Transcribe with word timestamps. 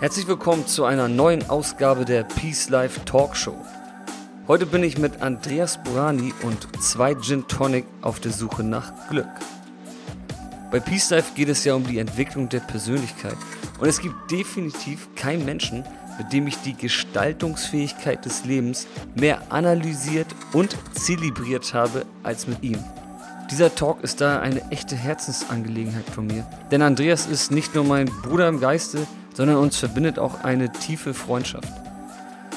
Herzlich 0.00 0.28
willkommen 0.28 0.64
zu 0.64 0.84
einer 0.84 1.08
neuen 1.08 1.50
Ausgabe 1.50 2.04
der 2.04 2.22
Peace 2.22 2.68
Life 2.68 3.04
Talkshow. 3.04 3.56
Heute 4.46 4.64
bin 4.64 4.84
ich 4.84 4.96
mit 4.96 5.22
Andreas 5.22 5.82
Burani 5.82 6.32
und 6.42 6.68
zwei 6.80 7.16
Gin 7.16 7.48
Tonic 7.48 7.84
auf 8.00 8.20
der 8.20 8.30
Suche 8.30 8.62
nach 8.62 8.92
Glück. 9.10 9.26
Bei 10.70 10.78
Peace 10.78 11.10
Life 11.10 11.32
geht 11.34 11.48
es 11.48 11.64
ja 11.64 11.74
um 11.74 11.84
die 11.84 11.98
Entwicklung 11.98 12.48
der 12.48 12.60
Persönlichkeit 12.60 13.36
und 13.80 13.88
es 13.88 14.00
gibt 14.00 14.30
definitiv 14.30 15.08
keinen 15.16 15.44
Menschen, 15.44 15.82
mit 16.16 16.32
dem 16.32 16.46
ich 16.46 16.58
die 16.58 16.74
Gestaltungsfähigkeit 16.74 18.24
des 18.24 18.44
Lebens 18.44 18.86
mehr 19.16 19.50
analysiert 19.50 20.28
und 20.52 20.76
zelebriert 20.92 21.74
habe 21.74 22.06
als 22.22 22.46
mit 22.46 22.62
ihm. 22.62 22.78
Dieser 23.50 23.74
Talk 23.74 24.04
ist 24.04 24.20
da 24.20 24.38
eine 24.38 24.70
echte 24.70 24.94
Herzensangelegenheit 24.94 26.08
von 26.08 26.28
mir, 26.28 26.46
denn 26.70 26.82
Andreas 26.82 27.26
ist 27.26 27.50
nicht 27.50 27.74
nur 27.74 27.82
mein 27.82 28.06
Bruder 28.06 28.46
im 28.46 28.60
Geiste, 28.60 29.08
sondern 29.38 29.58
uns 29.58 29.76
verbindet 29.76 30.18
auch 30.18 30.42
eine 30.42 30.72
tiefe 30.72 31.14
Freundschaft. 31.14 31.72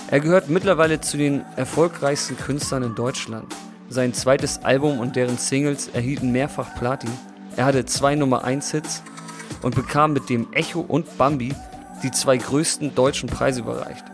Er 0.07 0.19
gehört 0.19 0.49
mittlerweile 0.49 0.99
zu 0.99 1.15
den 1.15 1.43
erfolgreichsten 1.55 2.35
Künstlern 2.35 2.81
in 2.81 2.95
Deutschland. 2.95 3.55
Sein 3.87 4.15
zweites 4.15 4.63
Album 4.63 4.97
und 4.97 5.15
deren 5.15 5.37
Singles 5.37 5.89
erhielten 5.89 6.31
mehrfach 6.31 6.73
Platin. 6.73 7.11
Er 7.55 7.65
hatte 7.65 7.85
zwei 7.85 8.15
Nummer 8.15 8.43
1 8.45 8.71
Hits 8.71 9.03
und 9.61 9.75
bekam 9.75 10.13
mit 10.13 10.27
dem 10.27 10.51
Echo 10.53 10.79
und 10.79 11.19
Bambi 11.19 11.53
die 12.01 12.09
zwei 12.09 12.37
größten 12.37 12.95
deutschen 12.95 13.29
Preise 13.29 13.59
überreicht. 13.59 14.05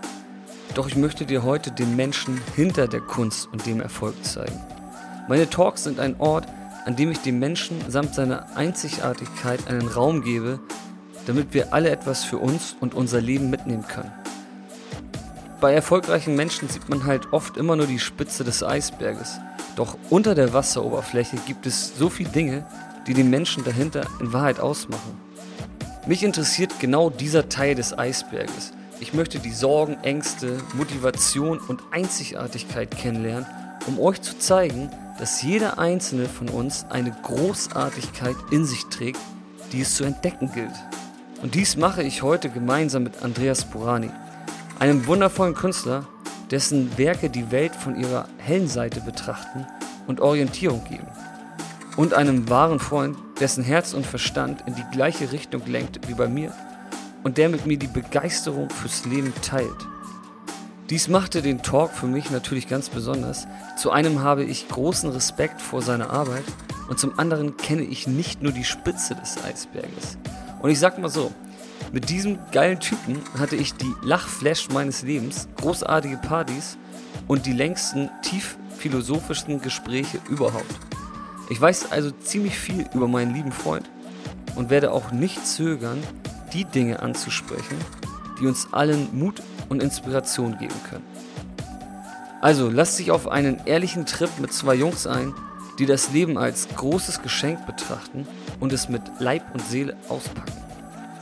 Doch 0.75 0.89
ich 0.89 0.97
möchte 0.97 1.25
dir 1.25 1.43
heute 1.43 1.71
den 1.71 1.95
Menschen 1.95 2.37
hinter 2.57 2.89
der 2.89 2.99
Kunst 2.99 3.47
und 3.53 3.65
dem 3.65 3.79
Erfolg 3.79 4.25
zeigen. 4.25 4.59
Meine 5.29 5.49
Talks 5.49 5.85
sind 5.85 6.01
ein 6.01 6.19
Ort, 6.19 6.45
an 6.83 6.97
dem 6.97 7.11
ich 7.11 7.19
dem 7.19 7.39
Menschen 7.39 7.79
samt 7.87 8.13
seiner 8.13 8.57
Einzigartigkeit 8.57 9.69
einen 9.69 9.87
Raum 9.87 10.21
gebe, 10.21 10.59
damit 11.27 11.53
wir 11.53 11.73
alle 11.73 11.91
etwas 11.91 12.23
für 12.23 12.37
uns 12.37 12.75
und 12.79 12.95
unser 12.95 13.21
Leben 13.21 13.49
mitnehmen 13.49 13.85
können. 13.87 14.11
Bei 15.59 15.73
erfolgreichen 15.73 16.35
Menschen 16.35 16.69
sieht 16.69 16.87
man 16.87 17.05
halt 17.05 17.33
oft 17.33 17.57
immer 17.57 17.75
nur 17.75 17.87
die 17.87 17.99
Spitze 17.99 18.43
des 18.43 18.63
Eisberges. 18.63 19.39
Doch 19.75 19.97
unter 20.09 20.35
der 20.35 20.53
Wasseroberfläche 20.53 21.37
gibt 21.45 21.65
es 21.65 21.97
so 21.97 22.09
viele 22.09 22.29
Dinge, 22.29 22.65
die 23.05 23.13
den 23.13 23.29
Menschen 23.29 23.63
dahinter 23.63 24.07
in 24.19 24.33
Wahrheit 24.33 24.59
ausmachen. 24.59 25.19
Mich 26.05 26.23
interessiert 26.23 26.79
genau 26.79 27.09
dieser 27.09 27.49
Teil 27.49 27.75
des 27.75 27.97
Eisberges. 27.97 28.71
Ich 28.99 29.13
möchte 29.13 29.39
die 29.39 29.51
Sorgen, 29.51 29.97
Ängste, 30.03 30.57
Motivation 30.73 31.59
und 31.59 31.81
Einzigartigkeit 31.91 32.91
kennenlernen, 32.91 33.45
um 33.85 33.99
euch 33.99 34.21
zu 34.21 34.37
zeigen, 34.37 34.89
dass 35.19 35.41
jeder 35.41 35.77
einzelne 35.77 36.25
von 36.25 36.49
uns 36.49 36.85
eine 36.89 37.11
Großartigkeit 37.23 38.35
in 38.51 38.65
sich 38.65 38.85
trägt, 38.85 39.19
die 39.71 39.81
es 39.81 39.95
zu 39.95 40.03
entdecken 40.03 40.51
gilt. 40.53 40.73
Und 41.41 41.53
dies 41.53 41.77
mache 41.77 42.01
ich 42.01 42.23
heute 42.23 42.49
gemeinsam 42.49 43.03
mit 43.03 43.21
Andreas 43.23 43.65
Burani, 43.65 44.09
einem 44.79 45.05
wundervollen 45.05 45.53
Künstler, 45.53 46.07
dessen 46.49 46.97
Werke 46.97 47.29
die 47.29 47.51
Welt 47.51 47.75
von 47.75 47.95
ihrer 47.95 48.27
hellen 48.37 48.67
Seite 48.67 49.01
betrachten 49.01 49.67
und 50.07 50.19
Orientierung 50.19 50.83
geben. 50.85 51.07
Und 51.95 52.13
einem 52.13 52.49
wahren 52.49 52.79
Freund, 52.79 53.17
dessen 53.39 53.63
Herz 53.63 53.93
und 53.93 54.05
Verstand 54.05 54.63
in 54.65 54.75
die 54.75 54.85
gleiche 54.91 55.31
Richtung 55.31 55.65
lenkt 55.65 56.07
wie 56.07 56.13
bei 56.13 56.27
mir 56.27 56.53
und 57.23 57.37
der 57.37 57.49
mit 57.49 57.65
mir 57.65 57.77
die 57.77 57.87
Begeisterung 57.87 58.69
fürs 58.69 59.05
Leben 59.05 59.33
teilt. 59.41 59.87
Dies 60.89 61.07
machte 61.07 61.41
den 61.41 61.61
Talk 61.61 61.91
für 61.91 62.07
mich 62.07 62.31
natürlich 62.31 62.67
ganz 62.67 62.89
besonders. 62.89 63.45
Zu 63.77 63.91
einem 63.91 64.21
habe 64.21 64.43
ich 64.43 64.69
großen 64.69 65.09
Respekt 65.11 65.61
vor 65.61 65.81
seiner 65.81 66.09
Arbeit 66.11 66.45
und 66.87 66.97
zum 66.97 67.19
anderen 67.19 67.57
kenne 67.57 67.83
ich 67.83 68.07
nicht 68.07 68.41
nur 68.41 68.53
die 68.53 68.63
Spitze 68.63 69.13
des 69.15 69.43
Eisberges. 69.43 70.17
Und 70.59 70.69
ich 70.69 70.79
sag 70.79 70.97
mal 70.97 71.09
so, 71.09 71.31
mit 71.91 72.09
diesem 72.09 72.39
geilen 72.51 72.79
Typen 72.79 73.21
hatte 73.37 73.55
ich 73.55 73.73
die 73.73 73.93
Lachflash 74.01 74.69
meines 74.69 75.03
Lebens, 75.03 75.47
großartige 75.57 76.17
Partys 76.17 76.77
und 77.27 77.45
die 77.45 77.53
längsten 77.53 78.09
tief 78.21 78.57
philosophischen 78.77 79.61
Gespräche 79.61 80.19
überhaupt. 80.29 80.75
Ich 81.49 81.59
weiß 81.59 81.91
also 81.91 82.11
ziemlich 82.11 82.57
viel 82.57 82.87
über 82.93 83.07
meinen 83.07 83.33
lieben 83.33 83.51
Freund 83.51 83.89
und 84.55 84.69
werde 84.69 84.91
auch 84.91 85.11
nicht 85.11 85.45
zögern, 85.47 86.03
die 86.53 86.65
Dinge 86.65 87.01
anzusprechen, 87.01 87.77
die 88.39 88.47
uns 88.47 88.67
allen 88.73 89.17
Mut 89.17 89.41
und 89.69 89.81
Inspiration 89.81 90.57
geben 90.57 90.75
können. 90.89 91.05
Also 92.41 92.69
lasst 92.69 92.97
sich 92.97 93.11
auf 93.11 93.27
einen 93.27 93.61
ehrlichen 93.65 94.05
Trip 94.05 94.29
mit 94.39 94.53
zwei 94.53 94.75
Jungs 94.75 95.07
ein, 95.07 95.33
die 95.79 95.85
das 95.85 96.11
Leben 96.11 96.37
als 96.37 96.67
großes 96.75 97.21
Geschenk 97.21 97.65
betrachten 97.65 98.27
und 98.59 98.73
es 98.73 98.89
mit 98.89 99.01
Leib 99.19 99.43
und 99.53 99.61
Seele 99.61 99.95
auspacken. 100.09 100.53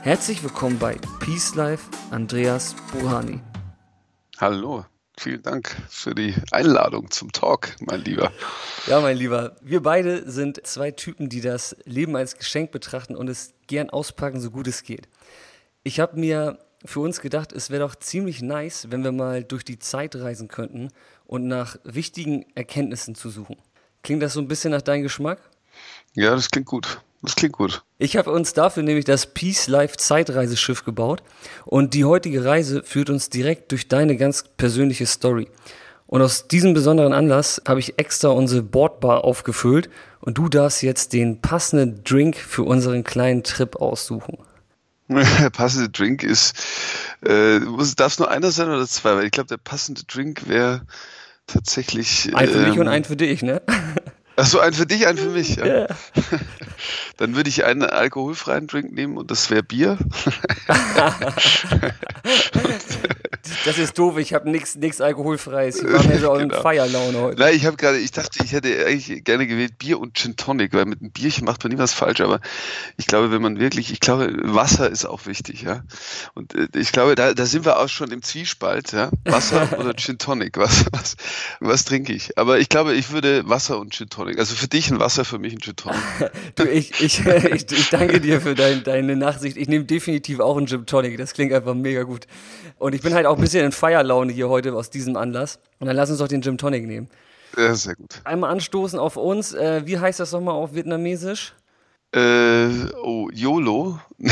Herzlich 0.02 0.44
willkommen 0.44 0.78
bei 0.80 0.98
Peace 1.20 1.56
Life, 1.56 1.90
Andreas 2.12 2.76
Buhani. 2.92 3.40
Hallo, 4.38 4.86
vielen 5.18 5.42
Dank 5.42 5.76
für 5.90 6.14
die 6.14 6.36
Einladung 6.52 7.10
zum 7.10 7.32
Talk, 7.32 7.76
mein 7.80 8.02
Lieber. 8.02 8.32
Ja, 8.88 9.02
mein 9.02 9.18
Lieber, 9.18 9.56
wir 9.62 9.82
beide 9.82 10.30
sind 10.30 10.66
zwei 10.66 10.92
Typen, 10.92 11.30
die 11.30 11.42
das 11.42 11.76
Leben 11.86 12.16
als 12.16 12.38
Geschenk 12.38 12.72
betrachten 12.72 13.16
und 13.16 13.28
es 13.28 13.54
gern 13.68 13.90
auspacken, 13.90 14.40
so 14.40 14.52
gut 14.52 14.68
es 14.68 14.84
geht. 14.84 15.08
Ich 15.84 16.00
habe 16.00 16.20
mir 16.20 16.60
für 16.86 17.00
uns 17.00 17.20
gedacht, 17.20 17.52
es 17.52 17.70
wäre 17.70 17.88
doch 17.88 17.96
ziemlich 17.96 18.42
nice, 18.42 18.88
wenn 18.92 19.04
wir 19.04 19.12
mal 19.12 19.44
durch 19.44 19.64
die 19.64 19.80
Zeit 19.80 20.16
reisen 20.16 20.48
könnten 20.48 20.90
und 21.26 21.48
nach 21.48 21.78
wichtigen 21.84 22.46
Erkenntnissen 22.54 23.16
zu 23.16 23.30
suchen. 23.30 23.58
Klingt 24.04 24.22
das 24.22 24.34
so 24.34 24.40
ein 24.40 24.48
bisschen 24.48 24.72
nach 24.72 24.84
deinem 24.84 25.02
Geschmack? 25.02 25.40
Ja, 26.16 26.32
das 26.32 26.50
klingt 26.50 26.68
gut. 26.68 27.02
Das 27.22 27.36
klingt 27.36 27.54
gut. 27.54 27.84
Ich 27.98 28.18
habe 28.18 28.32
uns 28.32 28.54
dafür 28.54 28.84
nämlich 28.84 29.06
das 29.06 29.26
Peace 29.26 29.68
Life 29.68 29.98
Zeitreiseschiff 29.98 30.86
gebaut 30.86 31.24
und 31.66 31.94
die 31.94 32.06
heutige 32.06 32.46
Reise 32.46 32.84
führt 32.84 33.10
uns 33.10 33.30
direkt 33.30 33.72
durch 33.72 33.88
deine 33.88 34.16
ganz 34.16 34.44
persönliche 34.58 35.06
Story. 35.06 35.48
Und 36.08 36.22
aus 36.22 36.48
diesem 36.48 36.74
besonderen 36.74 37.14
Anlass 37.14 37.62
habe 37.68 37.80
ich 37.80 37.98
extra 37.98 38.30
unsere 38.30 38.62
Bordbar 38.62 39.24
aufgefüllt 39.24 39.90
und 40.22 40.38
du 40.38 40.50
darfst 40.50 40.84
jetzt 40.84 41.14
den 41.14 41.42
passenden 41.42 42.04
Drink 42.04 42.38
für 42.38 42.64
unseren 42.64 43.04
kleinen 43.04 43.44
Trip 43.44 43.76
aussuchen. 43.76 44.38
Der 45.08 45.50
passende 45.52 45.90
Drink 45.90 46.24
ist, 46.24 46.56
äh, 47.22 47.60
darf 47.96 48.14
es 48.14 48.20
nur 48.20 48.30
einer 48.30 48.52
sein 48.52 48.70
oder 48.70 48.88
zwei? 48.88 49.16
Weil 49.16 49.26
ich 49.26 49.32
glaube, 49.32 49.48
der 49.48 49.58
passende 49.58 50.04
Drink 50.04 50.48
wäre 50.48 50.82
tatsächlich. 51.48 52.32
Ein 52.36 52.48
für 52.48 52.60
ähm, 52.60 52.70
mich 52.70 52.80
und 52.80 52.88
ein 52.88 53.04
für 53.04 53.16
dich, 53.16 53.42
ne? 53.42 53.62
Achso, 54.38 54.60
ein 54.60 54.74
für 54.74 54.86
dich, 54.86 55.08
ein 55.08 55.18
für 55.18 55.30
mich. 55.30 55.56
Ja. 55.56 55.66
Yeah. 55.66 55.88
Dann 57.18 57.36
würde 57.36 57.50
ich 57.50 57.64
einen 57.64 57.84
alkoholfreien 57.84 58.68
Drink 58.68 58.92
nehmen 58.92 59.18
und 59.18 59.32
das 59.32 59.50
wäre 59.50 59.64
Bier. 59.64 59.98
das 63.66 63.78
ist 63.78 63.98
doof, 63.98 64.18
ich 64.18 64.34
habe 64.34 64.50
nichts 64.50 65.02
alkoholfreies. 65.02 65.84
Ich 65.84 65.92
war 65.92 66.04
mir 66.04 66.20
so 66.20 66.32
genau. 66.34 66.36
in 66.36 66.52
Feierlaune 66.52 67.20
heute. 67.20 67.40
Nein, 67.40 67.56
ich 67.56 67.66
habe 67.66 67.78
gerade, 67.78 68.00
ich 68.00 68.12
dachte, 68.12 68.44
ich 68.44 68.52
hätte 68.52 68.86
eigentlich 68.86 69.24
gerne 69.24 69.48
gewählt 69.48 69.78
Bier 69.78 70.00
und 70.00 70.18
Gin 70.18 70.36
Tonic, 70.36 70.74
weil 70.74 70.86
mit 70.86 71.02
einem 71.02 71.12
Bierchen 71.12 71.46
macht 71.46 71.64
man 71.64 71.72
nie 71.72 71.80
was 71.80 71.94
falsch, 71.94 72.22
aber 72.22 72.40
ich 72.98 73.08
glaube, 73.08 73.32
wenn 73.32 73.42
man 73.42 73.60
wirklich, 73.60 73.92
ich 73.92 74.00
glaube, 74.00 74.34
Wasser 74.44 74.90
ist 74.90 75.06
auch 75.06 75.26
wichtig, 75.26 75.62
ja. 75.62 75.84
Und 76.34 76.56
äh, 76.56 76.68
ich 76.76 76.92
glaube, 76.92 77.16
da, 77.16 77.34
da 77.34 77.46
sind 77.46 77.66
wir 77.66 77.80
auch 77.80 77.90
schon 77.90 78.12
im 78.12 78.22
Zwiespalt, 78.22 78.92
ja. 78.92 79.12
Wasser 79.24 79.68
oder 79.80 79.94
Gin 79.96 80.18
Tonic, 80.18 80.58
was, 80.58 80.86
was, 80.92 81.16
was 81.60 81.86
trinke 81.86 82.14
ich? 82.14 82.38
Aber 82.38 82.60
ich 82.60 82.70
glaube, 82.70 82.94
ich 82.94 83.12
würde 83.12 83.48
Wasser 83.48 83.80
und 83.80 83.94
Gin 83.94 84.10
Tonic 84.10 84.16
Tonic. 84.16 84.40
Also 84.40 84.56
für 84.56 84.68
dich 84.68 84.90
ein 84.92 85.00
Wasser, 85.00 85.26
für 85.26 85.40
mich 85.40 85.54
ein 85.54 85.60
Gin 85.60 85.76
Tonic. 85.76 86.00
du, 86.56 86.64
ich, 86.64 86.92
ich, 87.02 87.26
ich, 87.26 87.72
ich, 87.72 87.90
danke 87.90 88.22
dir 88.22 88.42
für 88.42 88.56
dein, 88.56 88.84
deine 88.84 89.16
Nachsicht. 89.16 89.58
Ich 89.58 89.68
nehme 89.68 89.86
definitiv 89.86 90.40
auch 90.40 90.58
einen 90.58 90.68
Gin 90.68 90.86
Tonic. 90.86 91.18
Das 91.18 91.34
klingt 91.34 91.54
einfach 91.54 91.74
mega 91.74 92.04
gut. 92.04 92.28
Und 92.78 92.96
ich 92.96 93.02
bin 93.02 93.14
halt 93.14 93.26
auch 93.26 93.36
ein 93.36 93.42
bisschen 93.42 93.55
in 93.64 93.72
Feierlaune 93.72 94.34
hier 94.34 94.50
heute 94.50 94.74
aus 94.74 94.90
diesem 94.90 95.16
Anlass. 95.16 95.60
Und 95.80 95.88
dann 95.88 95.96
lass 95.96 96.10
uns 96.10 96.20
doch 96.20 96.28
den 96.28 96.42
Gin 96.42 96.58
Tonic 96.58 96.86
nehmen. 96.86 97.10
Ja, 97.58 97.74
sehr 97.74 97.96
gut. 97.96 98.22
Einmal 98.24 98.52
anstoßen 98.52 99.00
auf 99.00 99.18
uns. 99.18 99.54
Äh, 99.54 99.84
wie 99.86 100.00
heißt 100.00 100.20
das 100.20 100.32
nochmal 100.32 100.56
auf 100.56 100.74
Vietnamesisch? 100.74 101.54
Äh, 102.12 102.68
oh, 103.02 103.30
YOLO. 103.32 104.00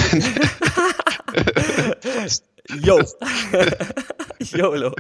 Yo. 2.70 3.00
YOLO. 4.40 4.96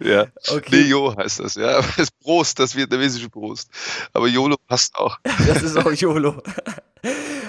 Ja. 0.00 0.26
Okay. 0.48 0.82
Jo 0.82 1.16
heißt 1.16 1.40
das, 1.40 1.54
ja. 1.54 1.80
Das 1.96 2.10
Prost, 2.10 2.58
das 2.58 2.76
vietnamesische 2.76 3.28
Prost. 3.28 3.68
Aber 4.12 4.28
YOLO 4.28 4.56
passt 4.66 4.94
auch. 4.96 5.18
Das 5.46 5.62
ist 5.62 5.76
auch 5.76 5.92
YOLO. 5.92 6.42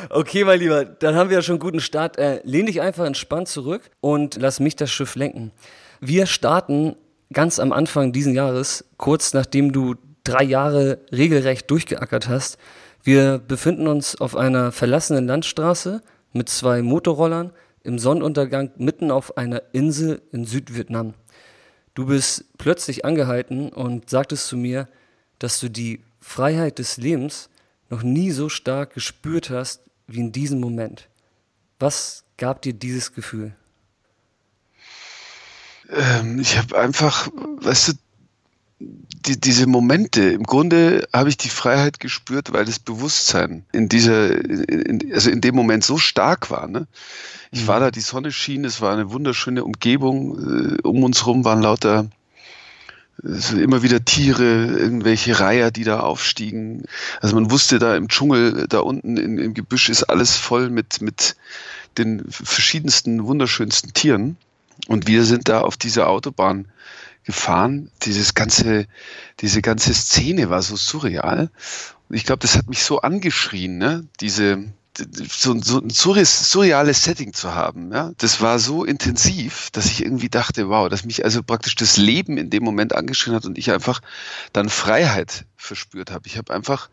Okay, 0.10 0.44
mein 0.44 0.60
Lieber, 0.60 0.86
dann 0.86 1.16
haben 1.16 1.30
wir 1.30 1.38
ja 1.38 1.42
schon 1.42 1.54
einen 1.54 1.60
guten 1.60 1.80
Start. 1.80 2.18
Äh, 2.18 2.42
lehn 2.44 2.66
dich 2.66 2.82
einfach 2.82 3.06
entspannt 3.06 3.48
zurück 3.48 3.92
und 4.02 4.38
lass 4.40 4.60
mich 4.60 4.76
das 4.76 4.92
Schiff 4.92 5.16
lenken. 5.16 5.52
Wir 6.00 6.26
starten 6.26 6.96
ganz 7.32 7.60
am 7.60 7.72
Anfang 7.72 8.12
diesen 8.12 8.34
Jahres, 8.34 8.86
kurz 8.98 9.34
nachdem 9.34 9.72
du 9.72 9.96
drei 10.24 10.44
Jahre 10.44 11.00
regelrecht 11.12 11.70
durchgeackert 11.70 12.28
hast. 12.28 12.58
Wir 13.04 13.38
befinden 13.40 13.88
uns 13.88 14.20
auf 14.20 14.36
einer 14.36 14.72
verlassenen 14.72 15.28
Landstraße 15.28 16.02
mit 16.34 16.50
zwei 16.50 16.82
Motorrollern 16.82 17.52
im 17.84 17.98
Sonnenuntergang 17.98 18.72
mitten 18.78 19.12
auf 19.12 19.38
einer 19.38 19.62
Insel 19.72 20.22
in 20.32 20.46
Südvietnam. 20.46 21.14
Du 22.00 22.06
bist 22.06 22.46
plötzlich 22.58 23.04
angehalten 23.04 23.68
und 23.68 24.10
sagtest 24.10 24.48
zu 24.48 24.56
mir, 24.56 24.88
dass 25.38 25.60
du 25.60 25.70
die 25.70 26.00
Freiheit 26.22 26.80
des 26.80 26.96
Lebens 26.96 27.50
noch 27.90 28.04
nie 28.04 28.32
so 28.32 28.48
stark 28.48 28.94
gespürt 28.94 29.50
hast 29.50 29.82
wie 30.08 30.22
in 30.22 30.32
diesem 30.32 30.62
Moment. 30.62 31.10
Was 31.78 32.24
gab 32.38 32.62
dir 32.62 32.72
dieses 32.72 33.14
Gefühl? 33.14 33.54
Ähm, 35.90 36.40
ich 36.40 36.58
habe 36.58 36.80
einfach, 36.80 37.28
weißt 37.34 37.90
du, 37.90 37.94
die, 38.80 39.40
diese 39.40 39.68
Momente, 39.68 40.22
im 40.22 40.44
Grunde 40.44 41.08
habe 41.14 41.30
ich 41.30 41.38
die 41.38 41.50
Freiheit 41.50 42.00
gespürt, 42.00 42.54
weil 42.54 42.66
das 42.66 42.80
Bewusstsein 42.80 43.66
in 43.74 43.90
dieser, 43.90 44.32
in, 44.32 45.14
also 45.14 45.30
in 45.30 45.42
dem 45.42 45.56
Moment 45.56 45.84
so 45.84 45.98
stark 45.98 46.50
war. 46.50 46.68
Ne? 46.68 46.88
Ich 47.52 47.68
war 47.68 47.80
mhm. 47.80 47.84
da, 47.84 47.92
die 47.92 48.00
Sonne 48.00 48.32
schien, 48.32 48.64
es 48.64 48.80
war 48.80 48.94
eine 48.94 49.12
wunderschöne 49.12 49.64
Umgebung, 49.64 50.78
äh, 50.78 50.82
um 50.84 51.04
uns 51.04 51.26
rum 51.26 51.44
waren 51.44 51.62
lauter 51.62 52.10
immer 53.52 53.84
wieder 53.84 54.06
Tiere, 54.06 54.66
irgendwelche 54.68 55.40
Reiher, 55.40 55.72
die 55.72 55.84
da 55.84 56.00
aufstiegen. 56.00 56.84
Also 57.20 57.36
man 57.36 57.52
wusste 57.52 57.78
da 57.78 57.98
im 57.98 58.08
Dschungel, 58.08 58.66
da 58.68 58.80
unten 58.80 59.18
in, 59.18 59.38
im 59.38 59.54
Gebüsch 59.54 59.90
ist 59.90 60.04
alles 60.04 60.38
voll 60.38 60.70
mit, 60.70 61.02
mit 61.02 61.36
den 61.98 62.24
verschiedensten, 62.30 63.26
wunderschönsten 63.26 63.94
Tieren. 63.94 64.38
Und 64.88 65.08
wir 65.08 65.26
sind 65.26 65.50
da 65.50 65.62
auf 65.62 65.76
dieser 65.76 66.08
Autobahn 66.08 66.70
gefahren. 67.30 67.92
Dieses 68.04 68.34
ganze, 68.34 68.86
diese 69.40 69.62
ganze 69.62 69.94
Szene 69.94 70.50
war 70.50 70.62
so 70.62 70.76
surreal. 70.76 71.50
Und 72.10 72.16
ich 72.16 72.26
glaube, 72.26 72.40
das 72.40 72.58
hat 72.58 72.68
mich 72.70 72.84
so 72.84 73.02
angeschrien, 73.02 73.78
ne? 73.78 74.08
Diese, 74.20 74.66
so, 74.98 75.60
so 75.60 75.80
ein 75.80 75.90
surreales 75.90 77.04
Setting 77.04 77.34
zu 77.34 77.54
haben. 77.54 77.92
Ja? 77.92 78.12
Das 78.18 78.42
war 78.42 78.60
so 78.60 78.84
intensiv, 78.84 79.70
dass 79.72 79.86
ich 79.86 80.04
irgendwie 80.04 80.30
dachte, 80.30 80.70
wow, 80.70 80.90
dass 80.90 81.06
mich 81.06 81.24
also 81.24 81.44
praktisch 81.44 81.76
das 81.76 81.98
Leben 81.98 82.38
in 82.38 82.50
dem 82.50 82.64
Moment 82.64 82.94
angeschrien 82.96 83.36
hat 83.36 83.46
und 83.46 83.58
ich 83.58 83.72
einfach 83.72 84.02
dann 84.54 84.70
Freiheit 84.70 85.46
verspürt 85.56 86.12
habe. 86.12 86.28
Ich 86.28 86.38
habe 86.38 86.54
einfach 86.54 86.90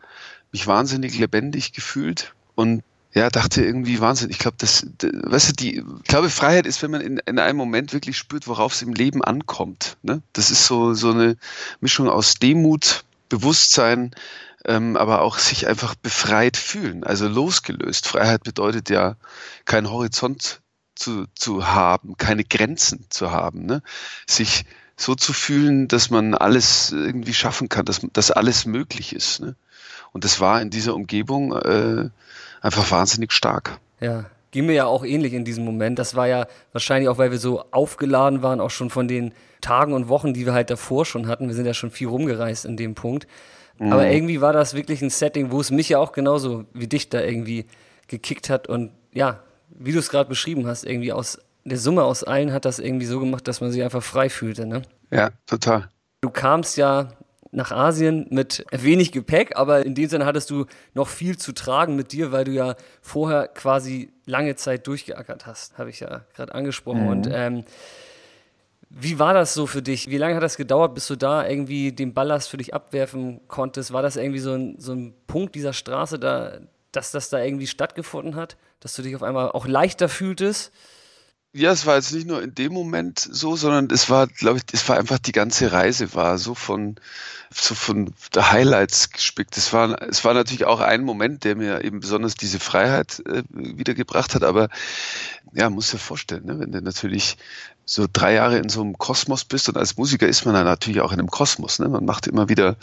mich 0.51 0.67
wahnsinnig 0.67 1.17
lebendig 1.17 1.73
gefühlt 1.73 2.33
und 2.55 2.83
ja, 3.17 3.29
dachte 3.31 3.63
irgendwie 3.63 3.99
Wahnsinn. 3.99 4.29
Ich 4.29 4.37
glaube, 4.37 4.57
das, 4.59 4.85
das, 4.99 5.11
weißt 5.11 5.49
du, 5.49 5.53
die, 5.53 5.77
ich 5.77 6.07
glaube, 6.07 6.29
Freiheit 6.29 6.67
ist, 6.67 6.83
wenn 6.83 6.91
man 6.91 7.01
in, 7.01 7.17
in 7.25 7.39
einem 7.39 7.57
Moment 7.57 7.91
wirklich 7.91 8.15
spürt, 8.15 8.47
worauf 8.47 8.73
es 8.73 8.83
im 8.83 8.93
Leben 8.93 9.23
ankommt. 9.23 9.97
Ne? 10.03 10.21
Das 10.33 10.51
ist 10.51 10.67
so, 10.67 10.93
so 10.93 11.11
eine 11.11 11.35
Mischung 11.79 12.09
aus 12.09 12.35
Demut, 12.35 13.05
Bewusstsein, 13.27 14.13
ähm, 14.65 14.95
aber 14.97 15.21
auch 15.21 15.39
sich 15.39 15.67
einfach 15.67 15.95
befreit 15.95 16.57
fühlen, 16.57 17.03
also 17.03 17.27
losgelöst. 17.27 18.07
Freiheit 18.07 18.43
bedeutet 18.43 18.91
ja, 18.91 19.15
keinen 19.65 19.89
Horizont 19.89 20.61
zu, 20.93 21.25
zu 21.33 21.67
haben, 21.67 22.17
keine 22.17 22.43
Grenzen 22.43 23.07
zu 23.09 23.31
haben, 23.31 23.65
ne? 23.65 23.81
sich 24.27 24.65
so 24.95 25.15
zu 25.15 25.33
fühlen, 25.33 25.87
dass 25.87 26.11
man 26.11 26.35
alles 26.35 26.91
irgendwie 26.91 27.33
schaffen 27.33 27.67
kann, 27.67 27.85
dass, 27.85 28.01
dass 28.13 28.29
alles 28.29 28.65
möglich 28.65 29.13
ist. 29.13 29.39
Ne? 29.39 29.55
Und 30.11 30.23
das 30.23 30.39
war 30.39 30.61
in 30.61 30.69
dieser 30.69 30.93
Umgebung 30.93 31.53
äh, 31.53 32.09
einfach 32.61 32.89
wahnsinnig 32.91 33.31
stark. 33.31 33.79
Ja, 33.99 34.25
ging 34.51 34.65
mir 34.65 34.73
ja 34.73 34.85
auch 34.85 35.03
ähnlich 35.05 35.33
in 35.33 35.45
diesem 35.45 35.65
Moment. 35.65 35.99
Das 35.99 36.15
war 36.15 36.27
ja 36.27 36.47
wahrscheinlich 36.71 37.09
auch, 37.09 37.17
weil 37.17 37.31
wir 37.31 37.39
so 37.39 37.63
aufgeladen 37.71 38.41
waren, 38.41 38.61
auch 38.61 38.69
schon 38.69 38.89
von 38.89 39.07
den 39.07 39.33
Tagen 39.61 39.93
und 39.93 40.07
Wochen, 40.07 40.33
die 40.33 40.45
wir 40.45 40.53
halt 40.53 40.69
davor 40.69 41.05
schon 41.05 41.27
hatten. 41.27 41.47
Wir 41.47 41.55
sind 41.55 41.65
ja 41.65 41.73
schon 41.73 41.91
viel 41.91 42.07
rumgereist 42.07 42.65
in 42.65 42.77
dem 42.77 42.95
Punkt. 42.95 43.27
Mhm. 43.79 43.91
Aber 43.91 44.07
irgendwie 44.07 44.41
war 44.41 44.53
das 44.53 44.73
wirklich 44.73 45.01
ein 45.01 45.09
Setting, 45.09 45.51
wo 45.51 45.59
es 45.59 45.71
mich 45.71 45.89
ja 45.89 45.99
auch 45.99 46.11
genauso 46.11 46.65
wie 46.73 46.87
dich 46.87 47.09
da 47.09 47.21
irgendwie 47.21 47.65
gekickt 48.07 48.49
hat. 48.49 48.67
Und 48.67 48.91
ja, 49.11 49.41
wie 49.69 49.91
du 49.91 49.99
es 49.99 50.09
gerade 50.09 50.29
beschrieben 50.29 50.67
hast, 50.67 50.85
irgendwie 50.85 51.11
aus 51.11 51.39
der 51.63 51.77
Summe 51.77 52.03
aus 52.03 52.23
allen 52.23 52.53
hat 52.53 52.65
das 52.65 52.79
irgendwie 52.79 53.05
so 53.05 53.19
gemacht, 53.19 53.47
dass 53.47 53.61
man 53.61 53.71
sich 53.71 53.83
einfach 53.83 54.03
frei 54.03 54.29
fühlte. 54.29 54.65
Ne? 54.65 54.83
Ja, 55.11 55.31
total. 55.45 55.89
Du 56.21 56.29
kamst 56.29 56.77
ja 56.77 57.09
nach 57.51 57.71
Asien 57.71 58.27
mit 58.29 58.65
wenig 58.71 59.11
Gepäck, 59.11 59.55
aber 59.55 59.85
in 59.85 59.95
dem 59.95 60.09
Sinne 60.09 60.25
hattest 60.25 60.49
du 60.49 60.65
noch 60.93 61.07
viel 61.07 61.37
zu 61.37 61.53
tragen 61.53 61.95
mit 61.95 62.11
dir, 62.11 62.31
weil 62.31 62.45
du 62.45 62.51
ja 62.51 62.75
vorher 63.01 63.47
quasi 63.47 64.11
lange 64.25 64.55
Zeit 64.55 64.87
durchgeackert 64.87 65.45
hast, 65.45 65.77
habe 65.77 65.89
ich 65.89 65.99
ja 65.99 66.21
gerade 66.35 66.53
angesprochen. 66.53 67.03
Mhm. 67.03 67.09
Und 67.09 67.29
ähm, 67.31 67.63
wie 68.89 69.19
war 69.19 69.33
das 69.33 69.53
so 69.53 69.67
für 69.67 69.81
dich? 69.81 70.09
Wie 70.09 70.17
lange 70.17 70.35
hat 70.35 70.43
das 70.43 70.57
gedauert, 70.57 70.93
bis 70.93 71.07
du 71.07 71.15
da 71.15 71.47
irgendwie 71.47 71.91
den 71.91 72.13
Ballast 72.13 72.49
für 72.49 72.57
dich 72.57 72.73
abwerfen 72.73 73.41
konntest? 73.47 73.91
War 73.91 74.01
das 74.01 74.15
irgendwie 74.15 74.39
so 74.39 74.53
ein, 74.53 74.79
so 74.79 74.93
ein 74.93 75.13
Punkt 75.27 75.55
dieser 75.55 75.73
Straße, 75.73 76.19
da, 76.19 76.59
dass 76.91 77.11
das 77.11 77.29
da 77.29 77.39
irgendwie 77.39 77.67
stattgefunden 77.67 78.35
hat? 78.35 78.57
Dass 78.79 78.95
du 78.95 79.01
dich 79.01 79.15
auf 79.15 79.23
einmal 79.23 79.51
auch 79.51 79.67
leichter 79.67 80.07
fühltest? 80.07 80.71
Ja, 81.57 81.71
es 81.71 81.87
war 81.87 81.95
jetzt 81.95 82.13
nicht 82.13 82.27
nur 82.27 82.43
in 82.43 82.53
dem 82.53 82.71
Moment 82.71 83.17
so, 83.17 83.55
sondern 83.55 83.87
es 83.91 84.11
war, 84.11 84.27
glaube 84.27 84.59
ich, 84.59 84.63
es 84.73 84.87
war 84.87 84.95
einfach 84.95 85.17
die 85.17 85.31
ganze 85.31 85.71
Reise 85.71 86.13
war 86.13 86.37
so 86.37 86.53
von, 86.53 86.97
so 87.51 87.73
von 87.73 88.13
Highlights 88.35 89.09
gespickt. 89.09 89.57
Es 89.57 89.73
war, 89.73 89.99
es 90.03 90.23
war 90.23 90.35
natürlich 90.35 90.65
auch 90.65 90.81
ein 90.81 91.03
Moment, 91.03 91.45
der 91.45 91.55
mir 91.55 91.83
eben 91.83 91.99
besonders 91.99 92.35
diese 92.35 92.59
Freiheit 92.59 93.23
äh, 93.25 93.41
wiedergebracht 93.49 94.35
hat, 94.35 94.43
aber 94.43 94.69
ja, 95.53 95.71
muss 95.71 95.89
dir 95.89 95.97
vorstellen, 95.97 96.45
ne, 96.45 96.59
wenn 96.59 96.71
du 96.71 96.79
natürlich 96.79 97.37
so 97.85 98.05
drei 98.11 98.33
Jahre 98.33 98.59
in 98.59 98.69
so 98.69 98.81
einem 98.81 98.99
Kosmos 98.99 99.43
bist 99.43 99.67
und 99.67 99.77
als 99.77 99.97
Musiker 99.97 100.27
ist 100.27 100.45
man 100.45 100.53
dann 100.53 100.65
natürlich 100.65 101.01
auch 101.01 101.11
in 101.11 101.19
einem 101.19 101.31
Kosmos. 101.31 101.79
Ne? 101.79 101.89
Man 101.89 102.05
macht 102.05 102.27
immer 102.27 102.49
wieder 102.49 102.75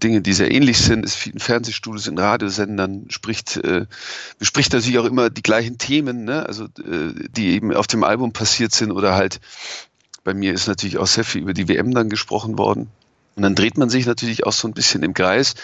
Dinge, 0.00 0.20
die 0.20 0.32
sehr 0.32 0.50
ähnlich 0.50 0.78
sind, 0.78 1.04
ist 1.04 1.14
viel 1.14 1.34
in 1.34 1.38
Fernsehstudios, 1.38 2.06
in 2.06 2.18
Radiosendern, 2.18 3.06
spricht, 3.10 3.56
äh, 3.58 3.86
bespricht 4.38 4.72
natürlich 4.72 4.98
auch 4.98 5.04
immer 5.04 5.30
die 5.30 5.42
gleichen 5.42 5.78
Themen, 5.78 6.24
ne? 6.24 6.46
also 6.46 6.64
äh, 6.64 7.12
die 7.30 7.50
eben 7.50 7.74
auf 7.74 7.86
dem 7.86 8.04
Album 8.04 8.32
passiert 8.32 8.72
sind 8.72 8.90
oder 8.90 9.14
halt 9.14 9.40
bei 10.24 10.34
mir 10.34 10.52
ist 10.52 10.66
natürlich 10.66 10.98
auch 10.98 11.06
sehr 11.06 11.24
viel 11.24 11.42
über 11.42 11.54
die 11.54 11.68
WM 11.68 11.94
dann 11.94 12.10
gesprochen 12.10 12.58
worden. 12.58 12.88
Und 13.36 13.42
dann 13.42 13.54
dreht 13.54 13.78
man 13.78 13.88
sich 13.88 14.04
natürlich 14.06 14.44
auch 14.44 14.52
so 14.52 14.68
ein 14.68 14.74
bisschen 14.74 15.02
im 15.02 15.14
Kreis 15.14 15.54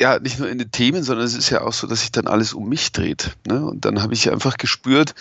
ja, 0.00 0.18
nicht 0.18 0.38
nur 0.38 0.48
in 0.48 0.58
den 0.58 0.70
Themen, 0.70 1.02
sondern 1.02 1.26
es 1.26 1.34
ist 1.34 1.50
ja 1.50 1.60
auch 1.60 1.74
so, 1.74 1.86
dass 1.86 2.00
sich 2.00 2.10
dann 2.10 2.26
alles 2.26 2.54
um 2.54 2.68
mich 2.68 2.90
dreht. 2.90 3.36
Ne? 3.46 3.62
Und 3.66 3.84
dann 3.84 4.02
habe 4.02 4.14
ich 4.14 4.30
einfach 4.32 4.56
gespürt, 4.56 5.14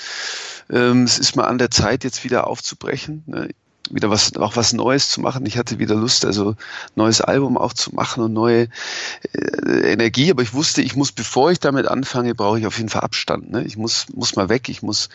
ähm, 0.70 1.04
es 1.04 1.20
ist 1.20 1.36
mal 1.36 1.46
an 1.46 1.58
der 1.58 1.70
Zeit, 1.70 2.06
jetzt 2.06 2.24
wieder 2.24 2.48
aufzubrechen, 2.48 3.24
ne? 3.28 3.50
Wieder 3.90 4.10
was, 4.10 4.36
auch 4.38 4.56
was 4.56 4.74
Neues 4.74 5.10
zu 5.10 5.22
machen. 5.22 5.46
Ich 5.46 5.58
hatte 5.58 5.80
wieder 5.80 5.96
Lust, 5.96 6.26
also 6.26 6.56
neues 6.96 7.22
Album 7.22 7.58
auch 7.58 7.74
zu 7.74 7.94
machen 7.94 8.24
und 8.24 8.34
neue 8.34 8.68
äh, 9.34 9.92
Energie. 9.92 10.32
Aber 10.32 10.42
ich 10.42 10.54
wusste, 10.54 10.82
ich 10.82 10.96
muss, 10.96 11.12
bevor 11.12 11.52
ich 11.52 11.60
damit 11.60 11.88
anfange, 11.88 12.36
brauche 12.36 12.60
ich 12.60 12.66
auf 12.66 12.78
jeden 12.78 12.90
Fall 12.90 13.02
Abstand. 13.02 13.52
Ne? 13.52 13.64
Ich 13.64 13.78
muss, 13.78 14.08
muss 14.14 14.36
mal 14.36 14.50
weg. 14.50 14.70
Ich 14.70 14.82
muss 14.82 15.10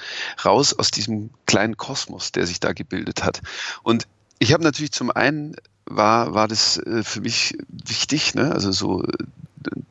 raus 0.44 0.72
aus 0.78 0.90
diesem 0.90 1.30
kleinen 1.46 1.76
Kosmos, 1.76 2.32
der 2.32 2.46
sich 2.46 2.60
da 2.60 2.72
gebildet 2.72 3.24
hat. 3.24 3.40
Und 3.82 4.06
ich 4.38 4.52
habe 4.52 4.62
natürlich 4.62 4.92
zum 4.92 5.10
einen 5.10 5.56
war, 5.86 6.34
war 6.34 6.48
das 6.48 6.78
äh, 6.78 7.02
für 7.02 7.20
mich 7.20 7.56
wichtig, 7.68 8.34
ne? 8.34 8.52
also 8.52 8.72
so 8.72 9.04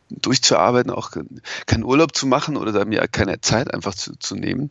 durchzuarbeiten, 0.10 0.92
auch 0.92 1.12
keinen 1.66 1.84
Urlaub 1.84 2.16
zu 2.16 2.28
machen 2.28 2.58
oder 2.58 2.72
da 2.72 2.86
mir 2.86 3.08
keine 3.08 3.42
Zeit 3.42 3.74
einfach 3.74 3.94
zu, 3.94 4.18
zu 4.18 4.36
nehmen, 4.36 4.70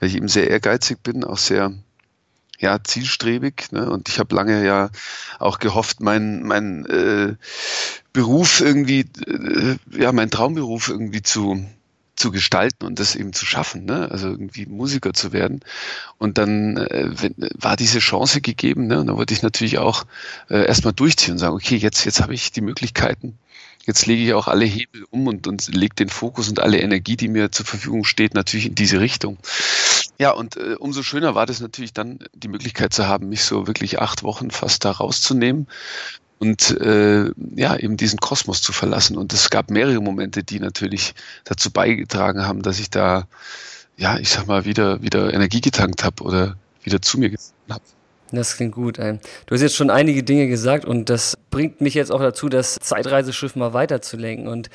weil 0.00 0.08
ich 0.08 0.16
eben 0.16 0.28
sehr 0.28 0.50
ehrgeizig 0.50 0.98
bin, 1.02 1.24
auch 1.24 1.38
sehr 1.38 1.72
ja, 2.58 2.82
zielstrebig. 2.82 3.72
Ne? 3.72 3.88
Und 3.90 4.08
ich 4.08 4.18
habe 4.18 4.34
lange 4.34 4.64
ja 4.64 4.90
auch 5.38 5.58
gehofft, 5.58 6.00
meinen 6.00 6.42
mein, 6.46 6.84
äh, 6.86 7.34
Beruf 8.12 8.60
irgendwie, 8.60 9.06
äh, 9.26 9.76
ja, 9.96 10.12
meinen 10.12 10.30
Traumberuf 10.30 10.88
irgendwie 10.88 11.22
zu, 11.22 11.64
zu 12.16 12.32
gestalten 12.32 12.84
und 12.84 12.98
das 12.98 13.14
eben 13.14 13.32
zu 13.32 13.46
schaffen, 13.46 13.84
ne? 13.84 14.10
also 14.10 14.28
irgendwie 14.28 14.66
Musiker 14.66 15.12
zu 15.14 15.32
werden. 15.32 15.60
Und 16.18 16.36
dann 16.36 16.76
äh, 16.76 17.10
wenn, 17.14 17.34
war 17.54 17.76
diese 17.76 18.00
Chance 18.00 18.40
gegeben, 18.40 18.88
ne? 18.88 19.00
und 19.00 19.06
da 19.06 19.16
wollte 19.16 19.34
ich 19.34 19.42
natürlich 19.42 19.78
auch 19.78 20.04
äh, 20.50 20.66
erstmal 20.66 20.92
durchziehen 20.92 21.32
und 21.32 21.38
sagen, 21.38 21.54
okay, 21.54 21.76
jetzt, 21.76 22.04
jetzt 22.04 22.20
habe 22.20 22.34
ich 22.34 22.50
die 22.50 22.60
Möglichkeiten, 22.60 23.38
jetzt 23.86 24.06
lege 24.06 24.22
ich 24.22 24.34
auch 24.34 24.48
alle 24.48 24.64
Hebel 24.64 25.04
um 25.10 25.26
und, 25.28 25.46
und 25.46 25.74
lege 25.74 25.94
den 25.94 26.08
Fokus 26.08 26.48
und 26.48 26.60
alle 26.60 26.80
Energie, 26.80 27.16
die 27.16 27.28
mir 27.28 27.52
zur 27.52 27.66
Verfügung 27.66 28.04
steht, 28.04 28.34
natürlich 28.34 28.66
in 28.66 28.74
diese 28.74 29.00
Richtung. 29.00 29.38
Ja, 30.20 30.32
und 30.32 30.56
äh, 30.56 30.74
umso 30.78 31.02
schöner 31.02 31.34
war 31.34 31.46
das 31.46 31.60
natürlich 31.60 31.92
dann, 31.92 32.18
die 32.34 32.48
Möglichkeit 32.48 32.92
zu 32.92 33.06
haben, 33.06 33.28
mich 33.28 33.44
so 33.44 33.66
wirklich 33.68 34.00
acht 34.00 34.24
Wochen 34.24 34.50
fast 34.50 34.84
da 34.84 34.90
rauszunehmen 34.90 35.68
und 36.38 36.70
äh, 36.80 37.30
ja, 37.54 37.76
eben 37.76 37.96
diesen 37.96 38.18
Kosmos 38.18 38.60
zu 38.60 38.72
verlassen. 38.72 39.16
Und 39.16 39.32
es 39.32 39.50
gab 39.50 39.70
mehrere 39.70 40.00
Momente, 40.00 40.42
die 40.42 40.58
natürlich 40.58 41.14
dazu 41.44 41.70
beigetragen 41.70 42.46
haben, 42.46 42.62
dass 42.62 42.80
ich 42.80 42.90
da, 42.90 43.28
ja, 43.96 44.18
ich 44.18 44.30
sag 44.30 44.46
mal, 44.46 44.64
wieder, 44.64 45.02
wieder 45.02 45.32
Energie 45.32 45.60
getankt 45.60 46.02
habe 46.04 46.22
oder 46.24 46.56
wieder 46.82 47.00
zu 47.00 47.18
mir 47.18 47.30
gefunden 47.30 47.54
habe. 47.70 47.82
Das 48.30 48.56
klingt 48.56 48.74
gut. 48.74 48.98
Du 48.98 49.20
hast 49.50 49.62
jetzt 49.62 49.76
schon 49.76 49.90
einige 49.90 50.22
Dinge 50.22 50.48
gesagt 50.48 50.84
und 50.84 51.08
das 51.08 51.38
bringt 51.50 51.80
mich 51.80 51.94
jetzt 51.94 52.12
auch 52.12 52.20
dazu, 52.20 52.48
das 52.48 52.74
Zeitreiseschiff 52.74 53.56
mal 53.56 53.72
weiterzulenken. 53.72 54.48
Und 54.48 54.68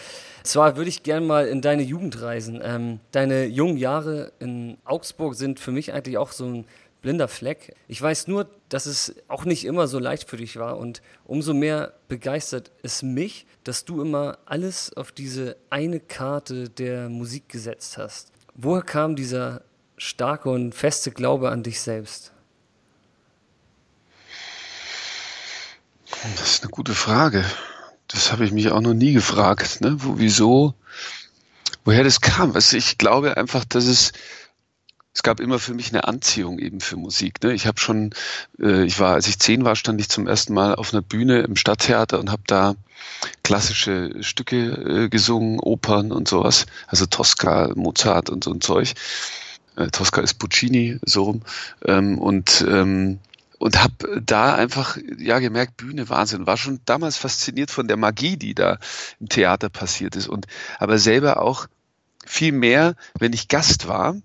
zwar 0.43 0.75
würde 0.77 0.89
ich 0.89 1.03
gerne 1.03 1.25
mal 1.25 1.47
in 1.47 1.61
deine 1.61 1.83
Jugend 1.83 2.21
reisen. 2.21 2.61
Ähm, 2.63 2.99
deine 3.11 3.45
jungen 3.45 3.77
Jahre 3.77 4.31
in 4.39 4.77
Augsburg 4.85 5.35
sind 5.35 5.59
für 5.59 5.71
mich 5.71 5.93
eigentlich 5.93 6.17
auch 6.17 6.31
so 6.31 6.45
ein 6.45 6.65
blinder 7.01 7.27
Fleck. 7.27 7.75
Ich 7.87 8.01
weiß 8.01 8.27
nur, 8.27 8.49
dass 8.69 8.85
es 8.85 9.15
auch 9.27 9.45
nicht 9.45 9.65
immer 9.65 9.87
so 9.87 9.99
leicht 9.99 10.29
für 10.29 10.37
dich 10.37 10.57
war 10.57 10.77
und 10.77 11.01
umso 11.25 11.53
mehr 11.53 11.93
begeistert 12.07 12.71
es 12.81 13.03
mich, 13.03 13.45
dass 13.63 13.85
du 13.85 14.01
immer 14.01 14.39
alles 14.45 14.95
auf 14.95 15.11
diese 15.11 15.57
eine 15.69 15.99
Karte 15.99 16.69
der 16.69 17.09
Musik 17.09 17.49
gesetzt 17.49 17.97
hast. 17.97 18.31
Woher 18.55 18.83
kam 18.83 19.15
dieser 19.15 19.63
starke 19.97 20.49
und 20.49 20.73
feste 20.73 21.11
Glaube 21.11 21.49
an 21.49 21.61
dich 21.61 21.81
selbst? 21.81 22.31
Das 26.37 26.53
ist 26.53 26.63
eine 26.63 26.71
gute 26.71 26.93
Frage. 26.93 27.43
Das 28.13 28.31
habe 28.31 28.45
ich 28.45 28.51
mich 28.51 28.71
auch 28.71 28.81
noch 28.81 28.93
nie 28.93 29.13
gefragt. 29.13 29.81
Ne? 29.81 29.95
Wo, 29.97 30.17
wieso, 30.17 30.75
woher 31.83 32.03
das 32.03 32.21
kam? 32.21 32.53
Also 32.53 32.77
ich 32.77 32.97
glaube 32.97 33.35
einfach, 33.37 33.65
dass 33.65 33.85
es 33.85 34.13
es 35.15 35.21
gab 35.21 35.39
immer 35.39 35.59
für 35.59 35.75
mich 35.75 35.89
eine 35.89 36.07
Anziehung 36.07 36.57
eben 36.57 36.81
für 36.81 36.95
Musik. 36.95 37.43
Ne? 37.43 37.53
Ich 37.53 37.67
habe 37.67 37.79
schon, 37.79 38.15
äh, 38.59 38.83
ich 38.83 38.99
war, 38.99 39.13
als 39.13 39.27
ich 39.27 39.37
zehn 39.37 39.63
war, 39.63 39.75
stand 39.75 40.01
ich 40.01 40.09
zum 40.09 40.27
ersten 40.27 40.53
Mal 40.53 40.73
auf 40.73 40.91
einer 40.91 41.03
Bühne 41.03 41.41
im 41.41 41.55
Stadttheater 41.55 42.19
und 42.19 42.31
habe 42.31 42.41
da 42.47 42.75
klassische 43.43 44.23
Stücke 44.23 44.71
äh, 44.71 45.09
gesungen, 45.09 45.59
Opern 45.59 46.11
und 46.11 46.27
sowas. 46.27 46.65
Also 46.87 47.05
Tosca, 47.05 47.71
Mozart 47.75 48.31
und 48.31 48.43
so 48.43 48.51
ein 48.51 48.61
Zeug. 48.61 48.93
Äh, 49.75 49.87
Tosca 49.87 50.21
ist 50.21 50.35
Puccini, 50.35 50.97
so 51.05 51.23
rum. 51.25 51.41
Ähm, 51.85 52.17
und 52.17 52.65
ähm, 52.67 53.19
und 53.63 53.81
habe 53.81 54.21
da 54.21 54.55
einfach 54.55 54.97
ja 55.17 55.39
gemerkt, 55.39 55.77
Bühne 55.77 56.09
Wahnsinn, 56.09 56.45
war 56.45 56.57
schon 56.57 56.81
damals 56.83 57.15
fasziniert 57.15 57.71
von 57.71 57.87
der 57.87 57.95
Magie, 57.95 58.35
die 58.35 58.53
da 58.53 58.77
im 59.21 59.29
Theater 59.29 59.69
passiert 59.69 60.17
ist. 60.17 60.27
Und 60.27 60.47
aber 60.79 60.97
selber 60.97 61.41
auch 61.41 61.67
viel 62.25 62.51
mehr, 62.51 62.95
wenn 63.17 63.31
ich 63.31 63.47
Gast 63.47 63.87
war, 63.87 64.17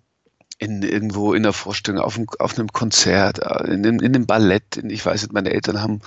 in 0.58 0.82
irgendwo 0.82 1.34
in 1.34 1.44
der 1.44 1.52
Vorstellung, 1.52 2.00
auf, 2.00 2.16
einem, 2.16 2.26
auf 2.38 2.58
einem 2.58 2.72
Konzert, 2.72 3.38
äh, 3.38 3.72
in, 3.72 3.84
in, 3.84 4.00
in 4.00 4.14
einem 4.14 4.26
Ballett. 4.26 4.76
In, 4.76 4.90
ich 4.90 5.04
weiß 5.04 5.22
nicht, 5.22 5.32
meine 5.32 5.52
Eltern 5.52 5.80
haben 5.80 6.00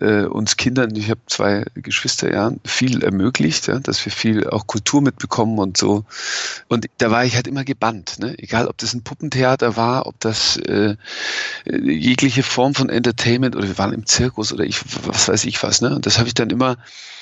äh, 0.00 0.24
uns 0.24 0.56
Kindern, 0.56 0.94
ich 0.96 1.10
habe 1.10 1.20
zwei 1.26 1.64
Geschwister, 1.74 2.32
ja, 2.32 2.52
viel 2.64 3.02
ermöglicht, 3.02 3.68
ja, 3.68 3.78
dass 3.78 4.04
wir 4.04 4.12
viel 4.12 4.48
auch 4.48 4.66
Kultur 4.66 5.00
mitbekommen 5.00 5.58
und 5.58 5.76
so. 5.76 6.04
Und 6.68 6.86
da 6.98 7.10
war 7.10 7.24
ich 7.24 7.36
halt 7.36 7.46
immer 7.46 7.64
gebannt, 7.64 8.18
ne? 8.18 8.34
egal 8.38 8.66
ob 8.66 8.76
das 8.78 8.94
ein 8.94 9.02
Puppentheater 9.02 9.76
war, 9.76 10.06
ob 10.06 10.18
das 10.20 10.56
äh, 10.56 10.96
jegliche 11.64 12.42
Form 12.42 12.74
von 12.74 12.88
Entertainment 12.88 13.56
oder 13.56 13.68
wir 13.68 13.78
waren 13.78 13.92
im 13.92 14.06
Zirkus 14.06 14.52
oder 14.52 14.64
ich, 14.64 14.80
was 15.06 15.28
weiß 15.28 15.44
ich 15.44 15.62
was. 15.62 15.80
Ne? 15.80 15.94
Und 15.94 16.06
das 16.06 16.18
habe 16.18 16.28
ich 16.28 16.34
dann 16.34 16.50
immer 16.50 16.76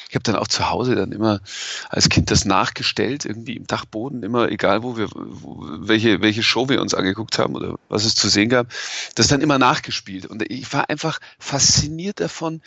ich 0.09 0.15
habe 0.15 0.23
dann 0.23 0.37
auch 0.37 0.47
zu 0.47 0.71
Hause 0.71 0.95
dann 0.95 1.13
immer 1.13 1.41
als 1.89 2.09
Kind 2.09 2.31
das 2.31 2.45
nachgestellt, 2.45 3.25
irgendwie 3.25 3.57
im 3.57 3.67
Dachboden, 3.67 4.23
immer 4.23 4.49
egal 4.51 4.83
wo 4.83 4.97
wir, 4.97 5.09
wo, 5.13 5.65
welche, 5.67 6.21
welche 6.21 6.43
Show 6.43 6.69
wir 6.69 6.81
uns 6.81 6.95
angeguckt 6.95 7.39
haben 7.39 7.57
oder 7.57 7.77
was 7.89 8.05
es 8.05 8.15
zu 8.15 8.29
sehen 8.29 8.49
gab, 8.49 8.69
das 9.17 9.29
dann 9.29 9.41
immer 9.41 9.59
nachgespielt. 9.59 10.27
Und 10.27 10.49
ich 10.51 10.73
war 10.73 10.89
einfach 10.91 11.19
fasziniert 11.39 12.21
davon, 12.21 12.63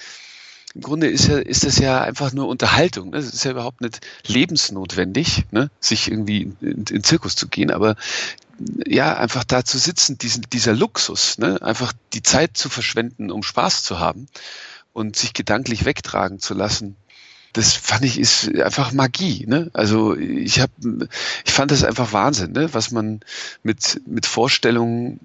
im 0.75 0.81
Grunde 0.81 1.07
ist 1.07 1.27
ja, 1.27 1.37
ist 1.37 1.63
das 1.63 1.79
ja 1.79 2.01
einfach 2.01 2.31
nur 2.31 2.47
Unterhaltung. 2.47 3.09
Ne? 3.09 3.17
Es 3.17 3.33
ist 3.33 3.43
ja 3.43 3.51
überhaupt 3.51 3.81
nicht 3.81 4.01
lebensnotwendig, 4.27 5.45
ne? 5.51 5.71
sich 5.79 6.11
irgendwie 6.11 6.41
in, 6.41 6.57
in, 6.61 6.83
in 6.83 7.03
Zirkus 7.03 7.35
zu 7.35 7.47
gehen, 7.47 7.71
aber 7.71 7.95
ja, 8.85 9.17
einfach 9.17 9.45
da 9.45 9.63
zu 9.63 9.79
sitzen, 9.79 10.17
diesen, 10.17 10.45
dieser 10.51 10.75
Luxus, 10.75 11.37
ne? 11.37 11.59
einfach 11.61 11.93
die 12.13 12.21
Zeit 12.21 12.57
zu 12.57 12.69
verschwenden, 12.69 13.31
um 13.31 13.41
Spaß 13.41 13.83
zu 13.83 13.99
haben 13.99 14.27
und 14.93 15.15
sich 15.15 15.33
gedanklich 15.33 15.85
wegtragen 15.85 16.39
zu 16.39 16.53
lassen 16.53 16.95
das 17.53 17.73
fand 17.73 18.05
ich 18.05 18.19
ist 18.19 18.53
einfach 18.55 18.91
Magie. 18.91 19.45
Ne? 19.47 19.69
Also 19.73 20.15
ich 20.15 20.59
habe, 20.59 20.71
ich 21.45 21.51
fand 21.51 21.71
das 21.71 21.83
einfach 21.83 22.13
Wahnsinn, 22.13 22.51
ne? 22.51 22.73
was 22.73 22.91
man 22.91 23.21
mit 23.63 24.01
mit 24.05 24.25
Vorstellungen, 24.25 25.19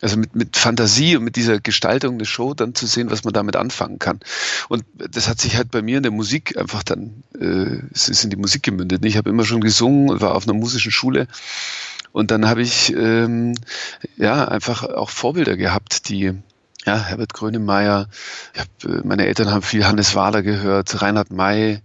also 0.00 0.16
mit 0.16 0.34
mit 0.34 0.56
Fantasie 0.56 1.16
und 1.16 1.24
mit 1.24 1.36
dieser 1.36 1.60
Gestaltung 1.60 2.18
der 2.18 2.26
Show 2.26 2.54
dann 2.54 2.74
zu 2.74 2.86
sehen, 2.86 3.10
was 3.10 3.24
man 3.24 3.32
damit 3.32 3.56
anfangen 3.56 3.98
kann. 3.98 4.20
Und 4.68 4.84
das 4.96 5.28
hat 5.28 5.40
sich 5.40 5.56
halt 5.56 5.70
bei 5.70 5.82
mir 5.82 5.98
in 5.98 6.02
der 6.02 6.12
Musik 6.12 6.56
einfach 6.58 6.82
dann, 6.82 7.22
äh, 7.38 7.78
es 7.92 8.08
ist 8.08 8.24
in 8.24 8.30
die 8.30 8.36
Musik 8.36 8.62
gemündet. 8.62 9.04
Ich 9.04 9.16
habe 9.16 9.30
immer 9.30 9.44
schon 9.44 9.60
gesungen, 9.60 10.20
war 10.20 10.34
auf 10.34 10.48
einer 10.48 10.58
musischen 10.58 10.92
Schule. 10.92 11.28
Und 12.12 12.30
dann 12.30 12.46
habe 12.46 12.62
ich 12.62 12.92
ähm, 12.94 13.54
ja 14.16 14.46
einfach 14.46 14.82
auch 14.82 15.08
Vorbilder 15.08 15.56
gehabt, 15.56 16.08
die 16.10 16.34
ja, 16.84 16.96
Herbert 16.96 17.34
Grönemeyer. 17.34 18.08
Ich 18.54 18.60
hab, 18.60 18.84
äh, 18.84 19.06
meine 19.06 19.26
Eltern 19.26 19.50
haben 19.50 19.62
viel 19.62 19.86
Hannes 19.86 20.14
Wader 20.14 20.42
gehört, 20.42 21.02
Reinhard 21.02 21.30
May, 21.30 21.80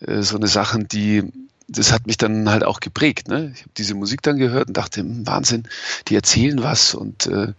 äh, 0.00 0.22
so 0.22 0.36
eine 0.36 0.48
Sachen, 0.48 0.88
die 0.88 1.32
das 1.68 1.92
hat 1.92 2.06
mich 2.06 2.16
dann 2.16 2.48
halt 2.48 2.64
auch 2.64 2.80
geprägt. 2.80 3.28
Ne? 3.28 3.52
Ich 3.54 3.60
habe 3.60 3.70
diese 3.76 3.94
Musik 3.94 4.22
dann 4.22 4.38
gehört 4.38 4.68
und 4.68 4.76
dachte, 4.76 5.00
hm, 5.00 5.26
Wahnsinn, 5.26 5.68
die 6.08 6.14
erzählen 6.14 6.62
was 6.62 6.94
und 6.94 7.26
äh, 7.26 7.52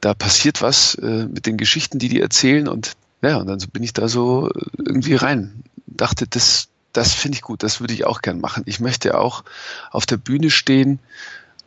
da 0.00 0.14
passiert 0.14 0.62
was 0.62 0.94
äh, 0.96 1.26
mit 1.26 1.46
den 1.46 1.56
Geschichten, 1.56 1.98
die 1.98 2.08
die 2.08 2.20
erzählen 2.20 2.68
und 2.68 2.92
ja, 3.22 3.38
und 3.38 3.48
dann 3.48 3.58
bin 3.72 3.82
ich 3.82 3.92
da 3.92 4.06
so 4.06 4.48
irgendwie 4.76 5.14
rein. 5.14 5.64
Dachte, 5.86 6.26
das, 6.28 6.68
das 6.92 7.14
finde 7.14 7.36
ich 7.36 7.42
gut, 7.42 7.64
das 7.64 7.80
würde 7.80 7.94
ich 7.94 8.04
auch 8.04 8.22
gern 8.22 8.40
machen. 8.40 8.62
Ich 8.66 8.78
möchte 8.78 9.18
auch 9.18 9.42
auf 9.90 10.06
der 10.06 10.18
Bühne 10.18 10.50
stehen 10.50 11.00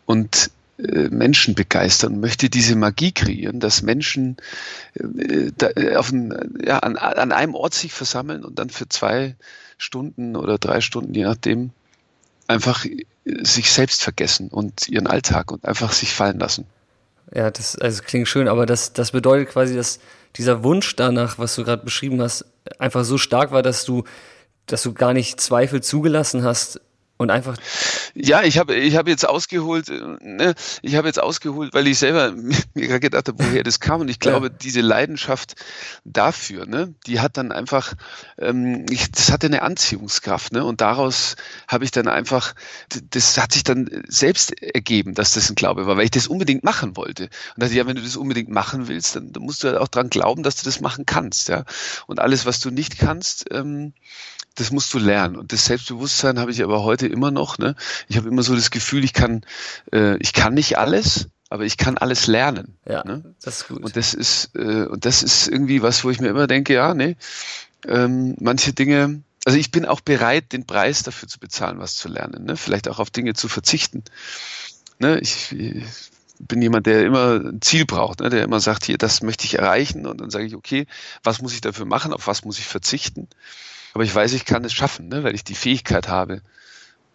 und 0.06 0.46
äh, 0.46 0.50
Menschen 0.78 1.54
begeistern, 1.54 2.20
möchte 2.20 2.50
diese 2.50 2.76
Magie 2.76 3.12
kreieren, 3.12 3.60
dass 3.60 3.82
Menschen 3.82 4.38
äh, 4.94 5.52
da, 5.56 5.68
äh, 5.68 5.96
ein, 5.96 6.34
ja, 6.66 6.80
an, 6.80 6.98
an 6.98 7.32
einem 7.32 7.56
Ort 7.56 7.74
sich 7.74 7.94
versammeln 7.94 8.44
und 8.44 8.58
dann 8.58 8.70
für 8.70 8.90
zwei 8.90 9.36
Stunden 9.78 10.36
oder 10.36 10.58
drei 10.58 10.82
Stunden, 10.82 11.14
je 11.14 11.24
nachdem, 11.24 11.72
einfach 12.48 12.86
sich 13.26 13.72
selbst 13.72 14.02
vergessen 14.02 14.50
und 14.50 14.88
ihren 14.88 15.08
Alltag 15.08 15.52
und 15.52 15.66
einfach 15.66 15.92
sich 15.92 16.14
fallen 16.14 16.40
lassen. 16.40 16.66
Ja, 17.34 17.52
das 17.52 17.78
also 17.78 18.02
klingt 18.04 18.28
schön, 18.28 18.48
aber 18.48 18.66
das, 18.66 18.94
das 18.94 19.12
bedeutet 19.12 19.50
quasi, 19.50 19.76
dass 19.76 20.00
dieser 20.36 20.64
Wunsch 20.64 20.96
danach, 20.96 21.38
was 21.38 21.56
du 21.56 21.64
gerade 21.64 21.84
beschrieben 21.84 22.22
hast, 22.22 22.46
einfach 22.80 23.06
so 23.06 23.18
stark 23.18 23.52
war, 23.52 23.62
dass 23.62 23.86
du, 23.86 24.04
dass 24.66 24.84
du 24.84 24.94
gar 24.94 25.14
nicht 25.14 25.40
Zweifel 25.40 25.82
zugelassen 25.82 26.44
hast, 26.44 26.82
und 27.22 27.30
einfach. 27.30 27.56
Ja, 28.14 28.44
ich 28.44 28.58
habe 28.58 28.76
ich 28.76 28.96
hab 28.96 29.08
jetzt 29.08 29.28
ausgeholt, 29.28 29.90
ne, 29.90 30.54
ich 30.82 30.96
habe 30.96 31.08
jetzt 31.08 31.22
ausgeholt, 31.22 31.74
weil 31.74 31.88
ich 31.88 32.00
selber 32.00 32.32
mir 32.74 32.88
gerade 32.88 33.00
gedacht 33.00 33.28
habe, 33.28 33.44
woher 33.44 33.64
das 33.64 33.80
kam. 33.80 34.02
Und 34.02 34.10
ich 34.10 34.20
glaube, 34.20 34.48
ja. 34.48 34.54
diese 34.54 34.82
Leidenschaft 34.82 35.56
dafür, 36.04 36.66
ne, 36.66 36.94
die 37.06 37.20
hat 37.20 37.38
dann 37.38 37.52
einfach, 37.52 37.94
ähm, 38.38 38.86
ich, 38.90 39.12
das 39.12 39.32
hatte 39.32 39.48
eine 39.48 39.62
Anziehungskraft, 39.62 40.52
ne? 40.52 40.66
Und 40.66 40.82
daraus 40.82 41.36
habe 41.68 41.84
ich 41.86 41.92
dann 41.92 42.08
einfach, 42.08 42.56
das 43.12 43.38
hat 43.38 43.54
sich 43.54 43.64
dann 43.64 44.04
selbst 44.08 44.62
ergeben, 44.62 45.14
dass 45.14 45.34
das 45.34 45.50
ein 45.50 45.56
Glaube 45.56 45.86
war, 45.86 45.98
weil 45.98 46.06
ich 46.06 46.12
das 46.12 46.28
unbedingt 46.28 46.64
machen 46.64 46.98
wollte. 46.98 47.24
Und 47.56 47.64
dachte, 47.64 47.76
ja, 47.76 47.86
wenn 47.86 47.96
du 47.96 48.02
das 48.02 48.16
unbedingt 48.16 48.50
machen 48.50 48.88
willst, 48.88 49.16
dann, 49.16 49.32
dann 49.32 49.44
musst 49.44 49.64
du 49.64 49.68
halt 49.68 49.78
auch 49.78 49.88
dran 49.88 50.10
glauben, 50.10 50.44
dass 50.44 50.56
du 50.56 50.66
das 50.66 50.82
machen 50.82 51.06
kannst, 51.06 51.50
ja. 51.50 51.66
Und 52.08 52.20
alles, 52.20 52.46
was 52.46 52.60
du 52.60 52.72
nicht 52.72 52.98
kannst, 52.98 53.46
ähm, 53.52 53.94
das 54.56 54.72
musst 54.72 54.94
du 54.94 55.00
lernen. 55.00 55.38
Und 55.38 55.54
das 55.54 55.66
Selbstbewusstsein 55.66 56.40
habe 56.40 56.52
ich 56.52 56.64
aber 56.64 56.84
heute 56.84 57.08
immer 57.12 57.32
noch. 57.32 57.58
Ne? 57.58 57.76
Ich 58.08 58.18
habe 58.18 58.28
immer 58.28 58.44
so 58.44 58.56
das 58.56 58.72
Gefühl, 58.72 59.04
ich 59.04 59.14
kann, 59.14 59.42
äh, 59.94 60.18
ich 60.18 60.34
kann 60.34 60.54
nicht 60.54 60.78
alles, 60.78 61.28
aber 61.50 61.66
ich 61.66 61.78
kann 61.78 61.98
alles 61.98 62.28
lernen. 62.28 62.78
Ja, 62.88 63.04
ne? 63.04 63.36
das 63.44 63.62
ist 63.62 63.68
gut. 63.68 63.84
Und 63.84 63.96
das 63.96 64.14
ist, 64.14 64.56
äh, 64.56 64.86
und 64.86 65.06
das 65.06 65.24
ist 65.24 65.48
irgendwie 65.48 65.82
was, 65.82 66.04
wo 66.04 66.10
ich 66.10 66.20
mir 66.20 66.30
immer 66.30 66.48
denke, 66.48 66.74
ja, 66.74 66.94
nee, 66.94 67.18
ähm, 67.88 68.36
manche 68.40 68.74
Dinge, 68.74 69.24
also 69.46 69.58
ich 69.58 69.72
bin 69.72 69.86
auch 69.86 70.02
bereit, 70.02 70.54
den 70.54 70.66
Preis 70.66 71.04
dafür 71.04 71.28
zu 71.28 71.40
bezahlen, 71.40 71.80
was 71.80 71.96
zu 71.96 72.08
lernen. 72.08 72.46
Ne? 72.46 72.58
Vielleicht 72.58 72.88
auch 72.88 73.00
auf 73.00 73.10
Dinge 73.10 73.34
zu 73.34 73.48
verzichten. 73.48 74.04
Ne? 75.00 75.20
Ich, 75.20 75.52
ich 75.52 75.84
bin 76.40 76.62
jemand, 76.62 76.86
der 76.86 77.06
immer 77.06 77.40
ein 77.40 77.62
Ziel 77.62 77.86
braucht, 77.86 78.20
ne? 78.20 78.30
der 78.30 78.44
immer 78.44 78.60
sagt, 78.60 78.86
hier, 78.86 78.98
das 78.98 79.22
möchte 79.24 79.46
ich 79.46 79.58
erreichen. 79.58 80.06
Und 80.06 80.22
dann 80.22 80.30
sage 80.30 80.46
ich, 80.46 80.56
okay, 80.56 80.86
was 81.24 81.42
muss 81.42 81.54
ich 81.54 81.62
dafür 81.62 81.86
machen, 81.86 82.14
auf 82.14 82.28
was 82.28 82.46
muss 82.46 82.60
ich 82.60 82.66
verzichten? 82.66 83.28
Aber 83.94 84.04
ich 84.04 84.14
weiß, 84.14 84.34
ich 84.34 84.46
kann 84.46 84.64
es 84.64 84.74
schaffen, 84.74 85.10
ne, 85.10 85.24
weil 85.24 85.36
ich 85.36 85.44
die 85.44 85.56
Fähigkeit 85.56 86.08
habe. 86.08 86.42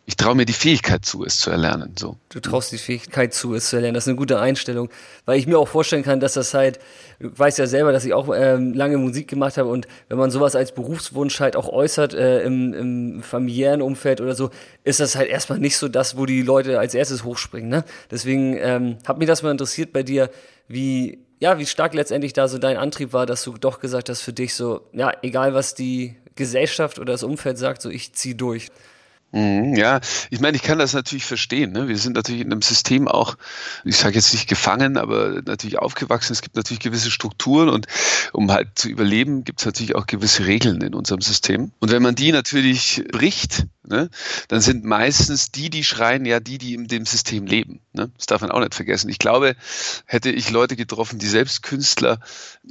Ich 0.09 0.17
traue 0.17 0.37
mir 0.37 0.45
die 0.45 0.53
Fähigkeit 0.53 1.05
zu, 1.05 1.25
es 1.25 1.41
zu 1.41 1.51
erlernen. 1.51 1.95
So. 1.99 2.17
Du 2.29 2.39
traust 2.39 2.71
die 2.71 2.79
Fähigkeit 2.79 3.35
zu, 3.35 3.57
es 3.57 3.71
zu 3.71 3.77
erlernen. 3.77 3.95
Das 3.95 4.05
ist 4.05 4.09
eine 4.09 4.17
gute 4.17 4.39
Einstellung, 4.39 4.89
weil 5.25 5.37
ich 5.37 5.49
mir 5.49 5.59
auch 5.59 5.67
vorstellen 5.67 6.05
kann, 6.05 6.21
dass 6.21 6.35
das 6.35 6.55
halt, 6.55 6.79
du 7.19 7.37
weißt 7.37 7.59
ja 7.59 7.67
selber, 7.67 7.91
dass 7.91 8.05
ich 8.05 8.15
auch 8.15 8.33
ähm, 8.33 8.73
lange 8.73 8.99
Musik 8.99 9.27
gemacht 9.27 9.59
habe 9.59 9.69
und 9.69 9.89
wenn 10.09 10.17
man 10.17 10.31
sowas 10.31 10.55
als 10.55 10.73
Berufswunsch 10.73 11.41
halt 11.41 11.57
auch 11.57 11.69
äußert 11.69 12.15
äh, 12.15 12.43
im, 12.45 12.73
im 12.73 13.23
familiären 13.25 13.83
Umfeld 13.83 14.21
oder 14.21 14.37
so, 14.37 14.51
ist 14.85 15.01
das 15.01 15.17
halt 15.17 15.29
erstmal 15.29 15.59
nicht 15.59 15.77
so 15.77 15.89
das, 15.89 16.17
wo 16.17 16.25
die 16.25 16.43
Leute 16.43 16.79
als 16.79 16.95
erstes 16.95 17.25
hochspringen. 17.25 17.69
Ne? 17.69 17.85
Deswegen 18.09 18.57
ähm, 18.61 18.99
hat 19.09 19.19
mich 19.19 19.27
das 19.27 19.43
mal 19.43 19.51
interessiert 19.51 19.93
bei 19.93 20.05
dir, 20.05 20.31
wie 20.69 21.19
ja, 21.41 21.59
wie 21.59 21.67
stark 21.67 21.95
letztendlich 21.95 22.33
da 22.33 22.49
so 22.49 22.59
dein 22.59 22.77
Antrieb 22.77 23.13
war, 23.13 23.27
dass 23.27 23.43
du 23.43 23.59
doch 23.59 23.81
gesagt 23.81 24.09
hast 24.09 24.23
für 24.23 24.33
dich 24.33 24.55
so, 24.55 24.83
ja, 24.93 25.13
egal 25.23 25.53
was 25.53 25.75
die 25.75 26.17
Gesellschaft 26.35 26.99
oder 26.99 27.13
das 27.13 27.25
Umfeld 27.25 27.59
sagt, 27.59 27.83
so 27.83 27.91
ich 27.91 28.13
zieh 28.13 28.37
durch. 28.37 28.69
Mhm, 29.37 29.77
ja, 29.77 30.01
ich 30.31 30.41
meine, 30.41 30.57
ich 30.57 30.63
kann 30.63 30.79
das 30.79 30.95
natürlich 30.95 31.27
verstehen. 31.27 31.73
Ne? 31.73 31.89
Wir 31.89 31.99
sind 31.99 32.17
natürlich 32.17 32.41
in 32.41 32.51
einem 32.51 32.63
System 32.63 33.07
auch, 33.07 33.37
ich 33.85 33.99
sage 33.99 34.15
jetzt 34.15 34.33
nicht 34.33 34.49
gefangen, 34.49 34.97
aber 34.97 35.43
natürlich 35.45 35.79
aufgewachsen. 35.79 36.33
Es 36.33 36.41
gibt 36.41 36.57
natürlich 36.57 36.81
gewisse 36.81 37.11
Strukturen 37.11 37.69
und 37.69 37.87
um 38.33 38.51
halt 38.51 38.69
zu 38.77 38.89
überleben, 38.89 39.45
gibt 39.45 39.61
es 39.61 39.67
natürlich 39.67 39.95
auch 39.95 40.07
gewisse 40.07 40.47
Regeln 40.47 40.81
in 40.81 40.95
unserem 40.95 41.21
System. 41.21 41.73
Und 41.81 41.93
wenn 41.93 42.03
man 42.03 42.15
die 42.15 42.33
natürlich 42.33 43.05
bricht, 43.13 43.67
ne, 43.89 44.11
dann 44.49 44.61
sind 44.61 44.85
meistens 44.85 45.51
die, 45.51 45.71
die 45.71 45.85
schreien, 45.85 46.25
ja 46.25 46.41
die, 46.41 46.59
die 46.59 46.75
in 46.75 46.87
dem 46.87 47.07
System 47.07 47.47
leben. 47.47 47.81
Ne? 47.93 48.11
Das 48.17 48.27
darf 48.27 48.41
man 48.41 48.51
auch 48.51 48.61
nicht 48.61 48.75
vergessen. 48.75 49.09
Ich 49.09 49.19
glaube, 49.19 49.57
hätte 50.07 50.31
ich 50.31 50.51
Leute 50.51 50.77
getroffen, 50.77 51.19
die 51.19 51.27
selbst 51.27 51.63
Künstler 51.63 52.21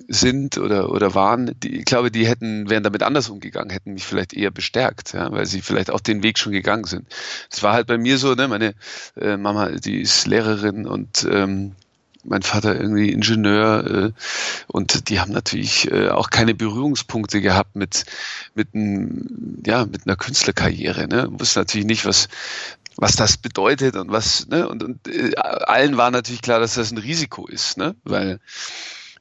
sind 0.08 0.58
oder, 0.58 0.92
oder 0.92 1.16
waren, 1.16 1.52
die, 1.62 1.80
ich 1.80 1.86
glaube, 1.86 2.12
die 2.12 2.28
hätten, 2.28 2.70
wären 2.70 2.84
damit 2.84 3.04
anders 3.04 3.30
umgegangen, 3.30 3.70
hätten 3.70 3.94
mich 3.94 4.06
vielleicht 4.06 4.34
eher 4.34 4.52
bestärkt, 4.52 5.14
ja, 5.14 5.32
weil 5.32 5.46
sie 5.46 5.62
vielleicht 5.62 5.90
auch 5.92 6.00
den 6.00 6.24
Weg 6.24 6.38
schon 6.38 6.52
gegangen 6.52 6.86
sind. 6.86 7.08
Das 7.50 7.64
war 7.64 7.74
halt 7.74 7.88
bei 7.88 7.98
mir 7.98 8.18
so, 8.18 8.36
ne, 8.36 8.48
meine 8.48 8.76
äh, 9.20 9.38
Mama, 9.38 9.72
die 9.72 10.02
ist 10.02 10.28
Lehrerin 10.28 10.88
und 10.88 11.28
ähm, 11.30 11.76
mein 12.28 12.42
Vater 12.42 12.76
irgendwie 12.76 13.12
Ingenieur 13.12 13.86
äh, 13.86 14.12
und 14.68 15.10
die 15.10 15.20
haben 15.20 15.32
natürlich 15.32 15.92
äh, 15.92 16.10
auch 16.10 16.30
keine 16.30 16.56
Berührungspunkte 16.56 17.42
gehabt 17.42 17.76
mit 17.76 18.06
mit 18.54 18.74
ein, 18.74 19.62
ja 19.66 19.86
mit 19.86 20.06
einer 20.06 20.16
Künstlerkarriere. 20.16 21.08
Ne, 21.08 21.28
wussten 21.32 21.60
natürlich 21.60 21.88
nicht 21.88 22.06
was 22.06 22.28
was 22.98 23.16
das 23.16 23.38
bedeutet 23.38 23.96
und 23.96 24.12
was 24.12 24.48
ne 24.48 24.68
und, 24.68 24.84
und 24.84 25.08
äh, 25.08 25.36
allen 25.36 25.98
war 25.98 26.12
natürlich 26.12 26.42
klar, 26.42 26.60
dass 26.60 26.76
das 26.76 26.92
ein 26.92 26.98
Risiko 26.98 27.48
ist, 27.48 27.78
ne, 27.78 27.96
weil 28.04 28.40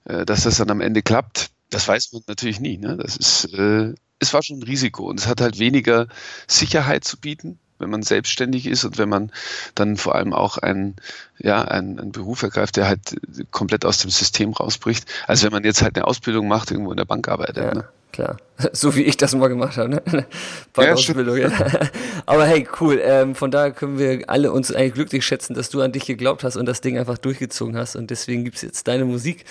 äh, 0.04 0.24
dass 0.24 0.44
das 0.44 0.56
dann 0.56 0.70
am 0.70 0.80
Ende 0.80 1.02
klappt, 1.02 1.50
das 1.70 1.88
weiß 1.88 2.12
man 2.12 2.22
natürlich 2.26 2.60
nie. 2.60 2.78
Ne, 2.78 2.96
das 2.96 3.16
ist 3.16 3.52
äh, 3.54 3.94
es 4.20 4.32
war 4.32 4.42
schon 4.42 4.58
ein 4.58 4.62
Risiko 4.62 5.08
und 5.08 5.20
es 5.20 5.26
hat 5.26 5.40
halt 5.40 5.58
weniger 5.58 6.08
Sicherheit 6.46 7.04
zu 7.04 7.18
bieten, 7.18 7.58
wenn 7.78 7.90
man 7.90 8.02
selbstständig 8.02 8.66
ist 8.66 8.84
und 8.84 8.98
wenn 8.98 9.08
man 9.08 9.32
dann 9.74 9.96
vor 9.96 10.14
allem 10.14 10.32
auch 10.32 10.58
einen, 10.58 10.96
ja, 11.38 11.62
einen, 11.62 11.98
einen 11.98 12.12
Beruf 12.12 12.42
ergreift, 12.42 12.76
der 12.76 12.88
halt 12.88 13.16
komplett 13.50 13.84
aus 13.84 13.98
dem 13.98 14.10
System 14.10 14.52
rausbricht, 14.52 15.10
als 15.26 15.42
wenn 15.42 15.52
man 15.52 15.64
jetzt 15.64 15.82
halt 15.82 15.96
eine 15.96 16.06
Ausbildung 16.06 16.48
macht, 16.48 16.70
irgendwo 16.70 16.90
in 16.90 16.96
der 16.96 17.04
Bank 17.04 17.28
arbeitet. 17.28 17.56
Ja. 17.56 17.74
Ne? 17.74 17.88
klar. 18.14 18.36
So 18.72 18.94
wie 18.94 19.02
ich 19.02 19.16
das 19.16 19.34
mal 19.34 19.48
gemacht 19.48 19.76
habe, 19.76 19.90
ne? 19.90 20.02
Bankausbildung, 20.72 21.36
ja, 21.36 21.48
ja. 21.48 21.66
Aber 22.26 22.46
hey, 22.46 22.66
cool. 22.80 23.00
Ähm, 23.02 23.34
von 23.34 23.50
daher 23.50 23.72
können 23.72 23.98
wir 23.98 24.30
alle 24.30 24.52
uns 24.52 24.72
eigentlich 24.72 24.94
glücklich 24.94 25.26
schätzen, 25.26 25.54
dass 25.54 25.70
du 25.70 25.82
an 25.82 25.90
dich 25.90 26.06
geglaubt 26.06 26.44
hast 26.44 26.56
und 26.56 26.66
das 26.66 26.80
Ding 26.80 26.96
einfach 26.96 27.18
durchgezogen 27.18 27.76
hast. 27.76 27.96
Und 27.96 28.10
deswegen 28.10 28.44
gibt 28.44 28.56
es 28.56 28.62
jetzt 28.62 28.86
deine 28.86 29.04
Musik. 29.04 29.44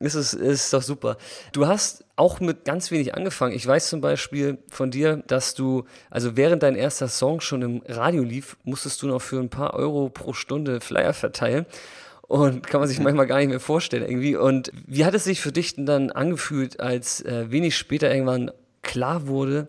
Das 0.00 0.14
ist, 0.14 0.34
ist 0.34 0.72
doch 0.72 0.82
super. 0.82 1.16
Du 1.52 1.66
hast 1.66 2.04
auch 2.16 2.40
mit 2.40 2.64
ganz 2.64 2.90
wenig 2.90 3.14
angefangen. 3.14 3.54
Ich 3.54 3.66
weiß 3.66 3.88
zum 3.88 4.00
Beispiel 4.00 4.58
von 4.68 4.90
dir, 4.90 5.22
dass 5.26 5.54
du, 5.54 5.84
also 6.10 6.36
während 6.36 6.62
dein 6.62 6.74
erster 6.74 7.08
Song 7.08 7.40
schon 7.40 7.62
im 7.62 7.82
Radio 7.86 8.22
lief, 8.22 8.56
musstest 8.64 9.02
du 9.02 9.06
noch 9.06 9.20
für 9.20 9.38
ein 9.38 9.50
paar 9.50 9.74
Euro 9.74 10.08
pro 10.08 10.32
Stunde 10.32 10.80
Flyer 10.80 11.12
verteilen. 11.12 11.66
Und 12.22 12.66
kann 12.66 12.80
man 12.80 12.88
sich 12.88 13.00
manchmal 13.00 13.26
gar 13.26 13.38
nicht 13.38 13.48
mehr 13.48 13.60
vorstellen 13.60 14.02
irgendwie. 14.02 14.36
Und 14.36 14.70
wie 14.86 15.06
hat 15.06 15.14
es 15.14 15.24
sich 15.24 15.40
für 15.40 15.52
dich 15.52 15.76
denn 15.76 15.86
dann 15.86 16.10
angefühlt, 16.10 16.78
als 16.78 17.22
äh, 17.22 17.50
wenig 17.50 17.76
später 17.76 18.12
irgendwann 18.12 18.50
klar 18.82 19.26
wurde, 19.26 19.66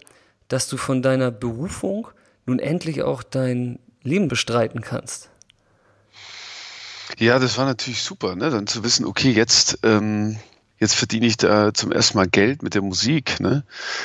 dass 0.50 0.67
du 0.67 0.75
von 0.75 1.01
deiner 1.01 1.31
Berufung 1.31 2.10
nun 2.46 2.60
endlich 2.60 3.01
auch 3.01 3.24
dein 3.24 3.79
Leben 4.03 4.27
bestreiten 4.27 4.81
kannst? 4.81 5.29
Ja, 7.18 7.39
das 7.39 7.58
war 7.58 7.66
natürlich 7.66 8.01
super, 8.04 8.36
ne? 8.36 8.50
dann 8.50 8.68
zu 8.68 8.84
wissen, 8.84 9.06
okay, 9.06 9.32
jetzt, 9.32 9.80
ähm, 9.84 10.38
jetzt 10.78 10.94
verdiene 10.94 11.25
ich 11.25 11.38
da 11.38 11.74
zum 11.74 11.92
ersten 11.92 12.18
Mal 12.18 12.28
Geld 12.28 12.62
mit 12.62 12.75
der 12.75 12.82
Musik. 12.82 13.39
Ne? 13.39 13.63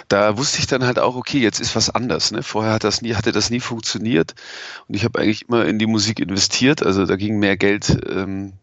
Da 0.09 0.37
wusste 0.39 0.59
ich 0.59 0.67
dann 0.67 0.85
halt 0.85 0.99
auch, 0.99 1.15
okay, 1.15 1.39
jetzt 1.39 1.61
ist 1.61 1.77
was 1.77 1.91
anders. 1.91 2.31
Ne? 2.31 2.43
Vorher 2.43 2.73
hat 2.73 2.85
das 2.85 3.03
nie, 3.03 3.15
hatte 3.15 3.33
das 3.33 3.51
nie 3.51 3.61
funktioniert 3.61 4.35
und 4.89 4.95
ich 4.95 5.05
habe 5.05 5.19
eigentlich 5.21 5.49
immer 5.49 5.67
in 5.67 5.79
die 5.79 5.87
Musik 5.87 6.19
investiert. 6.19 6.83
Also 6.83 7.05
da 7.07 7.17
ging 7.17 7.39
mehr 7.39 7.57
Geld 7.57 7.97
ähm, 8.09 8.55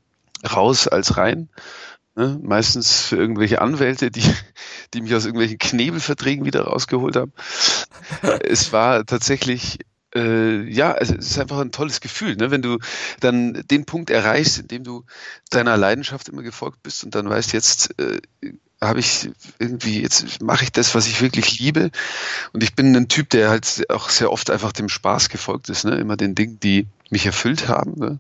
raus 0.51 0.87
als 0.87 1.17
rein. 1.17 1.49
Ne? 2.15 2.39
Meistens 2.41 3.01
für 3.03 3.15
irgendwelche 3.15 3.61
Anwälte, 3.61 4.11
die, 4.11 4.23
die 4.93 5.01
mich 5.01 5.15
aus 5.15 5.25
irgendwelchen 5.25 5.59
Knebelverträgen 5.59 6.45
wieder 6.45 6.63
rausgeholt 6.63 7.15
haben. 7.15 7.31
es 8.43 8.73
war 8.73 9.05
tatsächlich 9.05 9.79
äh, 10.15 10.63
ja, 10.69 10.91
also 10.91 11.15
es 11.15 11.31
ist 11.31 11.39
einfach 11.39 11.59
ein 11.59 11.71
tolles 11.71 12.01
Gefühl, 12.01 12.35
ne? 12.35 12.51
wenn 12.51 12.61
du 12.61 12.79
dann 13.19 13.63
den 13.69 13.85
Punkt 13.85 14.09
erreichst, 14.09 14.59
in 14.59 14.67
dem 14.67 14.83
du 14.83 15.05
deiner 15.49 15.77
Leidenschaft 15.77 16.29
immer 16.29 16.43
gefolgt 16.43 16.83
bist 16.83 17.03
und 17.03 17.15
dann 17.15 17.29
weißt, 17.29 17.53
jetzt 17.53 17.99
äh, 17.99 18.21
habe 18.81 18.99
ich 18.99 19.29
irgendwie, 19.59 20.01
jetzt 20.01 20.41
mache 20.41 20.63
ich 20.63 20.71
das, 20.71 20.95
was 20.95 21.07
ich 21.07 21.21
wirklich 21.21 21.59
liebe. 21.59 21.91
Und 22.51 22.63
ich 22.63 22.75
bin 22.75 22.95
ein 22.95 23.07
Typ, 23.07 23.29
der 23.29 23.49
halt 23.49 23.85
auch 23.89 24.09
sehr 24.09 24.31
oft 24.31 24.49
einfach 24.49 24.71
dem 24.71 24.89
Spaß 24.89 25.29
gefolgt 25.29 25.69
ist, 25.69 25.85
ne? 25.85 25.97
immer 25.97 26.17
den 26.17 26.33
Dingen, 26.33 26.59
die 26.59 26.87
mich 27.09 27.25
erfüllt 27.25 27.67
haben. 27.67 27.93
Ne? 27.97 28.19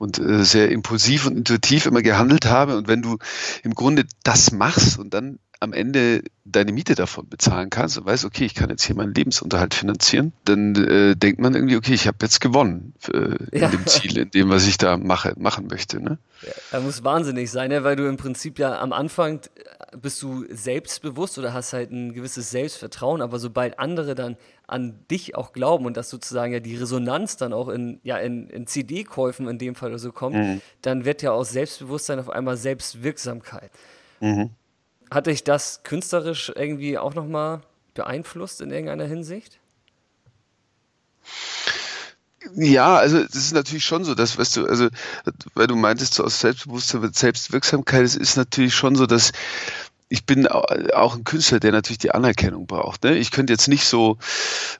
und 0.00 0.18
äh, 0.18 0.44
sehr 0.44 0.70
impulsiv 0.70 1.26
und 1.26 1.36
intuitiv 1.36 1.84
immer 1.84 2.00
gehandelt 2.00 2.46
habe. 2.46 2.78
Und 2.78 2.88
wenn 2.88 3.02
du 3.02 3.18
im 3.62 3.74
Grunde 3.74 4.06
das 4.22 4.50
machst 4.50 4.98
und 4.98 5.12
dann 5.12 5.38
am 5.60 5.74
Ende 5.74 6.22
deine 6.44 6.72
Miete 6.72 6.94
davon 6.94 7.28
bezahlen 7.28 7.68
kannst 7.68 7.98
und 7.98 8.06
weißt, 8.06 8.24
okay, 8.24 8.46
ich 8.46 8.54
kann 8.54 8.70
jetzt 8.70 8.82
hier 8.82 8.96
meinen 8.96 9.14
Lebensunterhalt 9.14 9.74
finanzieren, 9.74 10.32
dann 10.44 10.74
äh, 10.74 11.14
denkt 11.14 11.38
man 11.38 11.54
irgendwie, 11.54 11.76
okay, 11.76 11.92
ich 11.92 12.06
habe 12.06 12.16
jetzt 12.22 12.40
gewonnen 12.40 12.94
äh, 13.12 13.36
in 13.52 13.60
ja. 13.60 13.68
dem 13.68 13.86
Ziel, 13.86 14.18
in 14.18 14.30
dem, 14.30 14.48
was 14.48 14.66
ich 14.66 14.78
da 14.78 14.96
mache, 14.96 15.34
machen 15.38 15.66
möchte. 15.68 16.00
Ne? 16.00 16.18
Ja, 16.42 16.52
das 16.72 16.82
muss 16.82 17.04
wahnsinnig 17.04 17.50
sein, 17.50 17.68
ne? 17.68 17.84
weil 17.84 17.94
du 17.94 18.08
im 18.08 18.16
Prinzip 18.16 18.58
ja 18.58 18.80
am 18.80 18.92
Anfang 18.92 19.40
äh, 19.54 19.96
bist 19.98 20.22
du 20.22 20.46
selbstbewusst 20.48 21.38
oder 21.38 21.52
hast 21.52 21.74
halt 21.74 21.90
ein 21.90 22.14
gewisses 22.14 22.50
Selbstvertrauen, 22.50 23.20
aber 23.20 23.38
sobald 23.38 23.78
andere 23.78 24.14
dann 24.14 24.36
an 24.66 24.98
dich 25.10 25.34
auch 25.34 25.52
glauben 25.52 25.84
und 25.84 25.96
dass 25.96 26.08
sozusagen 26.08 26.54
ja 26.54 26.60
die 26.60 26.76
Resonanz 26.76 27.36
dann 27.36 27.52
auch 27.52 27.68
in, 27.68 28.00
ja, 28.02 28.16
in, 28.16 28.48
in 28.48 28.66
CD-Käufen 28.66 29.46
in 29.46 29.58
dem 29.58 29.74
Fall 29.74 29.90
oder 29.90 29.98
so 29.98 30.10
kommt, 30.10 30.36
mhm. 30.36 30.62
dann 30.80 31.04
wird 31.04 31.20
ja 31.20 31.32
aus 31.32 31.50
Selbstbewusstsein 31.50 32.18
auf 32.18 32.30
einmal 32.30 32.56
Selbstwirksamkeit. 32.56 33.70
Mhm. 34.20 34.50
Hat 35.10 35.26
dich 35.26 35.42
das 35.44 35.82
künstlerisch 35.82 36.52
irgendwie 36.54 36.98
auch 36.98 37.14
nochmal 37.14 37.62
beeinflusst 37.94 38.60
in 38.60 38.70
irgendeiner 38.70 39.06
Hinsicht? 39.06 39.58
Ja, 42.54 42.96
also 42.96 43.22
das 43.22 43.36
ist 43.36 43.52
natürlich 43.52 43.84
schon 43.84 44.04
so, 44.04 44.14
dass, 44.14 44.38
weißt 44.38 44.56
du, 44.56 44.66
also 44.66 44.88
weil 45.54 45.66
du 45.66 45.76
meintest, 45.76 46.14
so 46.14 46.24
aus 46.24 46.40
Selbstbewusstsein 46.40 47.02
wird 47.02 47.14
Selbstwirksamkeit, 47.14 48.02
es 48.02 48.16
ist 48.16 48.36
natürlich 48.36 48.74
schon 48.74 48.96
so, 48.96 49.06
dass 49.06 49.32
ich 50.12 50.26
bin 50.26 50.48
auch 50.48 51.14
ein 51.16 51.22
Künstler, 51.22 51.60
der 51.60 51.70
natürlich 51.70 51.98
die 51.98 52.10
Anerkennung 52.10 52.66
braucht. 52.66 53.04
Ne? 53.04 53.16
Ich 53.16 53.30
könnte 53.30 53.52
jetzt 53.52 53.68
nicht 53.68 53.84
so 53.84 54.18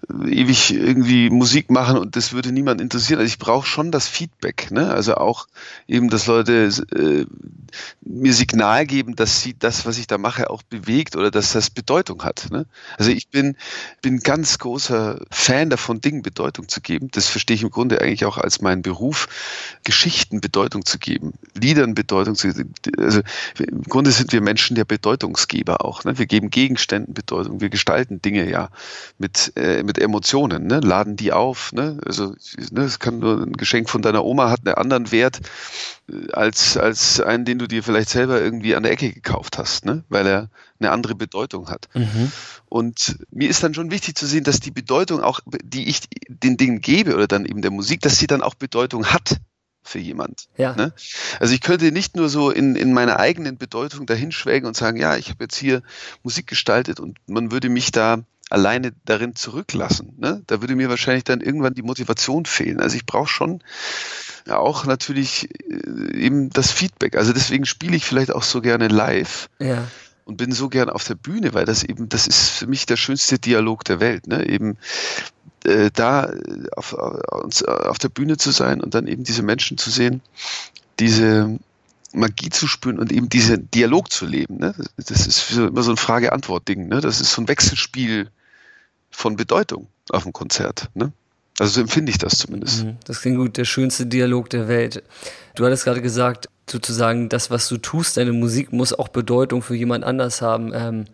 äh, 0.08 0.28
ewig 0.28 0.74
irgendwie 0.74 1.30
Musik 1.30 1.70
machen 1.70 1.96
und 1.96 2.16
das 2.16 2.32
würde 2.32 2.50
niemand 2.50 2.80
interessieren. 2.80 3.20
Also 3.20 3.28
ich 3.28 3.38
brauche 3.38 3.64
schon 3.64 3.92
das 3.92 4.08
Feedback. 4.08 4.72
Ne? 4.72 4.90
Also 4.90 5.14
auch 5.14 5.46
eben, 5.86 6.10
dass 6.10 6.26
Leute 6.26 6.68
äh, 6.96 7.24
mir 8.00 8.34
Signal 8.34 8.86
geben, 8.86 9.14
dass 9.14 9.40
sie 9.40 9.54
das, 9.56 9.86
was 9.86 9.98
ich 9.98 10.08
da 10.08 10.18
mache, 10.18 10.50
auch 10.50 10.64
bewegt 10.64 11.14
oder 11.14 11.30
dass 11.30 11.52
das 11.52 11.70
Bedeutung 11.70 12.24
hat. 12.24 12.48
Ne? 12.50 12.66
Also 12.98 13.12
ich 13.12 13.28
bin, 13.28 13.56
bin 14.02 14.18
ganz 14.18 14.58
großer 14.58 15.20
Fan 15.30 15.70
davon, 15.70 16.00
Dingen 16.00 16.22
Bedeutung 16.22 16.66
zu 16.68 16.80
geben. 16.80 17.08
Das 17.12 17.28
verstehe 17.28 17.54
ich 17.54 17.62
im 17.62 17.70
Grunde 17.70 18.00
eigentlich 18.00 18.24
auch 18.24 18.36
als 18.36 18.60
meinen 18.62 18.82
Beruf, 18.82 19.28
Geschichten 19.84 20.40
Bedeutung 20.40 20.84
zu 20.84 20.98
geben, 20.98 21.34
Liedern 21.54 21.94
Bedeutung 21.94 22.34
zu 22.34 22.52
geben. 22.52 22.74
Also 22.98 23.20
im 23.60 23.84
Grunde 23.84 24.10
sind 24.10 24.32
wir 24.32 24.40
Menschen 24.40 24.74
der 24.74 24.84
Bedeutung 24.84 25.19
Bedeutungsgeber 25.20 25.84
auch. 25.84 26.04
Ne? 26.04 26.18
Wir 26.18 26.26
geben 26.26 26.50
Gegenständen 26.50 27.14
Bedeutung, 27.14 27.60
wir 27.60 27.68
gestalten 27.68 28.22
Dinge 28.22 28.50
ja 28.50 28.70
mit, 29.18 29.52
äh, 29.56 29.82
mit 29.82 29.98
Emotionen, 29.98 30.66
ne? 30.66 30.80
laden 30.80 31.16
die 31.16 31.32
auf. 31.32 31.72
Ne? 31.72 31.98
Also 32.04 32.34
ne, 32.70 32.82
es 32.82 32.98
kann 32.98 33.18
nur 33.18 33.42
ein 33.42 33.52
Geschenk 33.52 33.90
von 33.90 34.02
deiner 34.02 34.24
Oma 34.24 34.50
hat 34.50 34.66
einen 34.66 34.76
anderen 34.76 35.12
Wert 35.12 35.40
äh, 36.10 36.32
als, 36.32 36.76
als 36.76 37.20
einen, 37.20 37.44
den 37.44 37.58
du 37.58 37.68
dir 37.68 37.82
vielleicht 37.82 38.08
selber 38.08 38.40
irgendwie 38.40 38.74
an 38.74 38.82
der 38.82 38.92
Ecke 38.92 39.12
gekauft 39.12 39.58
hast, 39.58 39.84
ne? 39.84 40.04
weil 40.08 40.26
er 40.26 40.50
eine 40.80 40.90
andere 40.90 41.14
Bedeutung 41.14 41.68
hat. 41.68 41.88
Mhm. 41.94 42.32
Und 42.70 43.18
mir 43.30 43.50
ist 43.50 43.62
dann 43.62 43.74
schon 43.74 43.90
wichtig 43.90 44.16
zu 44.16 44.26
sehen, 44.26 44.44
dass 44.44 44.60
die 44.60 44.70
Bedeutung 44.70 45.20
auch, 45.20 45.40
die 45.62 45.88
ich 45.88 46.00
den 46.28 46.56
Dingen 46.56 46.80
gebe 46.80 47.14
oder 47.14 47.26
dann 47.26 47.44
eben 47.44 47.60
der 47.60 47.70
Musik, 47.70 48.00
dass 48.00 48.18
sie 48.18 48.26
dann 48.26 48.42
auch 48.42 48.54
Bedeutung 48.54 49.06
hat 49.06 49.36
für 49.82 49.98
jemand. 49.98 50.48
Ja. 50.56 50.74
Ne? 50.74 50.92
Also 51.38 51.54
ich 51.54 51.60
könnte 51.60 51.92
nicht 51.92 52.16
nur 52.16 52.28
so 52.28 52.50
in, 52.50 52.76
in 52.76 52.92
meiner 52.92 53.18
eigenen 53.18 53.56
Bedeutung 53.56 54.06
dahinschwelgen 54.06 54.66
und 54.66 54.76
sagen, 54.76 54.98
ja, 54.98 55.16
ich 55.16 55.30
habe 55.30 55.44
jetzt 55.44 55.56
hier 55.56 55.82
Musik 56.22 56.46
gestaltet 56.46 57.00
und 57.00 57.18
man 57.26 57.50
würde 57.50 57.68
mich 57.68 57.90
da 57.90 58.22
alleine 58.50 58.92
darin 59.04 59.36
zurücklassen. 59.36 60.14
Ne? 60.18 60.42
Da 60.46 60.60
würde 60.60 60.74
mir 60.74 60.88
wahrscheinlich 60.88 61.24
dann 61.24 61.40
irgendwann 61.40 61.74
die 61.74 61.82
Motivation 61.82 62.46
fehlen. 62.46 62.80
Also 62.80 62.96
ich 62.96 63.06
brauche 63.06 63.28
schon 63.28 63.62
ja, 64.46 64.58
auch 64.58 64.86
natürlich 64.86 65.48
äh, 65.70 66.16
eben 66.16 66.50
das 66.50 66.72
Feedback. 66.72 67.16
Also 67.16 67.32
deswegen 67.32 67.66
spiele 67.66 67.96
ich 67.96 68.04
vielleicht 68.04 68.32
auch 68.32 68.42
so 68.42 68.60
gerne 68.60 68.88
live. 68.88 69.48
Ja 69.58 69.86
und 70.30 70.36
bin 70.36 70.52
so 70.52 70.68
gern 70.68 70.90
auf 70.90 71.02
der 71.02 71.16
Bühne, 71.16 71.54
weil 71.54 71.64
das 71.64 71.82
eben, 71.82 72.08
das 72.08 72.28
ist 72.28 72.50
für 72.50 72.68
mich 72.68 72.86
der 72.86 72.96
schönste 72.96 73.40
Dialog 73.40 73.82
der 73.84 73.98
Welt. 73.98 74.28
Ne? 74.28 74.48
Eben 74.48 74.78
äh, 75.64 75.90
da 75.92 76.26
äh, 76.26 76.68
auf, 76.76 76.94
auf, 76.94 77.62
auf 77.64 77.98
der 77.98 78.10
Bühne 78.10 78.36
zu 78.36 78.52
sein 78.52 78.80
und 78.80 78.94
dann 78.94 79.08
eben 79.08 79.24
diese 79.24 79.42
Menschen 79.42 79.76
zu 79.76 79.90
sehen, 79.90 80.20
diese 81.00 81.58
Magie 82.12 82.48
zu 82.48 82.68
spüren 82.68 83.00
und 83.00 83.10
eben 83.10 83.28
diesen 83.28 83.72
Dialog 83.72 84.12
zu 84.12 84.24
leben. 84.24 84.58
Ne? 84.58 84.72
Das 84.96 85.26
ist 85.26 85.50
immer 85.50 85.82
so 85.82 85.90
ein 85.90 85.96
Frage-Antwort-Ding. 85.96 86.86
Ne? 86.86 87.00
Das 87.00 87.20
ist 87.20 87.32
so 87.32 87.42
ein 87.42 87.48
Wechselspiel 87.48 88.30
von 89.10 89.34
Bedeutung. 89.34 89.88
auf 90.12 90.22
dem 90.22 90.32
Konzert. 90.32 90.90
Ne? 90.94 91.12
Also 91.60 91.74
so 91.74 91.80
empfinde 91.82 92.10
ich 92.10 92.16
das 92.16 92.38
zumindest. 92.38 92.84
Mhm, 92.84 92.96
das 93.04 93.20
klingt 93.20 93.36
gut, 93.36 93.58
der 93.58 93.66
schönste 93.66 94.06
Dialog 94.06 94.48
der 94.48 94.66
Welt. 94.66 95.02
Du 95.54 95.66
hattest 95.66 95.84
gerade 95.84 96.00
gesagt, 96.00 96.48
sozusagen, 96.66 97.28
das, 97.28 97.50
was 97.50 97.68
du 97.68 97.76
tust, 97.76 98.16
deine 98.16 98.32
Musik 98.32 98.72
muss 98.72 98.94
auch 98.94 99.08
Bedeutung 99.08 99.60
für 99.60 99.74
jemand 99.74 100.02
anders 100.02 100.40
haben. 100.40 100.72
Ähm, 100.72 101.04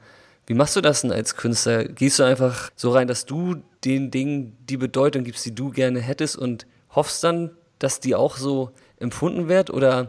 wie 0.46 0.54
machst 0.54 0.76
du 0.76 0.80
das 0.80 1.00
denn 1.00 1.10
als 1.10 1.34
Künstler? 1.34 1.86
Gehst 1.86 2.20
du 2.20 2.22
einfach 2.22 2.70
so 2.76 2.92
rein, 2.92 3.08
dass 3.08 3.26
du 3.26 3.56
den 3.84 4.12
Dingen 4.12 4.56
die 4.68 4.76
Bedeutung 4.76 5.24
gibst, 5.24 5.44
die 5.46 5.54
du 5.54 5.70
gerne 5.70 5.98
hättest 5.98 6.36
und 6.36 6.64
hoffst 6.90 7.24
dann, 7.24 7.50
dass 7.80 7.98
die 7.98 8.14
auch 8.14 8.36
so 8.36 8.70
empfunden 9.00 9.48
wird? 9.48 9.70
Oder 9.70 10.06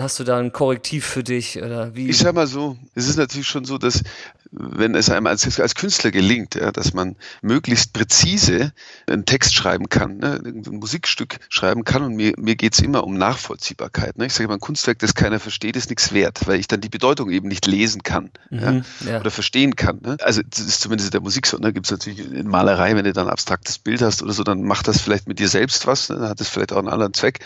hast 0.00 0.18
du 0.18 0.24
da 0.24 0.38
ein 0.38 0.50
Korrektiv 0.50 1.04
für 1.04 1.22
dich? 1.22 1.62
Oder 1.62 1.94
wie? 1.94 2.08
Ich 2.08 2.16
sag 2.16 2.34
mal 2.34 2.46
so, 2.46 2.78
es 2.94 3.06
ist 3.06 3.18
natürlich 3.18 3.48
schon 3.48 3.66
so, 3.66 3.76
dass 3.76 4.02
wenn 4.50 4.94
es 4.94 5.10
einem 5.10 5.26
als, 5.26 5.60
als 5.60 5.74
Künstler 5.74 6.10
gelingt, 6.10 6.54
ja, 6.54 6.72
dass 6.72 6.94
man 6.94 7.16
möglichst 7.42 7.92
präzise 7.92 8.72
einen 9.06 9.26
Text 9.26 9.54
schreiben 9.54 9.88
kann, 9.88 10.18
ne, 10.18 10.40
ein 10.44 10.62
Musikstück 10.78 11.38
schreiben 11.48 11.84
kann 11.84 12.02
und 12.02 12.14
mir, 12.14 12.32
mir 12.38 12.56
geht's 12.56 12.80
immer 12.80 13.04
um 13.04 13.14
Nachvollziehbarkeit. 13.14 14.16
Ne? 14.18 14.26
Ich 14.26 14.34
sage 14.34 14.44
immer, 14.44 14.54
ein 14.54 14.60
Kunstwerk, 14.60 14.98
das 15.00 15.14
keiner 15.14 15.40
versteht, 15.40 15.76
ist 15.76 15.90
nichts 15.90 16.12
wert, 16.12 16.46
weil 16.46 16.58
ich 16.58 16.68
dann 16.68 16.80
die 16.80 16.88
Bedeutung 16.88 17.30
eben 17.30 17.48
nicht 17.48 17.66
lesen 17.66 18.02
kann 18.02 18.30
mhm, 18.50 18.84
ja, 19.04 19.10
ja. 19.10 19.20
oder 19.20 19.30
verstehen 19.30 19.76
kann. 19.76 20.00
Ne? 20.02 20.16
Also 20.20 20.42
das 20.48 20.60
ist 20.60 20.80
zumindest 20.80 21.08
in 21.08 21.12
der 21.12 21.20
Musik 21.20 21.46
so. 21.46 21.58
Ne? 21.58 21.72
Gibt 21.72 21.86
es 21.86 21.92
natürlich 21.92 22.20
in 22.20 22.48
Malerei, 22.48 22.96
wenn 22.96 23.04
du 23.04 23.12
dann 23.12 23.26
ein 23.26 23.32
abstraktes 23.32 23.78
Bild 23.78 24.02
hast 24.02 24.22
oder 24.22 24.32
so, 24.32 24.44
dann 24.44 24.62
macht 24.62 24.88
das 24.88 25.00
vielleicht 25.00 25.28
mit 25.28 25.38
dir 25.38 25.48
selbst 25.48 25.86
was, 25.86 26.08
ne? 26.08 26.16
dann 26.16 26.28
hat 26.28 26.40
das 26.40 26.48
vielleicht 26.48 26.72
auch 26.72 26.78
einen 26.78 26.88
anderen 26.88 27.14
Zweck. 27.14 27.40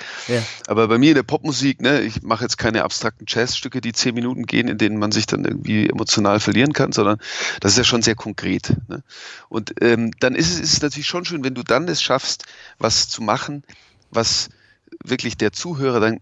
Aber 0.66 0.88
bei 0.88 0.98
mir 0.98 1.10
in 1.10 1.14
der 1.16 1.22
Popmusik, 1.22 1.80
ne, 1.80 2.00
ich 2.00 2.22
mache 2.22 2.44
jetzt 2.44 2.58
keine 2.58 2.84
abstrakten 2.84 3.26
Jazzstücke, 3.28 3.80
die 3.80 3.92
zehn 3.92 4.14
Minuten 4.14 4.46
gehen, 4.46 4.68
in 4.68 4.78
denen 4.78 4.98
man 4.98 5.12
sich 5.12 5.26
dann 5.26 5.44
irgendwie 5.44 5.88
emotional 5.88 6.40
verlieren 6.40 6.72
kann, 6.72 6.91
sondern 6.92 7.18
das 7.60 7.72
ist 7.72 7.78
ja 7.78 7.84
schon 7.84 8.02
sehr 8.02 8.14
konkret. 8.14 8.76
Ne? 8.88 9.02
Und 9.48 9.74
ähm, 9.80 10.10
dann 10.20 10.34
ist 10.34 10.52
es, 10.52 10.60
ist 10.60 10.82
natürlich 10.82 11.06
schon 11.06 11.24
schön, 11.24 11.44
wenn 11.44 11.54
du 11.54 11.62
dann 11.62 11.88
es 11.88 12.02
schaffst, 12.02 12.44
was 12.78 13.08
zu 13.08 13.22
machen, 13.22 13.64
was 14.10 14.48
wirklich 15.04 15.36
der 15.36 15.52
Zuhörer 15.52 16.00
dann 16.00 16.20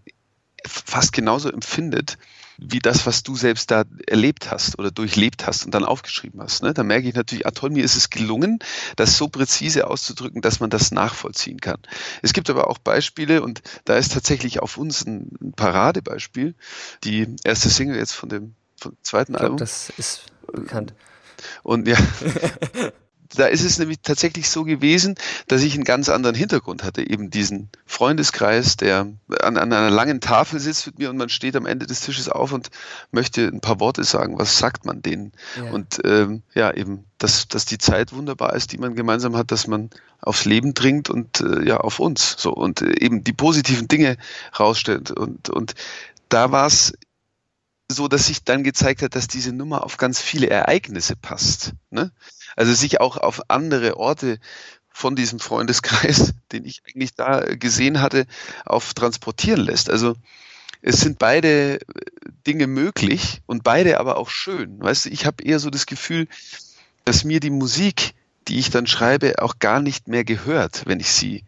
fast 0.65 1.13
genauso 1.13 1.51
empfindet, 1.51 2.17
wie 2.57 2.79
das, 2.79 3.07
was 3.07 3.23
du 3.23 3.35
selbst 3.35 3.71
da 3.71 3.83
erlebt 4.05 4.51
hast 4.51 4.77
oder 4.77 4.91
durchlebt 4.91 5.47
hast 5.47 5.65
und 5.65 5.73
dann 5.73 5.83
aufgeschrieben 5.83 6.39
hast. 6.41 6.61
Ne? 6.61 6.73
Da 6.73 6.83
merke 6.83 7.07
ich 7.07 7.15
natürlich, 7.15 7.47
ah 7.47 7.51
toll, 7.51 7.71
mir 7.71 7.83
ist 7.83 7.95
es 7.95 8.11
gelungen, 8.11 8.59
das 8.95 9.17
so 9.17 9.27
präzise 9.27 9.87
auszudrücken, 9.87 10.41
dass 10.41 10.59
man 10.59 10.69
das 10.69 10.91
nachvollziehen 10.91 11.59
kann. 11.59 11.79
Es 12.21 12.33
gibt 12.33 12.51
aber 12.51 12.69
auch 12.69 12.77
Beispiele 12.77 13.41
und 13.41 13.63
da 13.85 13.97
ist 13.97 14.13
tatsächlich 14.13 14.59
auf 14.61 14.77
uns 14.77 15.05
ein 15.05 15.53
Paradebeispiel, 15.55 16.53
die 17.03 17.35
erste 17.43 17.69
Single 17.69 17.97
jetzt 17.97 18.13
von 18.13 18.29
dem, 18.29 18.53
vom 18.81 18.97
zweiten 19.03 19.33
ich 19.33 19.37
glaub, 19.37 19.43
Album. 19.43 19.57
Das 19.57 19.91
ist 19.97 20.25
bekannt. 20.51 20.93
Und 21.63 21.87
ja, 21.87 21.97
da 23.35 23.45
ist 23.45 23.63
es 23.63 23.79
nämlich 23.79 23.99
tatsächlich 24.01 24.49
so 24.49 24.63
gewesen, 24.63 25.15
dass 25.47 25.61
ich 25.61 25.75
einen 25.75 25.83
ganz 25.83 26.09
anderen 26.09 26.35
Hintergrund 26.35 26.83
hatte. 26.83 27.07
Eben 27.07 27.29
diesen 27.29 27.69
Freundeskreis, 27.85 28.77
der 28.77 29.07
an, 29.41 29.57
an, 29.57 29.71
einer 29.71 29.89
langen 29.89 30.19
Tafel 30.19 30.59
sitzt 30.59 30.87
mit 30.87 30.99
mir 30.99 31.09
und 31.09 31.17
man 31.17 31.29
steht 31.29 31.55
am 31.55 31.65
Ende 31.65 31.85
des 31.85 32.01
Tisches 32.01 32.29
auf 32.29 32.51
und 32.51 32.69
möchte 33.11 33.47
ein 33.47 33.61
paar 33.61 33.79
Worte 33.79 34.03
sagen. 34.03 34.37
Was 34.37 34.57
sagt 34.57 34.85
man 34.85 35.01
denen? 35.01 35.31
Ja. 35.57 35.71
Und 35.71 36.01
ähm, 36.03 36.43
ja, 36.53 36.73
eben, 36.73 37.05
dass, 37.17 37.47
dass 37.47 37.65
die 37.65 37.77
Zeit 37.77 38.13
wunderbar 38.13 38.55
ist, 38.55 38.71
die 38.71 38.77
man 38.77 38.95
gemeinsam 38.95 39.35
hat, 39.37 39.51
dass 39.51 39.67
man 39.67 39.89
aufs 40.21 40.45
Leben 40.45 40.73
dringt 40.73 41.09
und 41.09 41.41
äh, 41.41 41.63
ja, 41.65 41.77
auf 41.77 41.99
uns. 41.99 42.35
So 42.37 42.51
und 42.51 42.81
äh, 42.81 42.99
eben 42.99 43.23
die 43.23 43.33
positiven 43.33 43.87
Dinge 43.87 44.17
rausstellt. 44.59 45.11
Und, 45.11 45.49
und 45.49 45.73
da 46.29 46.51
war 46.51 46.67
es 46.67 46.93
so, 47.91 48.07
dass 48.07 48.27
sich 48.27 48.43
dann 48.43 48.63
gezeigt 48.63 49.01
hat, 49.01 49.15
dass 49.15 49.27
diese 49.27 49.51
Nummer 49.53 49.83
auf 49.83 49.97
ganz 49.97 50.21
viele 50.21 50.49
Ereignisse 50.49 51.15
passt. 51.15 51.73
Ne? 51.89 52.11
Also 52.55 52.73
sich 52.73 52.99
auch 52.99 53.17
auf 53.17 53.49
andere 53.49 53.97
Orte 53.97 54.39
von 54.89 55.15
diesem 55.15 55.39
Freundeskreis, 55.39 56.33
den 56.51 56.65
ich 56.65 56.81
eigentlich 56.87 57.15
da 57.15 57.41
gesehen 57.55 58.01
hatte, 58.01 58.25
auf 58.65 58.93
transportieren 58.93 59.61
lässt. 59.61 59.89
Also 59.89 60.15
es 60.81 60.99
sind 61.01 61.19
beide 61.19 61.79
Dinge 62.47 62.67
möglich 62.67 63.41
und 63.45 63.63
beide 63.63 63.99
aber 63.99 64.17
auch 64.17 64.29
schön. 64.29 64.81
Weißt 64.81 65.05
du, 65.05 65.09
ich 65.09 65.25
habe 65.25 65.43
eher 65.43 65.59
so 65.59 65.69
das 65.69 65.85
Gefühl, 65.85 66.27
dass 67.05 67.23
mir 67.23 67.39
die 67.39 67.51
Musik, 67.51 68.13
die 68.47 68.59
ich 68.59 68.69
dann 68.69 68.87
schreibe, 68.87 69.41
auch 69.41 69.59
gar 69.59 69.79
nicht 69.79 70.07
mehr 70.07 70.23
gehört, 70.23 70.83
wenn 70.85 70.99
ich 70.99 71.11
sie 71.11 71.43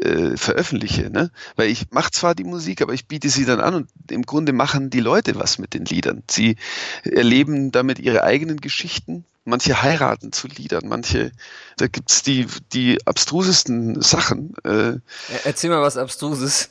äh, 0.00 0.36
veröffentliche. 0.36 1.10
Ne? 1.10 1.30
Weil 1.56 1.68
ich 1.68 1.90
mache 1.90 2.10
zwar 2.10 2.34
die 2.34 2.44
Musik, 2.44 2.82
aber 2.82 2.92
ich 2.92 3.06
biete 3.06 3.28
sie 3.28 3.44
dann 3.44 3.60
an 3.60 3.74
und 3.74 3.88
im 4.10 4.22
Grunde 4.22 4.52
machen 4.52 4.90
die 4.90 5.00
Leute 5.00 5.36
was 5.36 5.58
mit 5.58 5.74
den 5.74 5.84
Liedern. 5.84 6.22
Sie 6.30 6.56
erleben 7.04 7.70
damit 7.72 7.98
ihre 7.98 8.24
eigenen 8.24 8.60
Geschichten. 8.60 9.24
Manche 9.44 9.82
heiraten 9.82 10.32
zu 10.32 10.48
Liedern, 10.48 10.86
manche, 10.86 11.32
da 11.78 11.86
gibt's 11.86 12.22
die, 12.22 12.46
die 12.72 12.98
abstrusesten 13.06 14.00
Sachen. 14.02 14.54
Äh, 14.64 14.98
Erzähl 15.44 15.70
mal 15.70 15.80
was 15.80 15.96
Abstruses. 15.96 16.70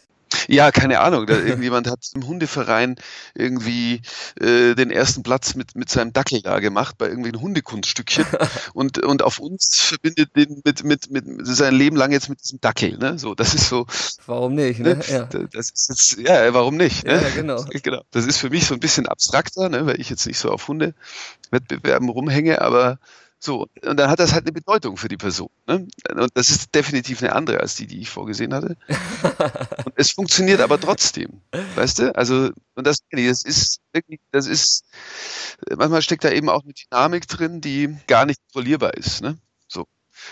Ja, 0.51 0.71
keine 0.71 0.99
Ahnung. 0.99 1.27
Da 1.27 1.38
irgendjemand 1.38 1.85
hat 1.88 1.99
im 2.15 2.25
Hundeverein 2.25 2.95
irgendwie 3.35 4.01
äh, 4.41 4.73
den 4.73 4.89
ersten 4.89 5.21
Platz 5.21 5.53
mit, 5.53 5.75
mit 5.75 5.89
seinem 5.89 6.12
Dackel 6.12 6.41
da 6.41 6.59
gemacht 6.59 6.97
bei 6.97 7.07
irgendwie 7.07 7.29
ein 7.29 7.39
Hundekunststückchen 7.39 8.25
und, 8.73 8.97
und 8.97 9.21
auf 9.21 9.38
uns 9.38 9.79
verbindet 9.79 10.35
den 10.35 10.62
mit, 10.65 10.83
mit, 10.83 11.12
mit 11.12 11.25
sein 11.45 11.75
Leben 11.75 11.95
lang 11.95 12.12
jetzt 12.12 12.29
mit 12.29 12.41
diesem 12.41 12.59
Dackel. 12.62 12.97
Ne? 12.97 13.19
So, 13.19 13.35
das 13.35 13.53
ist 13.53 13.69
so. 13.69 13.85
Warum 14.25 14.55
nicht? 14.55 14.79
Ne? 14.79 14.95
ne? 14.95 15.03
Ja. 15.07 15.25
Das 15.25 15.69
ist 15.69 15.89
jetzt, 15.89 16.17
ja, 16.17 16.51
warum 16.51 16.77
nicht? 16.77 17.05
Ne? 17.05 17.21
Ja, 17.21 17.29
genau. 17.29 17.63
genau. 17.83 18.01
Das 18.09 18.25
ist 18.25 18.38
für 18.38 18.49
mich 18.49 18.65
so 18.65 18.73
ein 18.73 18.79
bisschen 18.79 19.05
abstrakter, 19.05 19.69
ne? 19.69 19.85
weil 19.85 20.01
ich 20.01 20.09
jetzt 20.09 20.25
nicht 20.25 20.39
so 20.39 20.49
auf 20.49 20.67
Hundewettbewerben 20.67 22.09
rumhänge, 22.09 22.62
aber 22.62 22.97
so, 23.41 23.67
und 23.86 23.97
dann 23.97 24.10
hat 24.10 24.19
das 24.19 24.34
halt 24.34 24.43
eine 24.43 24.52
Bedeutung 24.52 24.97
für 24.97 25.08
die 25.08 25.15
Person. 25.15 25.49
Ne? 25.65 25.88
Und 26.13 26.30
das 26.34 26.49
ist 26.49 26.75
definitiv 26.75 27.23
eine 27.23 27.34
andere 27.34 27.62
als 27.62 27.75
die, 27.75 27.88
die 27.88 28.02
ich 28.02 28.10
vorgesehen 28.10 28.54
hatte. 28.54 28.75
und 29.86 29.93
es 29.95 30.12
funktioniert 30.12 30.60
aber 30.60 30.78
trotzdem. 30.78 31.41
Weißt 31.75 31.99
du? 31.99 32.15
Also, 32.15 32.52
und 32.75 32.86
das, 32.86 32.99
das 33.10 33.43
ist 33.43 33.80
wirklich, 33.93 34.19
das 34.32 34.45
ist, 34.45 34.84
manchmal 35.73 36.02
steckt 36.02 36.25
da 36.25 36.32
eben 36.32 36.49
auch 36.49 36.63
eine 36.63 36.73
Dynamik 36.73 37.30
drin, 37.30 37.62
die 37.62 37.95
gar 38.08 38.25
nicht 38.25 38.41
kontrollierbar 38.47 38.95
ist. 38.95 39.21
Ne? 39.21 39.38
So. 39.69 39.88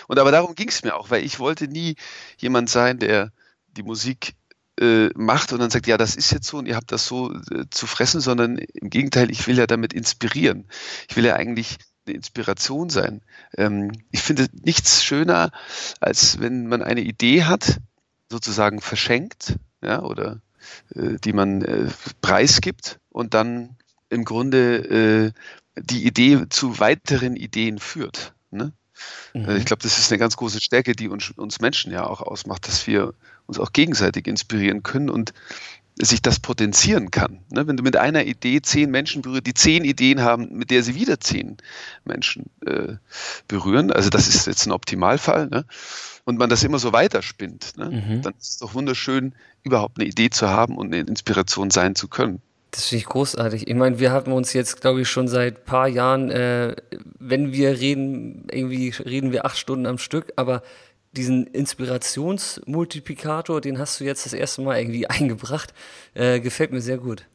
Und 0.06 0.18
aber 0.18 0.30
darum 0.30 0.54
ging 0.54 0.68
es 0.68 0.82
mir 0.82 0.94
auch, 0.94 1.08
weil 1.08 1.24
ich 1.24 1.38
wollte 1.38 1.66
nie 1.66 1.96
jemand 2.36 2.68
sein, 2.68 2.98
der 2.98 3.32
die 3.68 3.82
Musik 3.82 4.34
äh, 4.78 5.08
macht 5.14 5.54
und 5.54 5.60
dann 5.60 5.70
sagt, 5.70 5.86
ja, 5.86 5.96
das 5.96 6.14
ist 6.14 6.30
jetzt 6.30 6.46
so 6.46 6.58
und 6.58 6.66
ihr 6.66 6.76
habt 6.76 6.92
das 6.92 7.06
so 7.06 7.32
äh, 7.32 7.64
zu 7.70 7.86
fressen, 7.86 8.20
sondern 8.20 8.58
im 8.58 8.90
Gegenteil, 8.90 9.30
ich 9.30 9.46
will 9.46 9.56
ja 9.56 9.66
damit 9.66 9.94
inspirieren. 9.94 10.68
Ich 11.08 11.16
will 11.16 11.24
ja 11.24 11.36
eigentlich 11.36 11.78
eine 12.08 12.16
Inspiration 12.16 12.90
sein. 12.90 13.22
Ähm, 13.56 13.92
ich 14.10 14.20
finde 14.20 14.48
nichts 14.62 15.04
schöner, 15.04 15.52
als 16.00 16.40
wenn 16.40 16.66
man 16.66 16.82
eine 16.82 17.02
Idee 17.02 17.44
hat, 17.44 17.80
sozusagen 18.30 18.80
verschenkt, 18.80 19.56
ja, 19.82 20.02
oder 20.02 20.40
äh, 20.94 21.16
die 21.22 21.32
man 21.32 21.62
äh, 21.62 21.88
preisgibt 22.20 22.98
und 23.10 23.34
dann 23.34 23.76
im 24.10 24.24
Grunde 24.24 25.32
äh, 25.76 25.80
die 25.80 26.06
Idee 26.06 26.48
zu 26.48 26.80
weiteren 26.80 27.36
Ideen 27.36 27.78
führt. 27.78 28.34
Ne? 28.50 28.72
Mhm. 29.34 29.56
Ich 29.56 29.64
glaube, 29.64 29.82
das 29.82 29.98
ist 29.98 30.10
eine 30.10 30.18
ganz 30.18 30.36
große 30.36 30.60
Stärke, 30.60 30.92
die 30.92 31.08
uns, 31.08 31.30
uns 31.30 31.60
Menschen 31.60 31.92
ja 31.92 32.06
auch 32.06 32.20
ausmacht, 32.20 32.66
dass 32.66 32.86
wir 32.86 33.14
uns 33.46 33.58
auch 33.58 33.72
gegenseitig 33.72 34.26
inspirieren 34.26 34.82
können 34.82 35.08
und 35.08 35.32
sich 36.00 36.22
das 36.22 36.38
potenzieren 36.40 37.10
kann. 37.10 37.40
Ne? 37.50 37.66
Wenn 37.66 37.76
du 37.76 37.82
mit 37.82 37.96
einer 37.96 38.24
Idee 38.24 38.62
zehn 38.62 38.90
Menschen 38.90 39.22
berührst, 39.22 39.46
die 39.46 39.54
zehn 39.54 39.84
Ideen 39.84 40.22
haben, 40.22 40.56
mit 40.56 40.70
der 40.70 40.82
sie 40.82 40.94
wieder 40.94 41.20
zehn 41.20 41.56
Menschen 42.04 42.50
äh, 42.64 42.94
berühren, 43.48 43.92
also 43.92 44.10
das 44.10 44.28
ist 44.28 44.46
jetzt 44.46 44.66
ein 44.66 44.72
Optimalfall, 44.72 45.48
ne? 45.48 45.64
und 46.24 46.38
man 46.38 46.50
das 46.50 46.62
immer 46.62 46.78
so 46.78 46.92
weiterspinnt, 46.92 47.78
ne? 47.78 47.90
Mhm. 47.90 48.22
dann 48.22 48.34
ist 48.38 48.50
es 48.50 48.58
doch 48.58 48.74
wunderschön, 48.74 49.34
überhaupt 49.62 49.98
eine 49.98 50.08
Idee 50.08 50.30
zu 50.30 50.48
haben 50.48 50.76
und 50.76 50.92
eine 50.92 51.02
Inspiration 51.08 51.70
sein 51.70 51.94
zu 51.94 52.06
können. 52.08 52.42
Das 52.70 52.84
finde 52.86 53.00
ich 53.00 53.08
großartig. 53.08 53.66
Ich 53.66 53.74
meine, 53.74 53.98
wir 53.98 54.12
haben 54.12 54.32
uns 54.32 54.52
jetzt, 54.52 54.82
glaube 54.82 55.00
ich, 55.00 55.08
schon 55.08 55.26
seit 55.26 55.56
ein 55.56 55.64
paar 55.64 55.88
Jahren, 55.88 56.30
äh, 56.30 56.76
wenn 57.18 57.52
wir 57.52 57.80
reden, 57.80 58.46
irgendwie 58.52 58.90
reden 58.90 59.32
wir 59.32 59.46
acht 59.46 59.56
Stunden 59.56 59.86
am 59.86 59.96
Stück, 59.96 60.32
aber 60.36 60.62
diesen 61.12 61.46
Inspirationsmultiplikator, 61.46 63.60
den 63.60 63.78
hast 63.78 64.00
du 64.00 64.04
jetzt 64.04 64.26
das 64.26 64.32
erste 64.32 64.62
Mal 64.62 64.78
irgendwie 64.78 65.06
eingebracht. 65.08 65.72
Äh, 66.14 66.40
gefällt 66.40 66.72
mir 66.72 66.80
sehr 66.80 66.98
gut. 66.98 67.26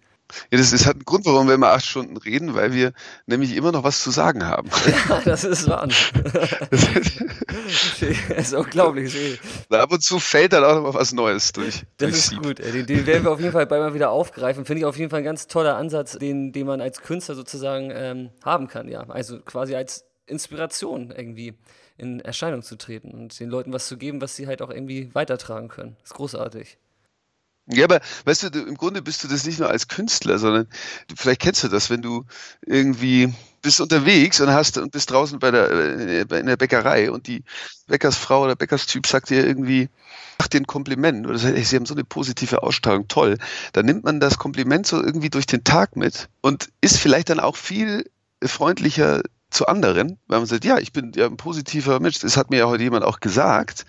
Ja, 0.52 0.58
das 0.58 0.74
ist 0.74 0.86
halt 0.86 0.98
ein 0.98 1.06
Grund, 1.06 1.26
warum 1.26 1.48
wir 1.48 1.56
immer 1.56 1.72
acht 1.72 1.86
Stunden 1.86 2.18
reden, 2.18 2.56
weil 2.56 2.74
wir 2.74 2.94
nämlich 3.26 3.56
immer 3.56 3.72
noch 3.72 3.84
was 3.84 4.02
zu 4.02 4.12
sagen 4.12 4.46
haben. 4.46 4.70
Ja, 5.10 5.22
das 5.26 5.44
ist 5.44 5.68
Wahnsinn. 5.68 6.24
das 6.70 8.38
ist 8.38 8.54
unglaublich. 8.58 9.40
Ab 9.70 9.92
und 9.92 10.04
zu 10.04 10.20
fällt 10.20 10.54
dann 10.54 10.64
auch 10.64 10.76
noch 10.76 10.84
mal 10.84 10.94
was 10.94 11.14
Neues 11.14 11.52
durch. 11.52 11.84
Das 11.98 12.12
ist 12.12 12.30
Sieb. 12.30 12.42
gut. 12.42 12.60
Den, 12.60 12.86
den, 12.86 13.06
werden 13.06 13.24
wir 13.24 13.32
auf 13.32 13.40
jeden 13.40 13.52
Fall 13.52 13.66
bald 13.66 13.82
mal 13.82 13.94
wieder 13.94 14.12
aufgreifen. 14.12 14.66
Finde 14.66 14.80
ich 14.80 14.86
auf 14.86 14.98
jeden 14.98 15.10
Fall 15.10 15.20
ein 15.20 15.26
ganz 15.26 15.48
toller 15.48 15.76
Ansatz, 15.76 16.18
den, 16.18 16.52
den 16.52 16.66
man 16.66 16.82
als 16.82 17.02
Künstler 17.02 17.36
sozusagen 17.36 17.92
ähm, 17.94 18.30
haben 18.44 18.68
kann. 18.68 18.88
Ja, 18.88 19.02
also 19.10 19.40
quasi 19.40 19.76
als 19.76 20.06
Inspiration 20.26 21.14
irgendwie 21.16 21.56
in 21.98 22.20
Erscheinung 22.20 22.64
zu 22.64 22.76
treten 22.78 23.12
und 23.12 23.40
den 23.40 23.50
Leuten 23.50 23.74
was 23.74 23.88
zu 23.88 23.98
geben, 23.98 24.22
was 24.22 24.36
sie 24.36 24.48
halt 24.48 24.62
auch 24.62 24.70
irgendwie 24.70 25.14
weitertragen 25.14 25.68
können. 25.68 25.96
Das 26.02 26.12
ist 26.12 26.16
großartig. 26.16 26.78
Ja, 27.68 27.86
aber 27.86 28.02
weißt 28.26 28.44
du, 28.44 28.52
du, 28.52 28.60
im 28.64 28.76
Grunde 28.76 29.02
bist 29.02 29.24
du 29.24 29.30
das 29.30 29.46
nicht 29.46 29.60
nur 29.60 29.70
als 29.70 29.88
Künstler, 29.88 30.38
sondern 30.38 30.68
du, 31.08 31.16
vielleicht 31.16 31.42
kennst 31.42 31.64
du 31.64 31.70
das, 31.70 31.90
wenn 31.90 32.02
du 32.02 32.26
irgendwie 32.66 33.34
bist 33.62 33.80
unterwegs 33.80 34.42
und 34.42 34.50
hast 34.50 34.78
und 34.78 34.92
bist 34.92 35.10
draußen 35.12 35.40
bei 35.40 35.50
der 35.50 35.72
äh, 35.72 36.40
in 36.40 36.48
der 36.48 36.58
Bäckerei 36.58 37.10
und 37.10 37.28
die 37.28 37.44
Bäckersfrau 37.88 38.44
oder 38.44 38.58
Bäckerstyp 38.58 39.08
sagt 39.08 39.30
dir 39.30 39.46
irgendwie 39.46 39.88
macht 40.40 40.54
dir 40.54 40.60
ein 40.60 40.68
Kompliment 40.68 41.26
oder 41.26 41.38
sagt, 41.38 41.56
hey, 41.56 41.64
sie 41.64 41.76
haben 41.76 41.86
so 41.86 41.94
eine 41.94 42.04
positive 42.04 42.64
Ausstrahlung, 42.64 43.08
toll. 43.08 43.38
Dann 43.72 43.86
nimmt 43.86 44.04
man 44.04 44.20
das 44.20 44.38
Kompliment 44.38 44.86
so 44.88 45.02
irgendwie 45.02 45.30
durch 45.30 45.46
den 45.46 45.64
Tag 45.64 45.96
mit 45.96 46.28
und 46.42 46.70
ist 46.82 46.98
vielleicht 46.98 47.30
dann 47.30 47.40
auch 47.40 47.56
viel 47.56 48.10
freundlicher 48.44 49.22
zu 49.54 49.68
anderen, 49.68 50.20
weil 50.28 50.40
man 50.40 50.48
sagt, 50.48 50.66
ja, 50.66 50.78
ich 50.80 50.92
bin 50.92 51.12
ja 51.16 51.26
ein 51.26 51.38
positiver 51.38 52.00
Mensch. 52.00 52.20
Das 52.20 52.38
hat 52.38 52.50
mir 52.50 52.58
ja 52.58 52.68
heute 52.68 52.84
jemand 52.84 53.06
auch 53.06 53.20
gesagt 53.20 53.86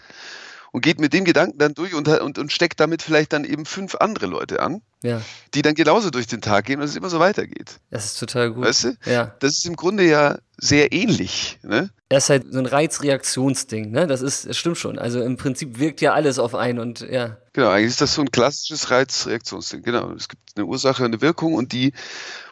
und 0.74 0.81
geht 0.81 0.98
mit 0.98 1.12
dem 1.12 1.24
Gedanken 1.24 1.57
dann 1.59 1.72
durch 1.72 1.94
und, 1.94 2.09
und, 2.09 2.37
und 2.37 2.53
steckt 2.53 2.81
damit 2.81 3.00
vielleicht 3.00 3.33
dann 3.33 3.44
eben 3.44 3.64
fünf 3.64 3.94
andere 3.94 4.27
Leute 4.27 4.59
an, 4.61 4.83
ja. 5.05 5.22
die 5.55 5.62
dann 5.62 5.77
genauso 5.77 6.11
durch 6.11 6.27
den 6.27 6.40
Tag 6.40 6.64
gehen 6.64 6.81
und 6.81 6.87
es 6.87 6.96
immer 6.96 7.11
so 7.11 7.20
weitergeht. 7.20 7.79
Das 7.90 8.07
ist 8.07 8.18
total 8.18 8.50
gut. 8.53 8.64
Weißt 8.64 8.85
du? 8.85 8.96
Ja. 9.07 9.37
Das 9.38 9.53
ist 9.53 9.66
im 9.66 9.77
Grunde 9.77 10.05
ja 10.05 10.37
sehr 10.57 10.92
ähnlich. 10.92 11.61
Ne? 11.62 11.90
Das 12.09 12.24
ist 12.24 12.31
halt 12.31 12.53
so 12.53 12.59
ein 12.59 12.66
Reizreaktionsding, 12.66 13.92
ne? 13.92 14.09
Das 14.09 14.20
ist, 14.20 14.48
das 14.48 14.57
stimmt 14.57 14.77
schon. 14.77 14.98
Also 14.98 15.22
im 15.22 15.37
Prinzip 15.37 15.79
wirkt 15.79 16.00
ja 16.00 16.12
alles 16.12 16.40
auf 16.40 16.57
einen 16.57 16.81
und 16.81 17.03
ja. 17.03 17.37
Genau, 17.53 17.68
eigentlich 17.68 17.90
ist 17.90 18.00
das 18.00 18.14
so 18.14 18.22
ein 18.22 18.33
klassisches 18.33 18.90
Reizreaktionsding. 18.90 19.83
Genau. 19.83 20.11
Es 20.11 20.29
gibt 20.29 20.42
eine 20.57 20.66
Ursache, 20.66 21.05
eine 21.05 21.20
Wirkung 21.20 21.55
und 21.55 21.70
die 21.70 21.92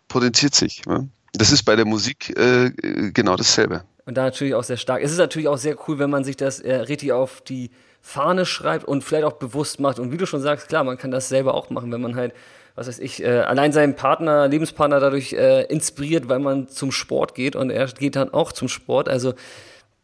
potenziert 0.07 0.55
sich. 0.55 0.87
Ne? 0.87 1.09
Das 1.33 1.51
ist 1.51 1.63
bei 1.65 1.77
der 1.77 1.87
Musik 1.87 2.37
äh, 2.39 2.71
genau 3.13 3.37
dasselbe. 3.37 3.85
Und 4.05 4.17
da 4.17 4.25
natürlich 4.25 4.55
auch 4.55 4.65
sehr 4.65 4.77
stark. 4.77 5.03
Es 5.03 5.13
ist 5.13 5.19
natürlich 5.19 5.49
auch 5.49 5.59
sehr 5.59 5.77
cool, 5.87 5.99
wenn 5.99 6.11
man 6.11 6.25
sich 6.25 6.37
das 6.37 6.61
äh, 6.61 6.75
richtig 6.75 7.13
auf 7.13 7.41
die 7.41 7.71
Fahne 8.01 8.45
schreibt 8.45 8.85
und 8.85 9.05
vielleicht 9.05 9.25
auch 9.25 9.35
bewusst 9.35 9.81
macht. 9.81 9.99
Und 9.99 10.11
wie 10.11 10.17
du 10.17 10.27
schon 10.27 10.43
sagst, 10.43 10.69
klar, 10.69 10.83
man 10.83 10.99
kann 10.99 11.13
das 11.13 11.29
selber 11.29 11.55
auch 11.55 11.71
machen, 11.71 11.93
wenn 11.93 12.01
man 12.01 12.17
halt, 12.17 12.35
was 12.75 12.89
weiß 12.89 12.99
ich, 12.99 13.23
äh, 13.23 13.39
allein 13.39 13.73
seinen 13.73 13.95
Partner, 13.95 14.49
Lebenspartner 14.49 14.99
dadurch 14.99 15.33
äh, 15.35 15.63
inspiriert, 15.65 16.29
weil 16.29 16.41
man 16.41 16.69
zum 16.69 16.91
Sport 16.91 17.35
geht 17.37 17.55
und 17.55 17.71
er 17.71 17.87
geht 17.87 18.17
dann 18.17 18.35
auch 18.35 18.51
zum 18.51 18.69
Sport. 18.69 19.09
Also 19.09 19.35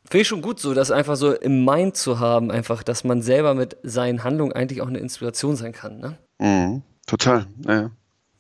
finde 0.08 0.22
ich 0.22 0.28
schon 0.28 0.42
gut 0.42 0.60
so, 0.60 0.74
das 0.74 0.92
einfach 0.92 1.16
so 1.16 1.32
im 1.32 1.64
Mind 1.64 1.96
zu 1.96 2.20
haben, 2.20 2.52
einfach, 2.52 2.84
dass 2.84 3.02
man 3.02 3.20
selber 3.20 3.54
mit 3.54 3.76
seinen 3.82 4.22
Handlungen 4.22 4.52
eigentlich 4.52 4.80
auch 4.80 4.88
eine 4.88 4.98
Inspiration 4.98 5.56
sein 5.56 5.72
kann. 5.72 5.98
Ne? 5.98 6.18
Mhm, 6.38 6.82
total, 7.06 7.46
ja. 7.66 7.90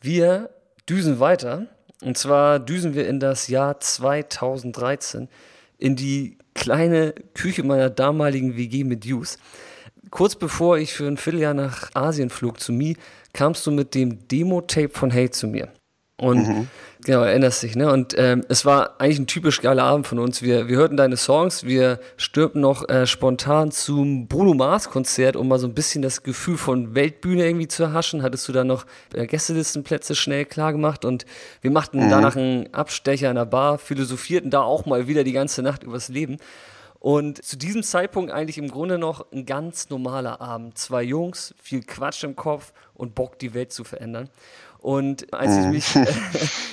Wir 0.00 0.50
düsen 0.88 1.18
weiter. 1.18 1.66
Und 2.02 2.16
zwar 2.16 2.60
düsen 2.60 2.94
wir 2.94 3.08
in 3.08 3.20
das 3.20 3.48
Jahr 3.48 3.80
2013 3.80 5.28
in 5.78 5.96
die 5.96 6.38
kleine 6.54 7.14
Küche 7.34 7.62
meiner 7.62 7.90
damaligen 7.90 8.56
WG 8.56 8.84
mit 8.84 9.04
Jus. 9.04 9.38
Kurz 10.10 10.34
bevor 10.34 10.78
ich 10.78 10.94
für 10.94 11.06
ein 11.06 11.16
Vierteljahr 11.16 11.54
nach 11.54 11.90
Asien 11.94 12.30
flog 12.30 12.60
zu 12.60 12.72
Mi, 12.72 12.96
kamst 13.32 13.66
du 13.66 13.70
mit 13.70 13.94
dem 13.94 14.26
Demo-Tape 14.28 14.90
von 14.90 15.10
Hey 15.10 15.30
zu 15.30 15.46
mir. 15.46 15.72
Und 16.20 16.48
mhm. 16.48 16.68
genau, 17.04 17.22
erinnerst 17.22 17.62
dich, 17.62 17.76
ne? 17.76 17.92
Und 17.92 18.12
ähm, 18.18 18.44
es 18.48 18.64
war 18.64 19.00
eigentlich 19.00 19.20
ein 19.20 19.28
typisch 19.28 19.60
geiler 19.60 19.84
Abend 19.84 20.08
von 20.08 20.18
uns. 20.18 20.42
Wir, 20.42 20.66
wir 20.66 20.76
hörten 20.76 20.96
deine 20.96 21.16
Songs, 21.16 21.62
wir 21.64 22.00
stürmten 22.16 22.60
noch 22.60 22.88
äh, 22.88 23.06
spontan 23.06 23.70
zum 23.70 24.26
Bruno 24.26 24.52
Mars 24.54 24.90
Konzert, 24.90 25.36
um 25.36 25.46
mal 25.46 25.60
so 25.60 25.68
ein 25.68 25.74
bisschen 25.74 26.02
das 26.02 26.24
Gefühl 26.24 26.56
von 26.56 26.96
Weltbühne 26.96 27.46
irgendwie 27.46 27.68
zu 27.68 27.84
erhaschen. 27.84 28.24
Hattest 28.24 28.48
du 28.48 28.52
da 28.52 28.64
noch 28.64 28.84
äh, 29.14 29.28
Gästelistenplätze 29.28 30.16
schnell 30.16 30.44
klar 30.44 30.72
gemacht 30.72 31.04
und 31.04 31.24
wir 31.60 31.70
machten 31.70 32.06
mhm. 32.06 32.10
danach 32.10 32.34
einen 32.34 32.74
Abstecher 32.74 33.30
in 33.30 33.36
der 33.36 33.46
Bar, 33.46 33.78
philosophierten 33.78 34.50
da 34.50 34.62
auch 34.62 34.84
mal 34.84 35.06
wieder 35.06 35.22
die 35.22 35.32
ganze 35.32 35.62
Nacht 35.62 35.84
übers 35.84 36.08
Leben. 36.08 36.38
Und 37.00 37.44
zu 37.44 37.56
diesem 37.56 37.84
Zeitpunkt 37.84 38.32
eigentlich 38.32 38.58
im 38.58 38.68
Grunde 38.68 38.98
noch 38.98 39.30
ein 39.30 39.46
ganz 39.46 39.88
normaler 39.88 40.40
Abend. 40.40 40.76
Zwei 40.78 41.04
Jungs, 41.04 41.54
viel 41.62 41.82
Quatsch 41.82 42.24
im 42.24 42.34
Kopf 42.34 42.72
und 42.94 43.14
Bock, 43.14 43.38
die 43.38 43.54
Welt 43.54 43.72
zu 43.72 43.84
verändern. 43.84 44.28
Und 44.80 45.32
als 45.32 45.56
ich 45.56 45.64
mhm. 45.64 45.70
mich 45.70 45.96
äh, 45.96 46.06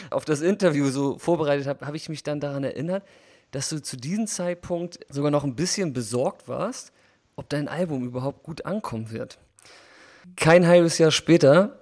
auf 0.09 0.25
das 0.25 0.41
Interview 0.41 0.89
so 0.89 1.17
vorbereitet 1.17 1.67
habe, 1.67 1.85
habe 1.85 1.97
ich 1.97 2.09
mich 2.09 2.23
dann 2.23 2.39
daran 2.39 2.63
erinnert, 2.63 3.03
dass 3.51 3.69
du 3.69 3.81
zu 3.81 3.97
diesem 3.97 4.27
Zeitpunkt 4.27 4.99
sogar 5.09 5.31
noch 5.31 5.43
ein 5.43 5.55
bisschen 5.55 5.93
besorgt 5.93 6.47
warst, 6.47 6.91
ob 7.35 7.49
dein 7.49 7.67
Album 7.67 8.05
überhaupt 8.05 8.43
gut 8.43 8.65
ankommen 8.65 9.11
wird. 9.11 9.37
Kein 10.35 10.67
halbes 10.67 10.97
Jahr 10.97 11.11
später 11.11 11.79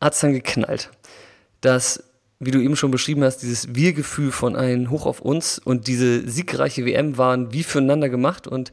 hat 0.00 0.14
es 0.14 0.20
dann 0.20 0.32
geknallt. 0.32 0.90
Das, 1.60 2.04
wie 2.38 2.50
du 2.50 2.60
eben 2.60 2.76
schon 2.76 2.90
beschrieben 2.90 3.24
hast, 3.24 3.38
dieses 3.38 3.74
Wir-Gefühl 3.74 4.32
von 4.32 4.56
einem 4.56 4.90
Hoch 4.90 5.06
auf 5.06 5.20
uns 5.20 5.58
und 5.58 5.86
diese 5.86 6.28
siegreiche 6.28 6.84
WM 6.84 7.16
waren 7.16 7.52
wie 7.52 7.62
füreinander 7.62 8.08
gemacht 8.08 8.46
und 8.46 8.72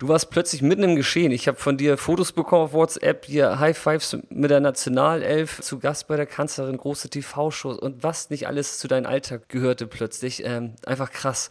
Du 0.00 0.08
warst 0.08 0.30
plötzlich 0.30 0.62
mitten 0.62 0.82
im 0.82 0.96
Geschehen. 0.96 1.30
Ich 1.30 1.46
habe 1.46 1.58
von 1.58 1.76
dir 1.76 1.98
Fotos 1.98 2.32
bekommen 2.32 2.64
auf 2.64 2.72
WhatsApp, 2.72 3.26
hier 3.26 3.58
High 3.60 3.76
Fives 3.76 4.16
mit 4.30 4.50
der 4.50 4.60
Nationalelf, 4.60 5.60
zu 5.60 5.78
Gast 5.78 6.08
bei 6.08 6.16
der 6.16 6.24
Kanzlerin, 6.24 6.78
große 6.78 7.10
TV-Shows 7.10 7.78
und 7.78 8.02
was 8.02 8.30
nicht 8.30 8.46
alles 8.46 8.78
zu 8.78 8.88
deinem 8.88 9.04
Alltag 9.04 9.50
gehörte 9.50 9.86
plötzlich. 9.86 10.42
Ähm, 10.42 10.72
einfach 10.86 11.10
krass. 11.10 11.50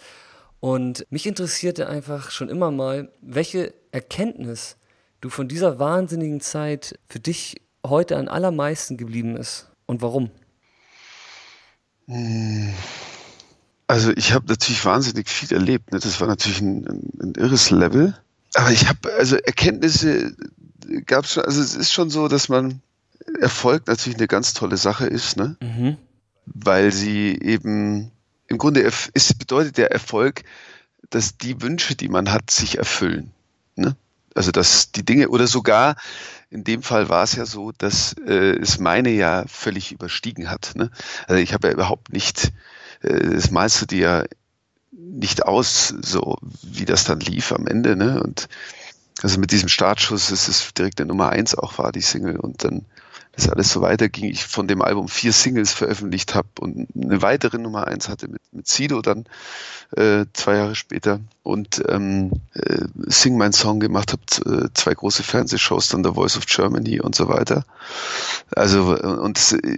Und 0.59 1.05
mich 1.11 1.27
interessierte 1.27 1.87
einfach 1.87 2.31
schon 2.31 2.49
immer 2.49 2.71
mal, 2.71 3.11
welche 3.21 3.71
Erkenntnis 3.91 4.77
du 5.21 5.29
von 5.29 5.47
dieser 5.47 5.77
wahnsinnigen 5.77 6.41
Zeit 6.41 6.97
für 7.07 7.19
dich 7.19 7.61
heute 7.85 8.17
am 8.17 8.29
allermeisten 8.29 8.97
geblieben 8.97 9.37
ist 9.37 9.69
und 9.85 10.01
warum? 10.01 10.31
Also 13.85 14.11
ich 14.15 14.33
habe 14.33 14.47
natürlich 14.47 14.83
wahnsinnig 14.85 15.29
viel 15.29 15.53
erlebt. 15.53 15.91
Ne? 15.91 15.99
Das 15.99 16.19
war 16.19 16.27
natürlich 16.27 16.61
ein, 16.61 16.87
ein, 16.87 17.09
ein 17.21 17.33
irres 17.35 17.69
Level 17.69 18.15
aber 18.55 18.71
ich 18.71 18.87
habe, 18.87 19.13
also 19.13 19.35
Erkenntnisse 19.37 20.35
gab 21.05 21.25
es 21.25 21.33
schon, 21.33 21.45
also 21.45 21.61
es 21.61 21.75
ist 21.75 21.93
schon 21.93 22.09
so, 22.09 22.27
dass 22.27 22.49
man 22.49 22.81
Erfolg 23.39 23.87
natürlich 23.87 24.17
eine 24.17 24.27
ganz 24.27 24.53
tolle 24.53 24.77
Sache 24.77 25.05
ist, 25.05 25.37
ne? 25.37 25.57
Mhm. 25.61 25.97
Weil 26.45 26.91
sie 26.91 27.37
eben, 27.39 28.11
im 28.47 28.57
Grunde 28.57 28.81
ist, 28.81 29.37
bedeutet 29.37 29.77
der 29.77 29.91
Erfolg, 29.91 30.43
dass 31.09 31.37
die 31.37 31.61
Wünsche, 31.61 31.95
die 31.95 32.09
man 32.09 32.31
hat, 32.31 32.49
sich 32.49 32.77
erfüllen. 32.77 33.31
Ne? 33.75 33.95
Also 34.35 34.51
dass 34.51 34.91
die 34.91 35.05
Dinge, 35.05 35.29
oder 35.29 35.47
sogar 35.47 35.95
in 36.49 36.63
dem 36.63 36.81
Fall 36.81 37.09
war 37.09 37.23
es 37.23 37.35
ja 37.35 37.45
so, 37.45 37.71
dass 37.77 38.15
äh, 38.25 38.57
es 38.57 38.79
meine 38.79 39.11
ja 39.11 39.45
völlig 39.47 39.91
überstiegen 39.91 40.49
hat. 40.49 40.71
Ne? 40.75 40.89
Also 41.27 41.41
ich 41.41 41.53
habe 41.53 41.67
ja 41.67 41.73
überhaupt 41.73 42.11
nicht, 42.11 42.51
äh, 43.01 43.29
das 43.29 43.51
malst 43.51 43.81
du 43.81 43.85
dir 43.85 43.99
ja 43.99 44.23
nicht 45.11 45.45
aus, 45.45 45.93
so 46.01 46.37
wie 46.61 46.85
das 46.85 47.03
dann 47.03 47.19
lief 47.19 47.51
am 47.51 47.67
Ende. 47.67 47.95
Ne? 47.95 48.21
Und 48.21 48.47
also 49.21 49.39
mit 49.39 49.51
diesem 49.51 49.69
Startschuss 49.69 50.31
ist 50.31 50.47
es 50.47 50.73
direkt 50.73 50.99
der 50.99 51.05
Nummer 51.05 51.29
eins 51.29 51.55
auch 51.55 51.77
war, 51.77 51.91
die 51.91 52.01
Single. 52.01 52.37
Und 52.37 52.63
dann 52.63 52.85
das 53.39 53.49
alles 53.49 53.71
so 53.71 53.81
weiterging, 53.81 54.25
ich 54.25 54.45
von 54.45 54.67
dem 54.67 54.81
Album 54.81 55.07
vier 55.07 55.33
Singles 55.33 55.73
veröffentlicht 55.73 56.35
habe 56.35 56.47
und 56.59 56.87
eine 56.95 57.21
weitere 57.21 57.57
Nummer 57.57 57.87
eins 57.87 58.09
hatte 58.09 58.27
mit, 58.27 58.41
mit 58.51 58.67
Sido 58.67 59.01
dann 59.01 59.25
äh, 59.95 60.25
zwei 60.33 60.55
Jahre 60.55 60.75
später 60.75 61.19
und 61.43 61.81
ähm, 61.87 62.31
äh, 62.53 62.85
Sing 63.07 63.37
mein 63.37 63.53
Song 63.53 63.79
gemacht 63.79 64.13
habe, 64.13 64.65
äh, 64.65 64.69
zwei 64.73 64.93
große 64.93 65.23
Fernsehshows, 65.23 65.89
dann 65.89 66.03
The 66.03 66.11
Voice 66.13 66.37
of 66.37 66.45
Germany 66.45 67.01
und 67.01 67.15
so 67.15 67.27
weiter. 67.27 67.65
Also 68.55 68.95
und 68.95 69.39
äh, 69.63 69.77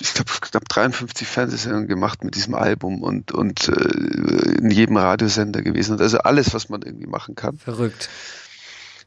ich 0.00 0.14
glaube 0.14 0.30
knapp 0.40 0.68
53 0.68 1.26
Fernsehsendungen 1.26 1.88
gemacht 1.88 2.24
mit 2.24 2.34
diesem 2.34 2.54
Album 2.54 3.02
und 3.02 3.32
und 3.32 3.68
äh, 3.68 4.58
in 4.58 4.70
jedem 4.70 4.96
Radiosender 4.96 5.62
gewesen 5.62 5.92
und 5.92 6.00
also 6.00 6.18
alles, 6.18 6.52
was 6.52 6.68
man 6.68 6.82
irgendwie 6.82 7.06
machen 7.06 7.34
kann. 7.34 7.56
Verrückt. 7.58 8.08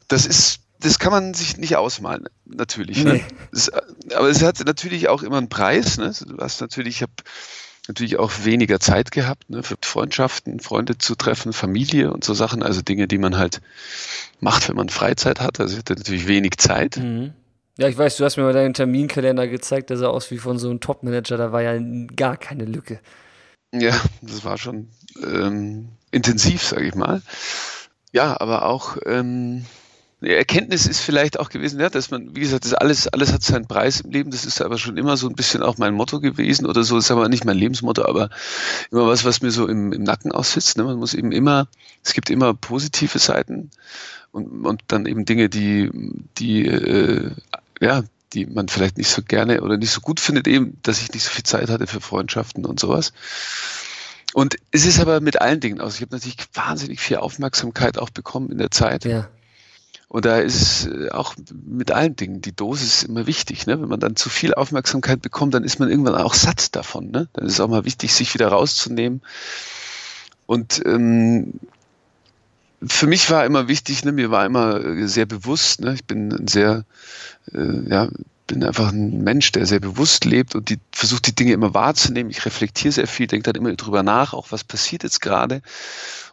Das 0.08 0.26
ist 0.26 0.62
das 0.80 1.00
kann 1.00 1.12
man 1.12 1.34
sich 1.34 1.58
nicht 1.58 1.76
ausmalen, 1.76 2.26
natürlich. 2.46 3.04
Ne? 3.04 3.14
Nee. 3.14 3.24
Das, 3.52 3.70
aber 3.70 4.30
es 4.30 4.42
hat 4.42 4.66
natürlich 4.66 5.10
auch 5.10 5.24
immer 5.24 5.38
einen 5.38 5.50
Preis. 5.50 5.98
Ne? 5.98 6.14
Du 6.26 6.38
hast 6.38 6.62
natürlich, 6.62 6.98
ich 6.98 7.02
habe 7.02 7.14
natürlich 7.88 8.18
auch 8.18 8.32
weniger 8.44 8.80
Zeit 8.80 9.12
gehabt 9.12 9.50
ne, 9.50 9.64
für 9.64 9.76
Freundschaften, 9.82 10.60
Freunde 10.60 10.98
zu 10.98 11.16
treffen, 11.16 11.54
Familie 11.54 12.14
und 12.14 12.24
so 12.24 12.34
Sachen, 12.34 12.64
also 12.64 12.82
Dinge, 12.82 13.08
die 13.08 13.18
man 13.18 13.38
halt 13.38 13.62
macht, 14.40 14.70
wenn 14.70 14.76
man 14.76 14.90
Freizeit 14.90 15.42
hat. 15.42 15.60
Also 15.60 15.74
ich 15.74 15.80
hatte 15.80 15.96
natürlich 15.96 16.28
wenig 16.28 16.58
Zeit. 16.58 16.98
Mhm. 16.98 17.34
Ja, 17.78 17.88
ich 17.88 17.98
weiß, 17.98 18.18
du 18.18 18.26
hast 18.26 18.38
mir 18.38 18.44
mal 18.44 18.54
deinen 18.54 18.74
Terminkalender 18.74 19.48
gezeigt, 19.48 19.90
der 19.90 19.98
sah 19.98 20.08
aus 20.08 20.32
wie 20.32 20.38
von 20.38 20.58
so 20.58 20.70
einem 20.70 20.82
Topmanager, 20.82 21.38
da 21.38 21.52
war 21.52 21.62
ja 21.62 21.80
gar 22.16 22.38
keine 22.38 22.66
Lücke. 22.66 23.00
Ja, 23.74 24.00
das 24.22 24.44
war 24.44 24.58
schon 24.58 24.90
ähm, 25.24 25.90
intensiv, 26.12 26.64
sage 26.64 26.88
ich 26.88 26.96
mal. 26.96 27.22
Ja, 28.12 28.40
aber 28.40 28.66
auch 28.66 28.98
ähm, 29.06 29.66
die 30.22 30.34
Erkenntnis 30.34 30.86
ist 30.86 31.00
vielleicht 31.00 31.40
auch 31.40 31.50
gewesen, 31.50 31.80
ja, 31.80 31.90
dass 31.90 32.12
man, 32.12 32.36
wie 32.36 32.42
gesagt, 32.42 32.66
das 32.66 32.74
alles, 32.74 33.08
alles 33.08 33.32
hat 33.32 33.42
seinen 33.42 33.68
Preis 33.68 34.02
im 34.02 34.12
Leben. 34.12 34.32
Das 34.32 34.44
ist 34.44 34.62
aber 34.62 34.78
schon 34.78 34.98
immer 34.98 35.16
so 35.16 35.30
ein 35.30 35.36
bisschen 35.36 35.64
auch 35.64 35.78
mein 35.78 35.94
Motto 35.94 36.20
gewesen 36.20 36.66
oder 36.66 36.84
so. 36.84 36.96
Das 36.96 37.06
ist 37.06 37.12
aber 37.12 37.30
nicht 37.30 37.46
mein 37.46 37.58
Lebensmotto, 37.58 38.04
aber 38.04 38.30
immer 38.92 39.08
was, 39.08 39.24
was 39.24 39.42
mir 39.42 39.52
so 39.52 39.68
im, 39.68 39.94
im 39.94 40.04
Nacken 40.04 40.34
aussitzt. 40.34 40.78
Ne? 40.78 40.84
Man 40.84 40.98
muss 40.98 41.14
eben 41.14 41.32
immer, 41.32 41.70
es 42.04 42.14
gibt 42.14 42.30
immer 42.30 42.54
positive 42.54 43.18
Seiten 43.18 43.70
und, 44.32 44.66
und 44.66 44.84
dann 44.88 45.06
eben 45.06 45.24
Dinge, 45.24 45.48
die, 45.48 45.90
die, 46.38 46.66
äh, 46.66 47.32
ja, 47.80 48.04
die 48.34 48.46
man 48.46 48.68
vielleicht 48.68 48.98
nicht 48.98 49.10
so 49.10 49.22
gerne 49.22 49.62
oder 49.62 49.78
nicht 49.78 49.92
so 49.92 50.02
gut 50.02 50.20
findet, 50.20 50.50
eben, 50.50 50.78
dass 50.84 51.02
ich 51.02 51.14
nicht 51.14 51.24
so 51.24 51.30
viel 51.30 51.44
Zeit 51.44 51.70
hatte 51.70 51.88
für 51.88 52.02
Freundschaften 52.02 52.66
und 52.66 52.78
sowas. 52.78 53.14
Und 54.34 54.58
es 54.72 54.86
ist 54.86 55.00
aber 55.00 55.22
mit 55.22 55.42
allen 55.42 55.62
Dingen 55.62 55.80
aus. 55.80 55.96
Ich 55.96 56.02
habe 56.02 56.14
natürlich 56.14 56.38
wahnsinnig 56.54 57.00
viel 57.00 57.18
Aufmerksamkeit 57.18 57.98
auch 57.98 58.10
bekommen 58.10 58.52
in 58.52 58.58
der 58.58 58.70
Zeit. 58.70 59.06
Ja 59.06 59.30
Und 60.10 60.26
da 60.26 60.40
ist 60.40 60.88
es 60.88 61.12
auch 61.12 61.36
mit 61.68 61.92
allen 61.92 62.16
Dingen, 62.16 62.42
die 62.42 62.56
Dosis 62.56 63.04
immer 63.04 63.28
wichtig. 63.28 63.68
Ne? 63.68 63.80
Wenn 63.80 63.90
man 63.90 64.00
dann 64.00 64.16
zu 64.16 64.30
viel 64.30 64.56
Aufmerksamkeit 64.56 65.22
bekommt, 65.22 65.54
dann 65.54 65.64
ist 65.64 65.80
man 65.80 65.90
irgendwann 65.90 66.16
auch 66.16 66.34
satt 66.34 66.76
davon. 66.76 67.12
Ne? 67.12 67.30
Dann 67.34 67.46
ist 67.46 67.54
es 67.54 67.60
auch 67.60 67.70
mal 67.70 67.86
wichtig, 67.86 68.14
sich 68.14 68.34
wieder 68.34 68.48
rauszunehmen. 68.48 69.22
Und 70.48 70.82
ähm, 70.84 71.60
für 72.86 73.06
mich 73.06 73.30
war 73.30 73.46
immer 73.46 73.68
wichtig, 73.68 74.04
ne, 74.04 74.12
mir 74.12 74.32
war 74.32 74.46
immer 74.46 75.08
sehr 75.08 75.26
bewusst, 75.26 75.82
ne, 75.82 75.94
ich 75.94 76.06
bin 76.06 76.32
ein 76.32 76.48
sehr, 76.48 76.86
äh, 77.54 77.90
ja, 77.90 78.08
bin 78.50 78.64
einfach 78.64 78.92
ein 78.92 79.24
Mensch, 79.24 79.52
der 79.52 79.68
sehr 79.68 79.80
bewusst 79.80 80.26
lebt 80.26 80.56
und 80.56 80.70
die 80.70 80.80
versucht 80.92 81.28
die 81.28 81.36
Dinge 81.36 81.54
immer 81.54 81.76
wahrzunehmen. 81.76 82.32
Ich 82.32 82.46
reflektiere 82.46 82.92
sehr 82.92 83.08
viel, 83.08 83.28
denke 83.28 83.44
dann 83.44 83.62
immer 83.62 83.74
drüber 83.76 84.02
nach, 84.02 84.34
auch 84.34 84.48
was 84.52 84.64
passiert 84.64 85.04
jetzt 85.04 85.22
gerade 85.22 85.62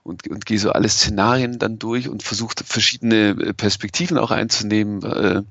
und, 0.02 0.26
und 0.26 0.46
gehe 0.46 0.58
so 0.58 0.72
alle 0.72 0.88
Szenarien 0.88 1.58
dann 1.58 1.78
durch 1.78 2.08
und 2.08 2.22
versuche 2.22 2.54
verschiedene 2.64 3.30
äh, 3.30 3.52
Perspektiven 3.52 4.16
auch 4.16 4.30
einzunehmen. 4.30 5.02
Äh, 5.02 5.42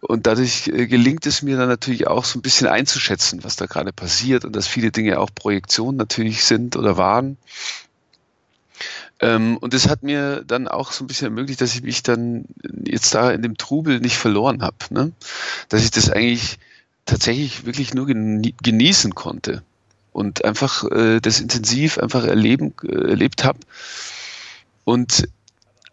und 0.00 0.26
dadurch 0.26 0.66
äh, 0.66 0.88
gelingt 0.88 1.24
es 1.26 1.42
mir 1.42 1.56
dann 1.56 1.68
natürlich 1.68 2.08
auch 2.08 2.24
so 2.24 2.40
ein 2.40 2.42
bisschen 2.42 2.66
einzuschätzen, 2.66 3.44
was 3.44 3.54
da 3.54 3.66
gerade 3.66 3.92
passiert 3.92 4.44
und 4.44 4.56
dass 4.56 4.66
viele 4.66 4.90
Dinge 4.90 5.20
auch 5.20 5.30
Projektionen 5.32 5.96
natürlich 5.96 6.44
sind 6.44 6.74
oder 6.74 6.96
waren. 6.96 7.36
Ähm, 9.20 9.58
und 9.58 9.74
das 9.74 9.88
hat 9.88 10.02
mir 10.02 10.42
dann 10.46 10.66
auch 10.66 10.92
so 10.92 11.04
ein 11.04 11.06
bisschen 11.06 11.26
ermöglicht, 11.26 11.60
dass 11.60 11.74
ich 11.74 11.82
mich 11.82 12.02
dann 12.02 12.46
jetzt 12.84 13.14
da 13.14 13.30
in 13.30 13.42
dem 13.42 13.56
Trubel 13.56 14.00
nicht 14.00 14.16
verloren 14.16 14.62
habe. 14.62 14.76
Ne? 14.90 15.12
Dass 15.68 15.84
ich 15.84 15.90
das 15.90 16.10
eigentlich 16.10 16.58
tatsächlich 17.04 17.66
wirklich 17.66 17.92
nur 17.94 18.06
genießen 18.06 19.14
konnte 19.14 19.62
und 20.12 20.44
einfach 20.44 20.84
äh, 20.90 21.20
das 21.20 21.40
intensiv 21.40 21.98
einfach 21.98 22.24
erleben, 22.24 22.74
äh, 22.82 23.10
erlebt 23.10 23.44
habe 23.44 23.58
und 24.84 25.28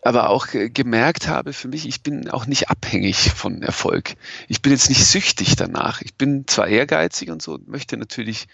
aber 0.04 0.30
auch 0.30 0.48
gemerkt 0.52 1.28
habe 1.28 1.52
für 1.52 1.68
mich, 1.68 1.86
ich 1.86 2.02
bin 2.02 2.30
auch 2.30 2.46
nicht 2.46 2.70
abhängig 2.70 3.32
von 3.32 3.62
Erfolg. 3.62 4.16
Ich 4.48 4.62
bin 4.62 4.72
jetzt 4.72 4.88
nicht 4.88 5.06
süchtig 5.06 5.58
danach. 5.58 6.02
Ich 6.02 6.14
bin 6.14 6.48
zwar 6.48 6.68
ehrgeizig 6.68 7.30
und 7.30 7.42
so 7.42 7.56
und 7.56 7.68
möchte 7.68 7.98
natürlich 7.98 8.48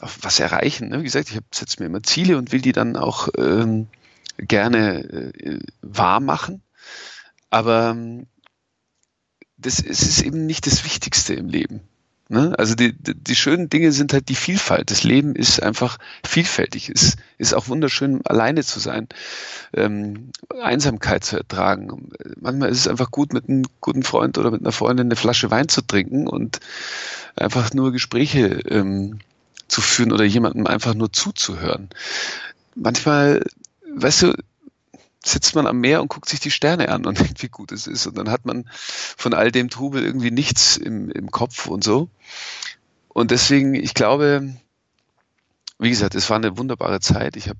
was 0.00 0.40
erreichen. 0.40 0.88
Ne? 0.88 1.00
Wie 1.00 1.04
gesagt, 1.04 1.30
ich 1.30 1.38
setze 1.52 1.80
mir 1.80 1.86
immer 1.86 2.02
Ziele 2.02 2.36
und 2.36 2.52
will 2.52 2.60
die 2.60 2.72
dann 2.72 2.96
auch 2.96 3.28
ähm, 3.36 3.88
gerne 4.38 5.32
äh, 5.34 5.60
wahr 5.82 6.20
machen. 6.20 6.62
Aber 7.50 7.90
ähm, 7.90 8.26
das, 9.56 9.78
es 9.80 10.02
ist 10.02 10.22
eben 10.22 10.46
nicht 10.46 10.66
das 10.66 10.84
Wichtigste 10.84 11.34
im 11.34 11.48
Leben. 11.48 11.80
Ne? 12.32 12.54
Also 12.58 12.74
die, 12.74 12.94
die, 12.94 13.14
die, 13.14 13.36
schönen 13.36 13.68
Dinge 13.68 13.92
sind 13.92 14.14
halt 14.14 14.30
die 14.30 14.34
Vielfalt. 14.34 14.90
Das 14.90 15.04
Leben 15.04 15.36
ist 15.36 15.62
einfach 15.62 15.98
vielfältig. 16.24 16.88
Es 16.88 17.16
ist 17.36 17.52
auch 17.52 17.68
wunderschön, 17.68 18.24
alleine 18.24 18.62
zu 18.62 18.80
sein, 18.80 19.06
ähm, 19.74 20.30
Einsamkeit 20.62 21.24
zu 21.24 21.36
ertragen. 21.36 22.10
Manchmal 22.40 22.70
ist 22.70 22.78
es 22.78 22.88
einfach 22.88 23.10
gut, 23.10 23.34
mit 23.34 23.50
einem 23.50 23.64
guten 23.82 24.02
Freund 24.02 24.38
oder 24.38 24.50
mit 24.50 24.62
einer 24.62 24.72
Freundin 24.72 25.08
eine 25.08 25.16
Flasche 25.16 25.50
Wein 25.50 25.68
zu 25.68 25.82
trinken 25.82 26.26
und 26.26 26.60
einfach 27.36 27.74
nur 27.74 27.92
Gespräche 27.92 28.46
ähm, 28.66 29.18
zu 29.72 29.80
führen 29.80 30.12
oder 30.12 30.24
jemandem 30.24 30.66
einfach 30.66 30.92
nur 30.92 31.12
zuzuhören. 31.12 31.88
Manchmal, 32.74 33.42
weißt 33.94 34.22
du, 34.22 34.34
sitzt 35.24 35.54
man 35.54 35.66
am 35.66 35.80
Meer 35.80 36.02
und 36.02 36.08
guckt 36.08 36.28
sich 36.28 36.40
die 36.40 36.50
Sterne 36.50 36.90
an 36.90 37.06
und 37.06 37.18
denkt, 37.20 37.42
wie 37.42 37.48
gut 37.48 37.72
es 37.72 37.86
ist. 37.86 38.06
Und 38.06 38.18
dann 38.18 38.30
hat 38.30 38.44
man 38.44 38.68
von 38.70 39.32
all 39.32 39.50
dem 39.50 39.70
Trubel 39.70 40.04
irgendwie 40.04 40.30
nichts 40.30 40.76
im, 40.76 41.10
im 41.10 41.30
Kopf 41.30 41.66
und 41.66 41.82
so. 41.82 42.08
Und 43.08 43.30
deswegen, 43.30 43.74
ich 43.74 43.94
glaube, 43.94 44.54
wie 45.78 45.90
gesagt, 45.90 46.14
es 46.14 46.28
war 46.28 46.36
eine 46.36 46.58
wunderbare 46.58 47.00
Zeit. 47.00 47.36
Ich 47.36 47.48
habe 47.48 47.58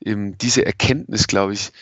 eben 0.00 0.38
diese 0.38 0.64
Erkenntnis, 0.64 1.26
glaube 1.26 1.54
ich, 1.54 1.72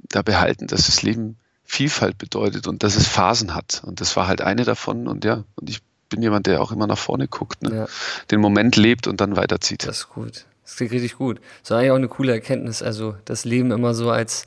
da 0.00 0.20
behalten, 0.20 0.66
dass 0.66 0.86
das 0.86 1.02
Leben 1.02 1.38
Vielfalt 1.64 2.18
bedeutet 2.18 2.66
und 2.66 2.82
dass 2.82 2.96
es 2.96 3.06
Phasen 3.06 3.54
hat. 3.54 3.82
Und 3.84 4.02
das 4.02 4.16
war 4.16 4.26
halt 4.26 4.42
eine 4.42 4.64
davon. 4.64 5.08
Und 5.08 5.24
ja, 5.24 5.44
und 5.54 5.70
ich 5.70 5.80
bin 6.10 6.20
jemand, 6.20 6.46
der 6.46 6.60
auch 6.60 6.72
immer 6.72 6.86
nach 6.86 6.98
vorne 6.98 7.26
guckt, 7.26 7.62
ne? 7.62 7.74
ja. 7.74 7.86
den 8.30 8.40
Moment 8.40 8.76
lebt 8.76 9.06
und 9.06 9.20
dann 9.20 9.36
weiterzieht. 9.36 9.86
Das 9.86 10.00
ist 10.00 10.08
gut. 10.10 10.44
Das 10.64 10.76
klingt 10.76 10.92
richtig 10.92 11.16
gut. 11.16 11.38
Das 11.62 11.70
ist 11.70 11.76
eigentlich 11.76 11.90
auch 11.90 11.96
eine 11.96 12.08
coole 12.08 12.32
Erkenntnis. 12.32 12.82
Also 12.82 13.16
das 13.24 13.44
Leben 13.44 13.70
immer 13.70 13.94
so 13.94 14.10
als, 14.10 14.44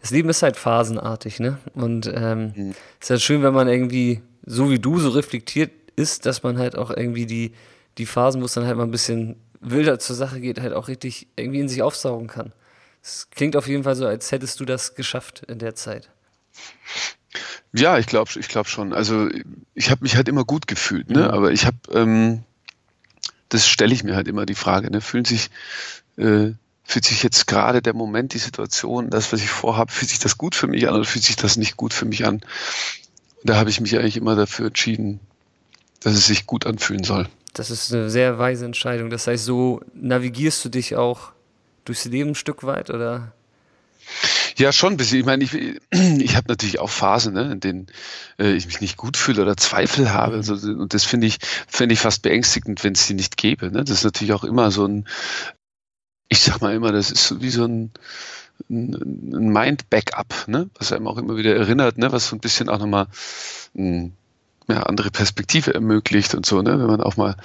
das 0.00 0.10
Leben 0.10 0.28
ist 0.28 0.42
halt 0.42 0.56
phasenartig, 0.56 1.40
ne? 1.40 1.58
Und 1.74 2.10
ähm, 2.14 2.52
mhm. 2.54 2.74
ist 3.00 3.10
halt 3.10 3.20
schön, 3.20 3.42
wenn 3.42 3.52
man 3.52 3.68
irgendwie 3.68 4.22
so 4.44 4.70
wie 4.70 4.78
du 4.78 4.98
so 5.00 5.10
reflektiert 5.10 5.72
ist, 5.96 6.24
dass 6.24 6.42
man 6.42 6.58
halt 6.58 6.78
auch 6.78 6.90
irgendwie 6.90 7.26
die, 7.26 7.52
die 7.98 8.06
Phasen, 8.06 8.40
wo 8.40 8.46
es 8.46 8.54
dann 8.54 8.66
halt 8.66 8.76
mal 8.76 8.84
ein 8.84 8.90
bisschen 8.90 9.36
wilder 9.60 9.98
zur 9.98 10.16
Sache 10.16 10.40
geht, 10.40 10.60
halt 10.60 10.72
auch 10.72 10.88
richtig 10.88 11.26
irgendwie 11.36 11.60
in 11.60 11.68
sich 11.68 11.82
aufsaugen 11.82 12.28
kann. 12.28 12.52
Es 13.02 13.28
klingt 13.30 13.56
auf 13.56 13.68
jeden 13.68 13.84
Fall 13.84 13.96
so, 13.96 14.06
als 14.06 14.32
hättest 14.32 14.60
du 14.60 14.64
das 14.64 14.94
geschafft 14.94 15.42
in 15.48 15.58
der 15.58 15.74
Zeit. 15.74 16.10
Ja, 17.72 17.98
ich 17.98 18.06
glaube 18.06 18.30
ich 18.38 18.48
glaub 18.48 18.68
schon. 18.68 18.92
Also 18.92 19.28
ich 19.74 19.90
habe 19.90 20.02
mich 20.02 20.16
halt 20.16 20.28
immer 20.28 20.44
gut 20.44 20.66
gefühlt, 20.66 21.10
ne? 21.10 21.20
Mhm. 21.20 21.30
aber 21.30 21.52
ich 21.52 21.66
habe 21.66 21.76
ähm, 21.92 22.44
das 23.48 23.66
stelle 23.66 23.94
ich 23.94 24.04
mir 24.04 24.16
halt 24.16 24.28
immer 24.28 24.46
die 24.46 24.54
Frage. 24.54 24.90
Ne? 24.90 25.00
Fühlt 25.00 25.26
sich, 25.26 25.50
äh, 26.16 26.52
fühlt 26.84 27.04
sich 27.04 27.22
jetzt 27.22 27.46
gerade 27.46 27.82
der 27.82 27.94
Moment, 27.94 28.34
die 28.34 28.38
Situation, 28.38 29.10
das, 29.10 29.32
was 29.32 29.40
ich 29.40 29.50
vorhabe, 29.50 29.92
fühlt 29.92 30.10
sich 30.10 30.18
das 30.18 30.38
gut 30.38 30.54
für 30.54 30.66
mich 30.66 30.88
an 30.88 30.94
oder 30.94 31.04
fühlt 31.04 31.24
sich 31.24 31.36
das 31.36 31.56
nicht 31.56 31.76
gut 31.76 31.92
für 31.92 32.04
mich 32.04 32.26
an? 32.26 32.40
Da 33.44 33.56
habe 33.56 33.70
ich 33.70 33.80
mich 33.80 33.96
eigentlich 33.96 34.16
immer 34.16 34.34
dafür 34.34 34.68
entschieden, 34.68 35.20
dass 36.00 36.14
es 36.14 36.26
sich 36.26 36.46
gut 36.46 36.66
anfühlen 36.66 37.04
soll. 37.04 37.28
Das 37.54 37.70
ist 37.70 37.92
eine 37.92 38.10
sehr 38.10 38.38
weise 38.38 38.64
Entscheidung. 38.64 39.10
Das 39.10 39.26
heißt, 39.26 39.44
so 39.44 39.80
navigierst 39.94 40.64
du 40.64 40.68
dich 40.68 40.96
auch 40.96 41.32
durchs 41.84 42.04
Leben 42.04 42.30
ein 42.30 42.34
Stück 42.34 42.64
weit, 42.64 42.90
oder? 42.90 43.32
Ja, 44.58 44.72
schon 44.72 44.94
ein 44.94 44.96
bisschen. 44.96 45.20
Ich 45.20 45.26
meine, 45.26 45.44
ich, 45.44 45.52
ich 45.90 46.36
habe 46.36 46.48
natürlich 46.48 46.78
auch 46.78 46.90
Phasen, 46.90 47.34
ne, 47.34 47.52
in 47.52 47.60
denen 47.60 47.86
äh, 48.38 48.52
ich 48.52 48.66
mich 48.66 48.80
nicht 48.80 48.96
gut 48.96 49.16
fühle 49.16 49.42
oder 49.42 49.56
Zweifel 49.56 50.12
habe. 50.12 50.36
Also, 50.36 50.54
und 50.54 50.94
das 50.94 51.04
finde 51.04 51.26
ich, 51.26 51.38
finde 51.68 51.92
ich 51.92 52.00
fast 52.00 52.22
beängstigend, 52.22 52.82
wenn 52.82 52.94
es 52.94 53.06
die 53.06 53.14
nicht 53.14 53.36
gäbe. 53.36 53.70
Ne? 53.70 53.84
Das 53.84 53.98
ist 53.98 54.04
natürlich 54.04 54.32
auch 54.32 54.44
immer 54.44 54.70
so 54.70 54.86
ein, 54.86 55.06
ich 56.28 56.40
sag 56.40 56.60
mal 56.62 56.74
immer, 56.74 56.90
das 56.90 57.10
ist 57.10 57.26
so 57.26 57.42
wie 57.42 57.50
so 57.50 57.64
ein, 57.66 57.92
ein 58.70 59.48
Mind-Backup, 59.52 60.48
ne? 60.48 60.70
was 60.78 60.92
einem 60.92 61.06
auch 61.06 61.18
immer 61.18 61.36
wieder 61.36 61.54
erinnert, 61.54 61.98
ne? 61.98 62.10
was 62.10 62.28
so 62.28 62.36
ein 62.36 62.40
bisschen 62.40 62.70
auch 62.70 62.78
nochmal 62.78 63.08
eine 63.76 64.12
ja, 64.68 64.82
andere 64.84 65.10
Perspektive 65.10 65.74
ermöglicht 65.74 66.34
und 66.34 66.46
so, 66.46 66.62
ne? 66.62 66.78
wenn 66.80 66.86
man 66.86 67.02
auch 67.02 67.16
mal 67.16 67.36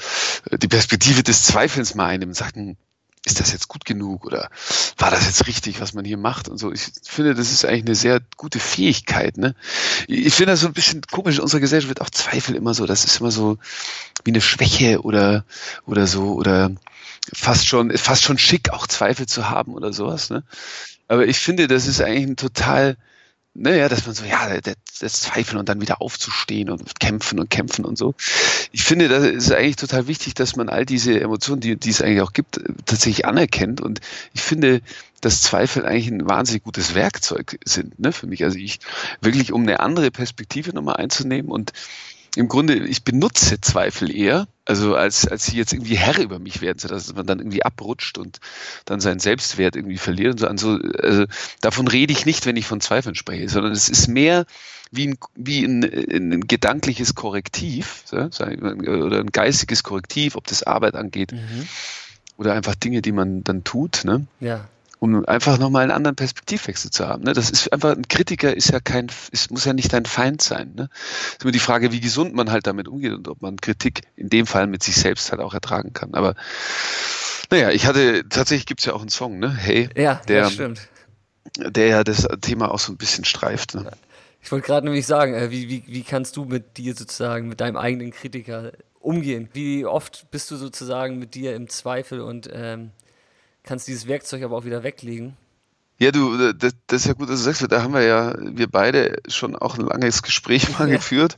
äh, 0.50 0.58
die 0.58 0.70
Perspektive 0.70 1.24
des 1.24 1.44
Zweifels 1.44 1.94
mal 1.94 2.08
einnimmt 2.08 2.30
und 2.30 2.36
sagt, 2.36 2.56
hm, 2.56 2.78
ist 3.26 3.40
das 3.40 3.52
jetzt 3.52 3.68
gut 3.68 3.86
genug 3.86 4.26
oder 4.26 4.50
war 4.98 5.12
das 5.12 5.26
jetzt 5.26 5.46
richtig, 5.48 5.80
was 5.80 5.94
man 5.94 6.06
hier 6.06 6.18
macht 6.18 6.50
und 6.50 6.58
so. 6.58 6.72
Ich 6.72 6.92
finde, 7.04 7.36
das 7.36 7.52
ist 7.52 7.66
eigentlich 7.66 7.86
eine 7.86 7.96
sehr 7.96 8.20
gute 8.36 8.60
Fähigkeit. 8.60 9.38
Ne? 9.38 9.56
Ich 10.08 10.34
finde 10.34 10.54
das 10.54 10.62
so 10.62 10.68
ein 10.68 10.74
bisschen 10.74 11.02
komisch. 11.04 11.36
In 11.36 11.44
unserer 11.44 11.62
Gesellschaft 11.62 11.90
wird 11.90 12.02
auch 12.02 12.10
Zweifel 12.10 12.56
immer 12.56 12.74
so, 12.74 12.88
das 12.88 13.06
ist 13.06 13.20
immer 13.20 13.32
so 13.32 13.60
wie 14.24 14.32
eine 14.32 14.42
Schwäche 14.42 15.02
oder, 15.02 15.46
oder 15.86 16.08
so 16.08 16.34
oder 16.34 16.72
fast 17.34 17.68
schon, 17.68 17.96
fast 17.96 18.24
schon 18.24 18.40
schick, 18.40 18.72
auch 18.72 18.88
Zweifel 18.88 19.28
zu 19.28 19.50
haben 19.50 19.74
oder 19.74 19.94
sowas. 19.94 20.32
Ne? 20.32 20.44
Aber 21.08 21.28
ich 21.28 21.38
finde, 21.38 21.68
das 21.68 21.86
ist 21.86 22.02
eigentlich 22.02 22.28
ein 22.28 22.38
total 22.38 22.98
naja, 23.54 23.90
dass 23.90 24.06
man 24.06 24.16
so, 24.16 24.24
ja, 24.24 24.60
das, 24.62 24.76
das 25.00 25.22
Zweifeln 25.22 25.60
und 25.60 25.68
dann 25.68 25.82
wieder 25.82 26.02
aufzustehen 26.02 26.70
und 26.70 27.00
kämpfen 27.00 27.40
und 27.40 27.50
kämpfen 27.50 27.84
und 27.84 27.98
so. 27.98 28.16
Ich 28.72 28.84
finde, 28.84 29.10
das 29.10 29.26
ist 29.26 29.52
eigentlich 29.52 29.76
total 29.76 30.08
wichtig, 30.08 30.36
dass 30.36 30.56
man 30.56 30.70
all 30.70 30.86
diese 30.86 31.20
Emotionen, 31.20 31.60
die, 31.60 31.76
die 31.76 31.90
es 31.90 32.02
eigentlich 32.02 32.22
auch 32.22 32.34
gibt, 32.34 32.62
tatsächlich 32.86 33.26
anerkennt. 33.26 33.82
Und 33.82 34.00
ich 34.34 34.42
finde, 34.42 34.82
dass 35.20 35.42
Zweifel 35.42 35.86
eigentlich 35.86 36.08
ein 36.08 36.28
wahnsinnig 36.28 36.64
gutes 36.64 36.96
Werkzeug 36.96 37.60
sind, 37.66 38.00
ne, 38.00 38.12
für 38.14 38.28
mich. 38.28 38.44
Also 38.44 38.58
ich 38.58 38.80
wirklich, 39.20 39.52
um 39.52 39.64
eine 39.64 39.82
andere 39.82 40.12
Perspektive 40.12 40.74
nochmal 40.74 40.96
einzunehmen 40.96 41.52
und 41.52 41.74
im 42.36 42.48
Grunde, 42.48 42.76
ich 42.76 43.04
benutze 43.04 43.60
Zweifel 43.60 44.16
eher, 44.16 44.48
also 44.66 44.96
als, 44.96 45.28
als 45.28 45.46
sie 45.46 45.58
jetzt 45.58 45.74
irgendwie 45.74 45.98
Herr 45.98 46.18
über 46.20 46.40
mich 46.40 46.62
werden, 46.62 46.80
sodass 46.80 47.14
man 47.14 47.26
dann 47.26 47.40
irgendwie 47.40 47.64
abrutscht 47.64 48.18
und 48.18 48.40
dann 48.86 49.02
seinen 49.02 49.20
Selbstwert 49.20 49.76
irgendwie 49.76 49.98
verliert 49.98 50.42
und 50.42 50.60
so. 50.60 50.70
Also, 50.70 50.90
also 50.98 51.26
davon 51.60 51.88
rede 51.88 52.14
ich 52.14 52.26
nicht, 52.26 52.46
wenn 52.46 52.56
ich 52.56 52.68
von 52.68 52.80
Zweifeln 52.80 53.16
spreche, 53.16 53.50
sondern 53.50 53.74
es 53.74 53.90
ist 53.90 54.08
mehr 54.08 54.46
wie 54.92 55.08
ein, 55.08 55.18
wie 55.36 55.64
ein, 55.64 55.84
ein 55.84 56.48
gedankliches 56.48 57.16
Korrektiv 57.16 58.04
so, 58.06 58.18
oder 58.18 59.20
ein 59.20 59.32
geistiges 59.32 59.84
Korrektiv, 59.84 60.36
ob 60.36 60.48
das 60.48 60.64
Arbeit 60.64 60.96
angeht 60.96 61.34
mhm. 61.34 61.68
oder 62.38 62.54
einfach 62.54 62.76
Dinge, 62.76 63.02
die 63.02 63.12
man 63.12 63.44
dann 63.44 63.64
tut. 63.64 64.06
Ne? 64.06 64.26
Ja 64.40 64.70
um 65.02 65.26
einfach 65.26 65.58
nochmal 65.58 65.82
einen 65.82 65.92
anderen 65.92 66.16
Perspektivwechsel 66.16 66.92
zu 66.92 67.08
haben. 67.08 67.24
Ne? 67.24 67.34
Das 67.34 67.50
ist 67.50 67.74
einfach, 67.74 67.96
ein 67.96 68.08
Kritiker 68.08 68.56
ist 68.56 68.70
ja 68.70 68.80
kein, 68.80 69.08
ist, 69.32 69.50
muss 69.50 69.66
ja 69.66 69.74
nicht 69.74 69.92
dein 69.92 70.06
Feind 70.06 70.44
sein. 70.44 70.74
Ne? 70.76 70.90
ist 71.32 71.42
immer 71.42 71.52
die 71.52 71.58
Frage, 71.58 71.92
wie 71.92 72.00
gesund 72.00 72.36
man 72.36 72.52
halt 72.52 72.68
damit 72.68 72.88
umgeht 72.88 73.14
und 73.14 73.28
ob 73.28 73.42
man 73.42 73.58
Kritik 73.58 74.02
in 74.16 74.30
dem 74.30 74.46
Fall 74.46 74.68
mit 74.68 74.84
sich 74.84 74.96
selbst 74.96 75.32
halt 75.32 75.42
auch 75.42 75.56
ertragen 75.56 75.94
kann. 75.94 76.14
Aber 76.14 76.36
naja, 77.50 77.72
ich 77.72 77.88
hatte, 77.88 78.30
tatsächlich 78.30 78.68
gibt's 78.68 78.86
ja 78.86 78.94
auch 78.94 79.02
einen 79.02 79.10
Song, 79.10 79.40
ne? 79.40 79.52
Hey, 79.52 79.90
ja, 79.98 80.22
der, 80.28 80.44
das 80.44 80.54
stimmt. 80.54 80.88
der 81.58 81.88
ja 81.88 82.04
das 82.04 82.28
Thema 82.42 82.70
auch 82.70 82.80
so 82.80 82.94
ein 82.94 82.98
bisschen 82.98 83.26
streift. 83.26 83.74
Ne? 83.74 83.90
Ich 84.44 84.52
wollte 84.52 84.68
gerade 84.68 84.86
nämlich 84.86 85.08
sagen, 85.08 85.34
äh, 85.34 85.50
wie, 85.50 85.68
wie, 85.68 85.84
wie 85.88 86.04
kannst 86.04 86.38
du 86.38 86.46
mit 86.46 86.78
dir 86.78 86.94
sozusagen, 86.94 87.48
mit 87.48 87.60
deinem 87.60 87.76
eigenen 87.76 88.12
Kritiker 88.12 88.72
umgehen? 89.00 89.50
Wie 89.52 89.84
oft 89.84 90.30
bist 90.30 90.52
du 90.52 90.58
sozusagen 90.58 91.18
mit 91.18 91.34
dir 91.34 91.56
im 91.56 91.70
Zweifel 91.70 92.22
und 92.22 92.48
ähm, 92.54 92.92
kannst 93.64 93.88
dieses 93.88 94.08
Werkzeug 94.08 94.44
aber 94.44 94.58
auch 94.58 94.66
wieder 94.66 94.84
weglegen. 94.84 95.38
Ja, 96.00 96.12
du, 96.12 96.52
das, 96.54 96.74
das, 96.88 97.02
ist 97.02 97.08
ja 97.08 97.14
gut, 97.14 97.30
dass 97.30 97.40
du 97.40 97.44
sagst, 97.44 97.72
da 97.72 97.84
haben 97.84 97.94
wir 97.94 98.02
ja, 98.02 98.34
wir 98.40 98.68
beide 98.68 99.22
schon 99.28 99.56
auch 99.56 99.78
ein 99.78 99.86
langes 99.86 100.24
Gespräch 100.24 100.80
mal 100.80 100.90
ja. 100.90 100.96
geführt 100.96 101.38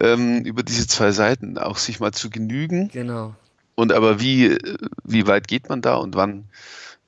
ähm, 0.00 0.44
über 0.46 0.62
diese 0.62 0.86
zwei 0.86 1.12
Seiten, 1.12 1.58
auch 1.58 1.76
sich 1.76 2.00
mal 2.00 2.12
zu 2.12 2.30
genügen. 2.30 2.88
Genau. 2.88 3.34
Und 3.74 3.92
aber 3.92 4.18
wie, 4.18 4.56
wie 5.04 5.26
weit 5.26 5.46
geht 5.46 5.68
man 5.68 5.82
da 5.82 5.96
und 5.96 6.16
wann 6.16 6.46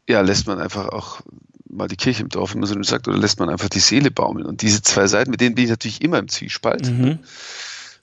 ja, 0.07 0.21
lässt 0.21 0.47
man 0.47 0.59
einfach 0.59 0.89
auch 0.89 1.23
mal 1.71 1.89
die 1.89 1.97
Kirche 1.97 2.23
im 2.23 2.29
Dorf, 2.29 2.55
wie 2.55 2.59
man 2.59 2.67
so 2.67 2.83
sagt, 2.83 3.09
oder 3.09 3.17
lässt 3.17 3.41
man 3.41 3.49
einfach 3.49 3.71
die 3.71 3.81
Seele 3.81 4.11
baumeln. 4.11 4.45
Und 4.45 4.61
diese 4.61 4.83
zwei 4.83 5.07
Seiten, 5.07 5.31
mit 5.31 5.41
denen 5.41 5.55
bin 5.55 5.65
ich 5.65 5.71
natürlich 5.71 6.03
immer 6.03 6.19
im 6.19 6.29
Zwiespalt. 6.29 6.91
Mhm 6.91 7.19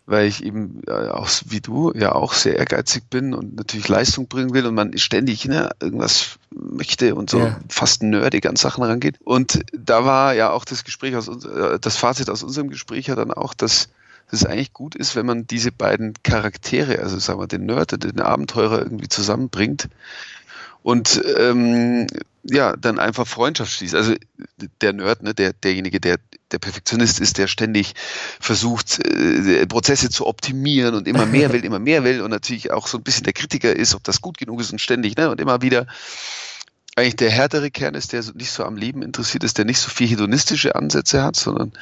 weil 0.05 0.27
ich 0.27 0.43
eben 0.43 0.81
äh, 0.87 1.09
auch 1.09 1.29
wie 1.45 1.61
du 1.61 1.91
ja 1.95 2.13
auch 2.13 2.33
sehr 2.33 2.57
ehrgeizig 2.57 3.05
bin 3.09 3.33
und 3.33 3.55
natürlich 3.55 3.87
Leistung 3.87 4.27
bringen 4.27 4.53
will 4.53 4.65
und 4.65 4.75
man 4.75 4.97
ständig 4.97 5.45
ne, 5.45 5.71
irgendwas 5.79 6.37
möchte 6.51 7.15
und 7.15 7.29
so 7.29 7.39
ja. 7.39 7.59
fast 7.69 8.03
nerdig 8.03 8.45
an 8.45 8.55
Sachen 8.55 8.83
rangeht. 8.83 9.17
Und 9.23 9.61
da 9.73 10.05
war 10.05 10.35
ja 10.35 10.51
auch 10.51 10.65
das 10.65 10.83
Gespräch 10.83 11.15
aus 11.15 11.27
äh, 11.27 11.79
das 11.79 11.97
Fazit 11.97 12.29
aus 12.29 12.43
unserem 12.43 12.69
Gespräch 12.69 13.07
ja 13.07 13.15
dann 13.15 13.31
auch, 13.31 13.53
dass 13.53 13.89
es 14.31 14.45
eigentlich 14.45 14.73
gut 14.73 14.95
ist, 14.95 15.15
wenn 15.15 15.25
man 15.25 15.47
diese 15.47 15.71
beiden 15.71 16.13
Charaktere, 16.23 16.99
also 16.99 17.17
sagen 17.19 17.39
wir 17.39 17.47
den 17.47 17.65
Nerd 17.65 17.93
und 17.93 18.03
den 18.03 18.21
Abenteurer 18.21 18.79
irgendwie 18.79 19.07
zusammenbringt 19.07 19.87
und 20.83 21.21
ähm, 21.37 22.07
ja, 22.43 22.75
dann 22.75 22.99
einfach 22.99 23.25
Freundschaft 23.25 23.71
schließt. 23.71 23.95
Also 23.95 24.13
der 24.81 24.93
Nerd, 24.93 25.23
ne, 25.23 25.33
der, 25.33 25.53
derjenige, 25.53 25.99
der 25.99 26.17
der 26.51 26.59
Perfektionist 26.59 27.19
ist, 27.19 27.37
der 27.37 27.47
ständig 27.47 27.93
versucht, 28.39 28.99
äh, 29.05 29.65
Prozesse 29.65 30.09
zu 30.09 30.27
optimieren 30.27 30.95
und 30.95 31.07
immer 31.07 31.25
mehr 31.25 31.51
will, 31.53 31.65
immer 31.65 31.79
mehr 31.79 32.03
will 32.03 32.21
und 32.21 32.31
natürlich 32.31 32.71
auch 32.71 32.87
so 32.87 32.97
ein 32.97 33.03
bisschen 33.03 33.23
der 33.23 33.33
Kritiker 33.33 33.75
ist, 33.75 33.95
ob 33.95 34.03
das 34.03 34.21
gut 34.21 34.37
genug 34.37 34.61
ist 34.61 34.71
und 34.71 34.79
ständig, 34.79 35.17
ne, 35.17 35.29
und 35.29 35.41
immer 35.41 35.61
wieder 35.61 35.87
eigentlich 36.95 37.17
der 37.17 37.29
härtere 37.29 37.71
Kern 37.71 37.93
ist, 37.93 38.13
der 38.13 38.23
nicht 38.35 38.51
so 38.51 38.63
am 38.63 38.77
Leben 38.77 39.01
interessiert 39.01 39.43
ist, 39.43 39.57
der 39.57 39.65
nicht 39.65 39.79
so 39.79 39.89
viel 39.89 40.07
hedonistische 40.07 40.75
Ansätze 40.75 41.21
hat, 41.21 41.35
sondern 41.35 41.73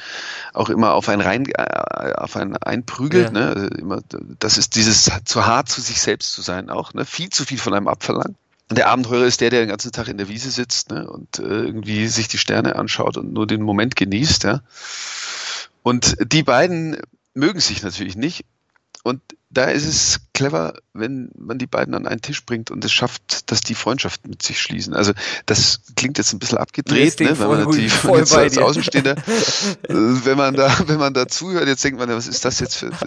auch 0.52 0.70
immer 0.70 0.92
auf 0.92 1.08
ein 1.08 1.20
rein, 1.20 1.46
äh, 1.46 2.14
auf 2.14 2.36
ein 2.36 2.56
einprügelt, 2.56 3.26
ja. 3.26 3.30
ne, 3.30 3.48
also 3.48 3.66
immer, 3.68 4.00
das 4.40 4.58
ist 4.58 4.74
dieses 4.74 5.08
zu 5.24 5.46
hart 5.46 5.68
zu 5.68 5.80
sich 5.80 6.00
selbst 6.00 6.32
zu 6.32 6.42
sein 6.42 6.68
auch, 6.68 6.94
ne, 6.94 7.04
viel 7.04 7.30
zu 7.30 7.44
viel 7.44 7.58
von 7.58 7.74
einem 7.74 7.86
abverlangt. 7.86 8.36
Und 8.70 8.78
der 8.78 8.88
Abenteurer 8.88 9.26
ist 9.26 9.40
der, 9.40 9.50
der 9.50 9.60
den 9.60 9.68
ganzen 9.68 9.92
Tag 9.92 10.08
in 10.08 10.16
der 10.16 10.28
Wiese 10.28 10.50
sitzt 10.50 10.90
ne, 10.90 11.08
und 11.08 11.38
äh, 11.38 11.42
irgendwie 11.42 12.06
sich 12.08 12.28
die 12.28 12.38
Sterne 12.38 12.76
anschaut 12.76 13.16
und 13.16 13.32
nur 13.32 13.46
den 13.46 13.62
Moment 13.62 13.94
genießt. 13.94 14.44
Ja. 14.44 14.62
Und 15.82 16.16
die 16.32 16.42
beiden 16.42 16.96
mögen 17.34 17.60
sich 17.60 17.82
natürlich 17.82 18.16
nicht. 18.16 18.46
Und 19.02 19.20
da 19.50 19.64
ist 19.64 19.86
es 19.86 20.20
clever, 20.32 20.74
wenn 20.94 21.30
man 21.38 21.58
die 21.58 21.66
beiden 21.66 21.94
an 21.94 22.06
einen 22.06 22.22
Tisch 22.22 22.44
bringt 22.44 22.70
und 22.70 22.84
es 22.84 22.90
schafft, 22.90 23.50
dass 23.50 23.60
die 23.60 23.74
Freundschaft 23.74 24.26
mit 24.26 24.42
sich 24.42 24.60
schließen. 24.60 24.94
Also 24.94 25.12
das 25.44 25.80
klingt 25.94 26.16
jetzt 26.16 26.32
ein 26.32 26.38
bisschen 26.38 26.58
abgedreht, 26.58 27.20
ne, 27.20 27.38
wenn 27.38 27.48
man 27.48 27.64
natürlich 27.64 27.92
jetzt 27.92 28.34
als 28.34 28.56
Außenstehender, 28.56 29.12
äh, 29.82 29.94
wenn 29.94 30.38
man 30.38 30.54
da, 30.54 30.74
wenn 30.86 30.98
man 30.98 31.12
da 31.12 31.28
zuhört, 31.28 31.68
jetzt 31.68 31.84
denkt 31.84 31.98
man, 31.98 32.08
was 32.08 32.26
ist 32.26 32.44
das 32.44 32.60
jetzt 32.60 32.76
für, 32.76 32.92
für, 32.92 33.06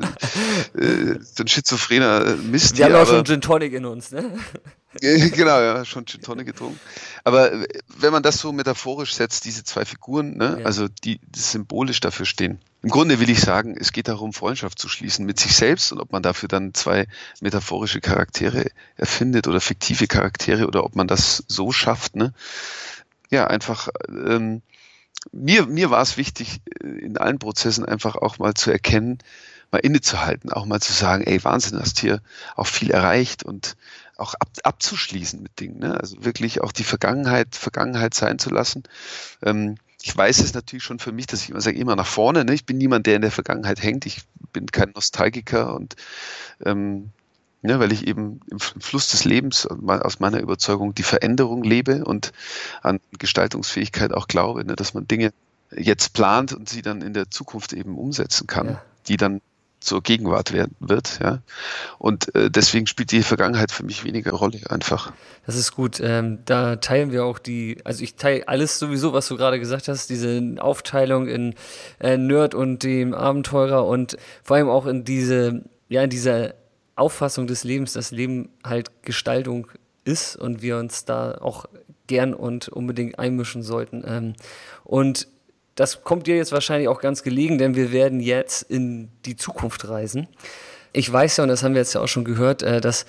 äh, 0.79 1.19
für 1.19 1.43
ein 1.43 1.47
schizophrener 1.47 2.35
Mist? 2.35 2.77
Wir 2.77 2.85
haben 2.85 2.93
ja 2.93 3.01
auch 3.01 3.07
schon 3.07 3.25
Gin 3.25 3.41
Tonic 3.41 3.73
in 3.73 3.85
uns, 3.85 4.11
ne? 4.11 4.31
genau, 5.01 5.59
ja, 5.59 5.85
schon 5.85 6.05
Gin 6.05 6.21
Tonic 6.21 6.47
getrunken. 6.47 6.79
Aber 7.23 7.51
wenn 7.97 8.11
man 8.11 8.23
das 8.23 8.39
so 8.39 8.51
metaphorisch 8.51 9.13
setzt, 9.13 9.45
diese 9.45 9.63
zwei 9.63 9.85
Figuren, 9.85 10.37
ne, 10.37 10.57
ja. 10.59 10.65
also 10.65 10.87
die, 10.87 11.19
die 11.19 11.39
symbolisch 11.39 11.99
dafür 11.99 12.25
stehen. 12.25 12.59
Im 12.83 12.89
Grunde 12.89 13.19
will 13.19 13.29
ich 13.29 13.41
sagen, 13.41 13.75
es 13.77 13.91
geht 13.91 14.07
darum, 14.07 14.33
Freundschaft 14.33 14.79
zu 14.79 14.87
schließen 14.87 15.25
mit 15.25 15.39
sich 15.39 15.55
selbst 15.55 15.91
und 15.91 15.99
ob 15.99 16.11
man 16.11 16.23
dafür 16.23 16.47
dann 16.47 16.73
zwei 16.73 17.07
metaphorische 17.41 18.01
Charaktere 18.01 18.67
erfindet 18.95 19.47
oder 19.47 19.59
fiktive 19.59 20.07
Charaktere 20.07 20.67
oder 20.67 20.83
ob 20.83 20.95
man 20.95 21.07
das 21.07 21.43
so 21.47 21.71
schafft, 21.71 22.15
ne? 22.15 22.33
Ja, 23.29 23.47
einfach, 23.47 23.89
ähm, 24.09 24.61
mir, 25.31 25.65
mir 25.65 25.89
war 25.89 26.01
es 26.01 26.17
wichtig, 26.17 26.61
in 26.81 27.17
allen 27.17 27.39
Prozessen 27.39 27.83
einfach 27.83 28.15
auch 28.15 28.37
mal 28.37 28.53
zu 28.53 28.71
erkennen, 28.71 29.17
mal 29.71 29.79
innezuhalten, 29.79 30.51
auch 30.51 30.65
mal 30.65 30.79
zu 30.79 30.93
sagen, 30.93 31.23
ey, 31.23 31.43
Wahnsinn, 31.43 31.79
hast 31.79 31.99
hier 31.99 32.21
auch 32.55 32.67
viel 32.67 32.91
erreicht 32.91 33.43
und 33.43 33.75
auch 34.17 34.33
ab, 34.35 34.49
abzuschließen 34.63 35.41
mit 35.41 35.59
Dingen. 35.59 35.79
Ne? 35.79 35.99
Also 35.99 36.23
wirklich 36.23 36.61
auch 36.61 36.71
die 36.71 36.83
Vergangenheit 36.83 37.55
Vergangenheit 37.55 38.13
sein 38.13 38.39
zu 38.39 38.49
lassen. 38.49 38.83
Ähm, 39.43 39.77
ich 40.01 40.15
weiß 40.15 40.39
es 40.39 40.53
natürlich 40.53 40.83
schon 40.83 40.99
für 40.99 41.11
mich, 41.11 41.27
dass 41.27 41.41
ich 41.41 41.49
immer 41.49 41.61
sage, 41.61 41.77
immer 41.77 41.95
nach 41.95 42.07
vorne. 42.07 42.45
Ne? 42.45 42.53
Ich 42.53 42.65
bin 42.65 42.77
niemand, 42.77 43.07
der 43.07 43.15
in 43.15 43.21
der 43.21 43.31
Vergangenheit 43.31 43.81
hängt. 43.81 44.05
Ich 44.05 44.21
bin 44.53 44.67
kein 44.67 44.91
Nostalgiker 44.91 45.75
und 45.75 45.95
ähm, 46.63 47.09
ne, 47.61 47.79
weil 47.79 47.91
ich 47.91 48.07
eben 48.07 48.39
im 48.49 48.59
Fluss 48.59 49.11
des 49.11 49.25
Lebens 49.25 49.67
aus 49.67 50.19
meiner 50.19 50.39
Überzeugung 50.39 50.95
die 50.95 51.03
Veränderung 51.03 51.63
lebe 51.63 52.05
und 52.05 52.31
an 52.81 52.99
Gestaltungsfähigkeit 53.17 54.13
auch 54.13 54.27
glaube, 54.27 54.63
ne, 54.65 54.75
dass 54.75 54.93
man 54.93 55.07
Dinge 55.07 55.31
jetzt 55.75 56.13
plant 56.13 56.53
und 56.53 56.69
sie 56.69 56.81
dann 56.81 57.01
in 57.01 57.13
der 57.13 57.29
Zukunft 57.29 57.73
eben 57.73 57.97
umsetzen 57.97 58.47
kann, 58.47 58.67
ja. 58.67 58.81
die 59.07 59.17
dann 59.17 59.41
zur 59.79 60.01
Gegenwart 60.01 60.53
werden 60.53 60.75
wird. 60.79 61.19
Ja. 61.21 61.41
Und 61.97 62.33
äh, 62.35 62.49
deswegen 62.49 62.87
spielt 62.87 63.11
die 63.11 63.23
Vergangenheit 63.23 63.71
für 63.71 63.85
mich 63.85 64.03
weniger 64.03 64.31
Rolle 64.31 64.59
einfach. 64.69 65.13
Das 65.45 65.55
ist 65.55 65.73
gut. 65.73 65.99
Ähm, 66.01 66.39
da 66.45 66.77
teilen 66.77 67.11
wir 67.11 67.25
auch 67.25 67.39
die, 67.39 67.77
also 67.83 68.03
ich 68.03 68.15
teile 68.15 68.47
alles 68.47 68.79
sowieso, 68.79 69.13
was 69.13 69.27
du 69.27 69.37
gerade 69.37 69.59
gesagt 69.59 69.87
hast, 69.87 70.09
diese 70.09 70.55
Aufteilung 70.59 71.27
in 71.27 71.55
äh, 71.99 72.17
Nerd 72.17 72.55
und 72.55 72.83
dem 72.83 73.13
Abenteurer 73.13 73.85
und 73.85 74.17
vor 74.43 74.57
allem 74.57 74.69
auch 74.69 74.85
in 74.85 75.03
diese, 75.03 75.63
ja, 75.89 76.03
in 76.03 76.09
dieser 76.09 76.53
Auffassung 76.95 77.47
des 77.47 77.63
Lebens, 77.63 77.93
dass 77.93 78.11
Leben 78.11 78.49
halt 78.63 79.03
Gestaltung 79.03 79.67
ist 80.03 80.35
und 80.35 80.61
wir 80.61 80.77
uns 80.77 81.05
da 81.05 81.37
auch 81.39 81.65
gern 82.07 82.33
und 82.33 82.69
unbedingt 82.69 83.19
einmischen 83.19 83.61
sollten. 83.61 84.03
Ähm, 84.07 84.33
und 84.83 85.27
das 85.77 86.03
kommt 86.03 86.25
dir 86.25 86.35
jetzt 86.35 86.51
wahrscheinlich 86.51 86.89
auch 86.89 86.99
ganz 86.99 87.21
gelegen, 87.23 87.59
denn 87.59 87.75
wir 87.75 87.91
werden 87.91 88.19
jetzt 88.19 88.63
in 88.63 89.09
die 89.25 89.37
Zukunft 89.37 89.87
reisen. 89.87 90.27
Ich 90.91 91.11
weiß 91.11 91.37
ja, 91.37 91.43
und 91.43 91.49
das 91.49 91.61
haben 91.61 91.75
wir 91.75 91.81
jetzt 91.81 91.93
ja 91.93 92.01
auch 92.01 92.07
schon 92.07 92.25
gehört, 92.25 92.63
äh, 92.63 92.81
dass 92.81 93.05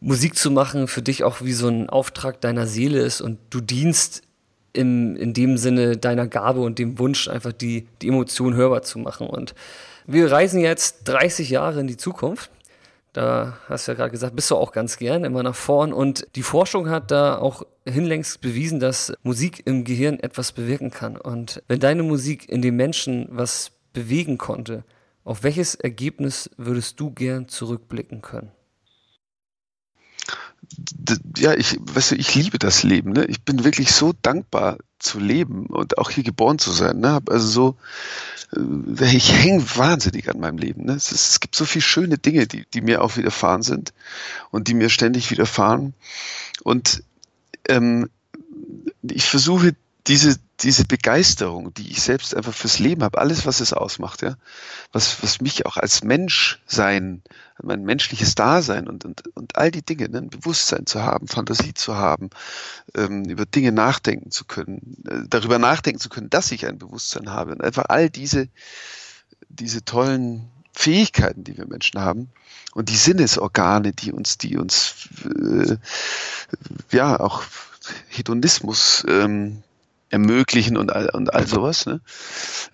Musik 0.00 0.34
zu 0.34 0.50
machen 0.50 0.88
für 0.88 1.02
dich 1.02 1.24
auch 1.24 1.42
wie 1.42 1.52
so 1.52 1.68
ein 1.68 1.90
Auftrag 1.90 2.40
deiner 2.40 2.66
Seele 2.66 3.00
ist 3.00 3.20
und 3.20 3.38
du 3.50 3.60
dienst 3.60 4.22
im, 4.72 5.14
in 5.16 5.34
dem 5.34 5.58
Sinne 5.58 5.98
deiner 5.98 6.26
Gabe 6.26 6.60
und 6.60 6.78
dem 6.78 6.98
Wunsch, 6.98 7.28
einfach 7.28 7.52
die, 7.52 7.86
die 8.00 8.08
Emotion 8.08 8.54
hörbar 8.54 8.82
zu 8.82 8.98
machen. 8.98 9.26
Und 9.26 9.54
wir 10.06 10.32
reisen 10.32 10.60
jetzt 10.60 11.02
30 11.04 11.50
Jahre 11.50 11.80
in 11.80 11.86
die 11.86 11.98
Zukunft. 11.98 12.50
Da 13.12 13.58
hast 13.68 13.86
du 13.88 13.92
ja 13.92 13.96
gerade 13.96 14.12
gesagt, 14.12 14.36
bist 14.36 14.50
du 14.50 14.56
auch 14.56 14.72
ganz 14.72 14.96
gern 14.96 15.24
immer 15.24 15.42
nach 15.42 15.54
vorn. 15.54 15.92
Und 15.92 16.26
die 16.36 16.42
Forschung 16.42 16.88
hat 16.88 17.10
da 17.10 17.38
auch 17.38 17.62
hinlängst 17.86 18.40
bewiesen, 18.40 18.78
dass 18.78 19.12
Musik 19.22 19.66
im 19.66 19.84
Gehirn 19.84 20.20
etwas 20.20 20.52
bewirken 20.52 20.90
kann. 20.90 21.16
Und 21.16 21.62
wenn 21.66 21.80
deine 21.80 22.02
Musik 22.02 22.48
in 22.48 22.62
den 22.62 22.76
Menschen 22.76 23.26
was 23.30 23.72
bewegen 23.92 24.38
konnte, 24.38 24.84
auf 25.24 25.42
welches 25.42 25.74
Ergebnis 25.74 26.50
würdest 26.56 27.00
du 27.00 27.10
gern 27.10 27.48
zurückblicken 27.48 28.22
können? 28.22 28.52
Ja, 31.36 31.54
ich, 31.54 31.78
weißt 31.80 32.12
du, 32.12 32.14
ich 32.16 32.34
liebe 32.34 32.58
das 32.58 32.82
Leben. 32.82 33.12
Ne? 33.12 33.24
Ich 33.26 33.42
bin 33.42 33.64
wirklich 33.64 33.92
so 33.92 34.12
dankbar 34.22 34.78
zu 34.98 35.18
leben 35.18 35.66
und 35.66 35.98
auch 35.98 36.10
hier 36.10 36.24
geboren 36.24 36.58
zu 36.58 36.70
sein. 36.70 37.00
Ne? 37.00 37.20
Also 37.28 37.48
so, 37.48 37.76
äh, 38.56 39.16
ich 39.16 39.32
hänge 39.32 39.64
wahnsinnig 39.76 40.28
an 40.30 40.40
meinem 40.40 40.58
Leben. 40.58 40.84
Ne? 40.84 40.92
Es, 40.92 41.12
es, 41.12 41.40
gibt 41.40 41.54
so 41.54 41.64
viele 41.64 41.82
schöne 41.82 42.18
Dinge, 42.18 42.46
die, 42.46 42.66
die 42.72 42.80
mir 42.80 43.02
auch 43.02 43.16
widerfahren 43.16 43.62
sind 43.62 43.92
und 44.50 44.68
die 44.68 44.74
mir 44.74 44.90
ständig 44.90 45.30
widerfahren. 45.30 45.94
Und 46.62 47.02
ähm, 47.68 48.08
ich 49.02 49.24
versuche 49.24 49.74
diese, 50.06 50.36
diese 50.62 50.84
Begeisterung, 50.84 51.72
die 51.74 51.90
ich 51.90 52.02
selbst 52.02 52.34
einfach 52.34 52.52
fürs 52.52 52.78
Leben 52.78 53.02
habe, 53.02 53.18
alles, 53.18 53.46
was 53.46 53.60
es 53.60 53.72
ausmacht, 53.72 54.22
ja, 54.22 54.36
was, 54.92 55.22
was 55.22 55.40
mich 55.40 55.66
auch 55.66 55.76
als 55.76 56.04
Mensch 56.04 56.60
sein, 56.66 57.22
mein 57.62 57.82
menschliches 57.82 58.34
Dasein 58.34 58.88
und, 58.88 59.04
und, 59.04 59.26
und 59.36 59.56
all 59.56 59.70
die 59.70 59.84
Dinge, 59.84 60.08
ne, 60.08 60.18
ein 60.18 60.30
Bewusstsein 60.30 60.86
zu 60.86 61.02
haben, 61.02 61.28
Fantasie 61.28 61.74
zu 61.74 61.96
haben, 61.96 62.30
ähm, 62.94 63.24
über 63.24 63.46
Dinge 63.46 63.72
nachdenken 63.72 64.30
zu 64.30 64.44
können, 64.44 65.02
äh, 65.08 65.28
darüber 65.28 65.58
nachdenken 65.58 66.00
zu 66.00 66.08
können, 66.08 66.30
dass 66.30 66.52
ich 66.52 66.66
ein 66.66 66.78
Bewusstsein 66.78 67.30
habe 67.30 67.52
und 67.52 67.62
einfach 67.62 67.86
all 67.88 68.10
diese, 68.10 68.48
diese 69.48 69.84
tollen 69.84 70.50
Fähigkeiten, 70.72 71.44
die 71.44 71.56
wir 71.56 71.66
Menschen 71.66 72.00
haben 72.00 72.30
und 72.74 72.88
die 72.88 72.96
Sinnesorgane, 72.96 73.92
die 73.92 74.12
uns, 74.12 74.38
die 74.38 74.56
uns 74.56 75.08
äh, 75.24 75.76
ja 76.90 77.18
auch 77.18 77.42
Hedonismus 78.08 79.04
ähm, 79.08 79.62
ermöglichen 80.10 80.76
und 80.76 80.92
all, 80.92 81.08
und 81.10 81.32
all 81.32 81.46
sowas. 81.46 81.86
Ne? 81.86 82.00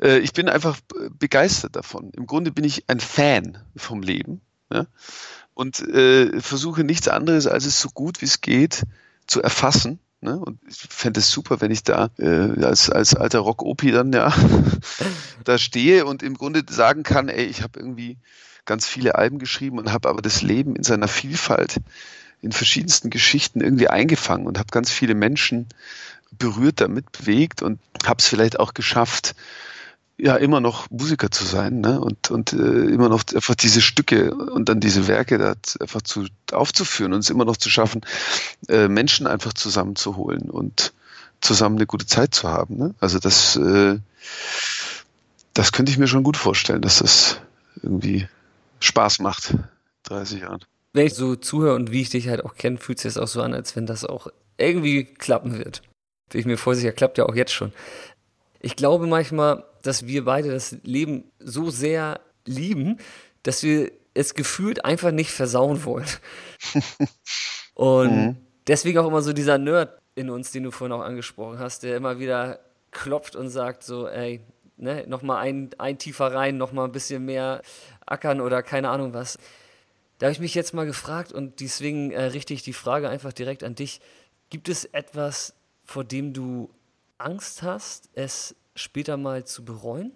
Äh, 0.01 0.19
ich 0.19 0.33
bin 0.33 0.49
einfach 0.49 0.79
begeistert 1.19 1.77
davon. 1.77 2.11
Im 2.17 2.27
Grunde 2.27 2.51
bin 2.51 2.65
ich 2.65 2.89
ein 2.89 3.01
Fan 3.01 3.59
vom 3.77 4.03
Leben 4.03 4.41
ja? 4.73 4.87
und 5.55 5.81
äh, 5.81 6.41
versuche 6.41 6.83
nichts 6.83 7.09
anderes, 7.09 7.47
als 7.47 7.67
es 7.67 7.81
so 7.81 7.91
gut 7.91 8.21
wie 8.23 8.27
es 8.27 8.41
geht 8.41 8.83
zu 9.27 9.43
erfassen. 9.43 10.01
Ne? 10.21 10.39
Und 10.39 10.59
ich 10.67 10.79
fände 10.79 11.21
es 11.21 11.31
super, 11.31 11.61
wenn 11.61 11.71
ich 11.71 11.85
da 11.85 12.11
äh, 12.19 12.65
als, 12.65 12.91
als 12.91 13.15
alter 13.15 13.41
Rock-Opi 13.41 13.93
dann 13.93 14.13
ja 14.13 14.35
da 15.45 15.59
stehe 15.59 16.07
und 16.07 16.23
im 16.23 16.35
Grunde 16.35 16.63
sagen 16.69 17.03
kann, 17.03 17.29
ey, 17.29 17.45
ich 17.45 17.63
habe 17.63 17.79
irgendwie 17.79 18.17
ganz 18.65 18.87
viele 18.87 19.15
Alben 19.15 19.39
geschrieben 19.39 19.79
und 19.79 19.93
habe 19.93 20.09
aber 20.09 20.23
das 20.23 20.43
Leben 20.43 20.75
in 20.75 20.83
seiner 20.83 21.07
Vielfalt 21.07 21.77
in 22.43 22.53
verschiedensten 22.53 23.11
Geschichten 23.11 23.61
irgendwie 23.61 23.89
eingefangen 23.89 24.47
und 24.47 24.59
habe 24.59 24.69
ganz 24.71 24.91
viele 24.91 25.15
Menschen 25.15 25.69
berührt 26.31 26.81
damit, 26.81 27.13
bewegt 27.13 27.63
und 27.63 27.81
habe 28.05 28.19
es 28.19 28.27
vielleicht 28.27 28.59
auch 28.61 28.75
geschafft, 28.75 29.35
ja 30.19 30.37
immer 30.37 30.61
noch 30.61 30.91
Musiker 30.91 31.31
zu 31.31 31.45
sein 31.45 31.81
ne? 31.81 32.01
und, 32.01 32.31
und 32.31 32.53
äh, 32.53 32.57
immer 32.57 33.09
noch 33.09 33.23
einfach 33.35 33.55
diese 33.55 33.81
Stücke 33.81 34.35
und 34.35 34.69
dann 34.69 34.81
diese 34.81 35.09
Werke 35.09 35.39
da 35.39 35.55
einfach 35.81 36.03
zu, 36.03 36.27
aufzuführen 36.53 37.13
und 37.13 37.21
es 37.21 37.31
immer 37.31 37.45
noch 37.45 37.57
zu 37.57 37.69
schaffen, 37.69 38.01
äh, 38.69 38.89
Menschen 38.89 39.27
einfach 39.27 39.53
zusammenzuholen 39.53 40.51
und 40.51 40.93
zusammen 41.41 41.77
eine 41.77 41.87
gute 41.87 42.07
Zeit 42.07 42.35
zu 42.35 42.49
haben. 42.49 42.77
Ne? 42.79 42.95
Also 42.99 43.19
das, 43.19 43.57
äh, 43.57 43.99
das 45.53 45.73
könnte 45.73 45.93
ich 45.93 45.99
mir 45.99 46.09
schon 46.09 46.23
gut 46.23 46.37
vorstellen, 46.37 46.83
dass 46.83 46.99
das 46.99 47.39
irgendwie 47.83 48.27
Spaß 48.81 49.19
macht, 49.19 49.55
30 50.05 50.41
Jahren. 50.41 50.65
Wenn 50.95 51.07
ich 51.07 51.15
so 51.15 51.37
zuhöre 51.37 51.75
und 51.75 51.93
wie 51.93 52.01
ich 52.01 52.11
dich 52.11 52.29
halt 52.29 52.43
auch 52.43 52.55
kenne, 52.55 52.79
fühlt 52.79 52.99
sich 52.99 53.13
das 53.13 53.23
auch 53.23 53.29
so 53.29 53.43
an, 53.43 53.53
als 53.53 53.77
wenn 53.77 53.85
das 53.85 54.07
auch 54.07 54.29
irgendwie 54.57 55.05
klappen 55.05 55.59
wird. 55.59 55.83
Wie 56.31 56.39
ich 56.39 56.47
mir 56.47 56.59
vorsicher, 56.59 56.93
klappt 56.93 57.19
ja 57.19 57.27
auch 57.27 57.35
jetzt 57.35 57.53
schon. 57.53 57.73
Ich 58.61 58.77
glaube 58.77 59.07
manchmal, 59.07 59.65
dass 59.83 60.07
wir 60.07 60.25
beide 60.25 60.51
das 60.51 60.77
Leben 60.83 61.31
so 61.39 61.71
sehr 61.71 62.21
lieben, 62.45 62.99
dass 63.43 63.63
wir 63.63 63.93
es 64.15 64.35
gefühlt 64.35 64.85
einfach 64.85 65.13
nicht 65.13 65.31
versauen 65.31 65.85
wollen. 65.85 66.07
Und 67.75 68.17
mhm. 68.17 68.37
deswegen 68.67 68.99
auch 68.99 69.07
immer 69.07 69.23
so 69.23 69.33
dieser 69.33 69.59
Nerd 69.59 69.99
in 70.15 70.31
uns, 70.31 70.51
den 70.51 70.65
du 70.65 70.71
vorhin 70.71 70.97
auch 70.97 71.03
angesprochen 71.03 71.59
hast, 71.59 71.83
der 71.83 71.97
immer 71.97 72.19
wieder 72.19 72.61
klopft 72.91 73.37
und 73.37 73.51
sagt 73.51 73.85
so, 73.85 74.09
ey, 74.09 74.41
ne, 74.79 75.05
nochmal 75.07 75.45
ein, 75.45 75.71
ein 75.77 75.99
tiefer 75.99 76.33
rein, 76.33 76.57
nochmal 76.57 76.87
ein 76.87 76.93
bisschen 76.93 77.25
mehr 77.27 77.61
ackern 78.07 78.41
oder 78.41 78.63
keine 78.63 78.89
Ahnung 78.89 79.13
was. 79.13 79.39
Da 80.19 80.27
habe 80.27 80.33
ich 80.33 80.41
mich 80.41 80.55
jetzt 80.55 80.73
mal 80.73 80.87
gefragt 80.87 81.33
und 81.33 81.61
deswegen 81.61 82.11
äh, 82.11 82.25
richte 82.25 82.55
ich 82.55 82.63
die 82.63 82.73
Frage 82.73 83.11
einfach 83.11 83.35
direkt 83.35 83.63
an 83.63 83.75
dich. 83.75 84.01
Gibt 84.49 84.71
es 84.71 84.87
etwas, 84.87 85.55
vor 85.87 86.05
dem 86.05 86.35
du 86.35 86.69
Angst 87.19 87.63
hast, 87.63 88.11
es 88.15 88.55
später 88.75 89.17
mal 89.17 89.45
zu 89.45 89.65
bereuen? 89.65 90.13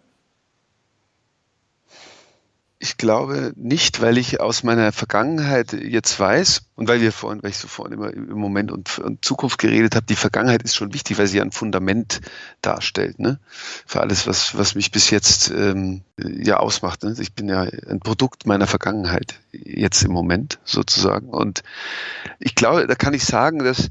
Ich 2.83 2.97
glaube 2.97 3.53
nicht, 3.57 4.01
weil 4.01 4.17
ich 4.17 4.41
aus 4.41 4.63
meiner 4.63 4.91
Vergangenheit 4.91 5.75
jetzt 5.75 6.19
weiß 6.19 6.63
und 6.77 6.89
weil 6.89 7.03
wir 7.03 7.13
vorhin, 7.13 7.43
weil 7.43 7.51
ich 7.51 7.59
so 7.59 7.69
vorhin 7.69 7.93
immer 7.93 8.11
im 8.11 8.39
Moment 8.39 8.73
und, 8.73 8.99
und 8.99 9.23
Zukunft 9.23 9.59
geredet 9.59 9.95
habe, 9.97 10.07
die 10.07 10.17
Vergangenheit 10.17 10.63
ist 10.63 10.77
schon 10.77 10.95
wichtig, 10.95 11.19
weil 11.19 11.27
sie 11.27 11.43
ein 11.43 11.53
Fundament 11.53 12.23
darstellt, 12.63 13.19
ne? 13.19 13.39
Für 13.85 14.01
alles, 14.01 14.27
was, 14.27 14.57
was 14.57 14.75
mich 14.75 14.93
bis 14.93 15.11
jetzt 15.11 15.51
ähm, 15.51 16.05
ja 16.17 16.57
ausmacht. 16.57 17.03
Ne? 17.03 17.15
Ich 17.19 17.35
bin 17.35 17.51
ja 17.51 17.61
ein 17.61 18.01
Produkt 18.01 18.47
meiner 18.47 18.67
Vergangenheit 18.67 19.41
jetzt 19.53 20.03
im 20.03 20.13
Moment 20.13 20.59
sozusagen. 20.65 21.29
Und 21.29 21.63
ich 22.39 22.55
glaube, 22.55 22.87
da 22.87 22.95
kann 22.95 23.13
ich 23.13 23.25
sagen, 23.25 23.59
dass 23.59 23.91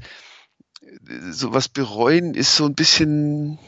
sowas 1.30 1.68
bereuen 1.68 2.34
ist 2.34 2.56
so 2.56 2.66
ein 2.66 2.74
bisschen 2.74 3.58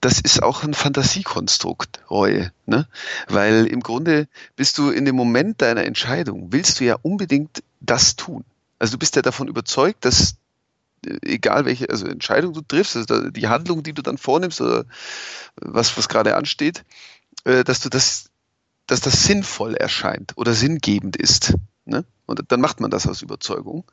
das 0.00 0.18
ist 0.18 0.42
auch 0.42 0.62
ein 0.64 0.74
Fantasiekonstrukt, 0.74 2.00
Reue. 2.10 2.52
Ne? 2.66 2.88
Weil 3.28 3.66
im 3.66 3.80
Grunde 3.80 4.28
bist 4.56 4.78
du 4.78 4.90
in 4.90 5.04
dem 5.04 5.14
Moment 5.14 5.60
deiner 5.60 5.84
Entscheidung, 5.84 6.52
willst 6.52 6.80
du 6.80 6.84
ja 6.84 6.96
unbedingt 7.02 7.62
das 7.80 8.16
tun. 8.16 8.44
Also 8.78 8.92
du 8.92 8.98
bist 8.98 9.16
ja 9.16 9.22
davon 9.22 9.48
überzeugt, 9.48 10.04
dass 10.06 10.36
äh, 11.06 11.18
egal 11.22 11.66
welche 11.66 11.90
also 11.90 12.06
Entscheidung 12.06 12.54
du 12.54 12.62
triffst, 12.62 12.96
also 12.96 13.30
die 13.30 13.48
Handlung, 13.48 13.82
die 13.82 13.92
du 13.92 14.00
dann 14.00 14.16
vornimmst 14.16 14.60
oder 14.62 14.86
was, 15.56 15.96
was 15.98 16.08
gerade 16.08 16.34
ansteht, 16.34 16.84
äh, 17.44 17.62
dass 17.62 17.80
du 17.80 17.90
das, 17.90 18.30
dass 18.86 19.02
das 19.02 19.24
sinnvoll 19.24 19.74
erscheint 19.74 20.32
oder 20.36 20.54
sinngebend 20.54 21.16
ist. 21.16 21.54
Ne? 21.84 22.04
Und 22.24 22.40
dann 22.48 22.60
macht 22.62 22.80
man 22.80 22.90
das 22.90 23.06
aus 23.06 23.20
Überzeugung. 23.20 23.84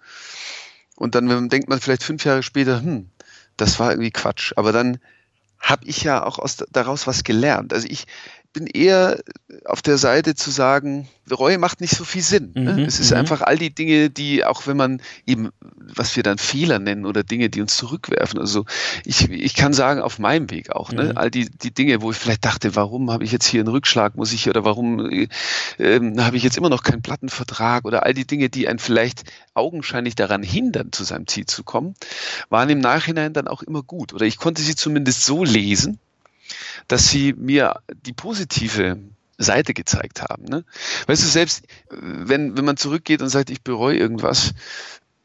Und 0.98 1.14
dann 1.14 1.48
denkt 1.50 1.70
man 1.70 1.80
vielleicht 1.80 2.04
fünf 2.04 2.26
Jahre 2.26 2.43
später, 2.43 2.82
hm, 2.82 3.10
das 3.56 3.80
war 3.80 3.91
irgendwie 3.91 4.12
Quatsch. 4.12 4.54
Aber 4.56 4.72
dann 4.72 5.00
habe 5.60 5.86
ich 5.86 6.04
ja 6.04 6.24
auch 6.24 6.39
aus, 6.39 6.58
daraus 6.72 7.08
was 7.08 7.24
gelernt. 7.24 7.72
Also 7.72 7.88
ich 7.89 8.06
bin 8.54 8.68
eher 8.68 9.20
auf 9.66 9.82
der 9.82 9.98
Seite 9.98 10.36
zu 10.36 10.52
sagen, 10.52 11.08
Reue 11.32 11.58
macht 11.58 11.82
nicht 11.82 11.95
so 11.95 12.06
viel 12.06 12.22
Sinn. 12.22 12.52
Ne? 12.56 12.74
Mhm, 12.74 12.80
es 12.80 13.00
ist 13.00 13.12
mhm. 13.12 13.18
einfach 13.18 13.41
all 13.41 13.58
die 13.58 13.74
Dinge, 13.74 14.10
die, 14.10 14.45
auch 14.45 14.66
wenn 14.68 14.78
man 14.78 15.02
eben, 15.26 15.50
was 15.60 16.16
wir 16.16 16.24
dann 16.24 16.38
Fehler 16.38 16.80
nennen 16.80 17.06
oder 17.06 17.24
Dinge, 17.24 17.50
die 17.50 17.62
uns 17.62 17.76
zurückwerfen. 17.76 18.39
Also 18.39 18.66
ich, 19.04 19.30
ich 19.30 19.54
kann 19.54 19.74
sagen, 19.74 20.02
auf 20.02 20.20
meinem 20.20 20.50
Weg 20.50 20.72
auch, 20.72 20.91
ne? 20.91 21.06
Mhm. 21.06 21.18
all 21.18 21.32
die, 21.32 21.50
die 21.50 21.74
Dinge, 21.74 22.02
wo 22.02 22.12
ich 22.12 22.18
vielleicht 22.18 22.45
dachte, 22.45 22.76
warum 22.76 23.12
habe 23.12 23.24
ich 23.24 23.32
jetzt 23.32 23.45
hier 23.45 23.62
einen 23.62 23.70
Rückschlag, 23.70 24.16
muss 24.16 24.32
ich, 24.32 24.50
oder 24.50 24.64
warum 24.64 25.10
äh, 25.10 25.28
habe 25.80 26.38
ich 26.38 26.43
jetzt 26.43 26.58
immer 26.58 26.70
noch 26.70 26.84
keinen 26.84 27.02
Plattenvertrag 27.02 27.86
oder 27.86 28.04
all 28.04 28.14
die 28.14 28.28
Dinge, 28.28 28.50
die 28.50 28.68
einen 28.68 28.80
vielleicht 28.80 29.24
augenscheinlich 29.54 30.16
daran 30.16 30.43
hindern, 30.43 30.91
zu 30.91 31.04
seinem 31.04 31.28
Ziel 31.28 31.45
zu 31.45 31.64
kommen, 31.64 31.95
waren 32.50 32.70
im 32.70 32.80
Nachhinein 32.80 33.34
dann 33.34 33.48
auch 33.48 33.64
immer 33.64 33.84
gut. 33.84 34.14
Oder 34.14 34.26
ich 34.26 34.38
konnte 34.38 34.62
sie 34.62 34.76
zumindest 34.76 35.26
so 35.26 35.43
lesen, 35.43 36.00
dass 36.88 37.10
sie 37.10 37.34
mir 37.34 37.82
die 38.06 38.14
positive 38.14 38.98
Seite 39.38 39.74
gezeigt 39.74 40.22
haben. 40.22 40.46
Ne? 40.46 40.64
Weißt 41.06 41.24
du, 41.24 41.28
selbst 41.28 41.66
wenn, 41.90 42.58
wenn 42.58 42.66
man 42.66 42.78
zurückgeht 42.78 43.22
und 43.22 43.30
sagt, 43.30 43.50
ich 43.50 43.62
bereue 43.62 43.98
irgendwas, 43.98 44.54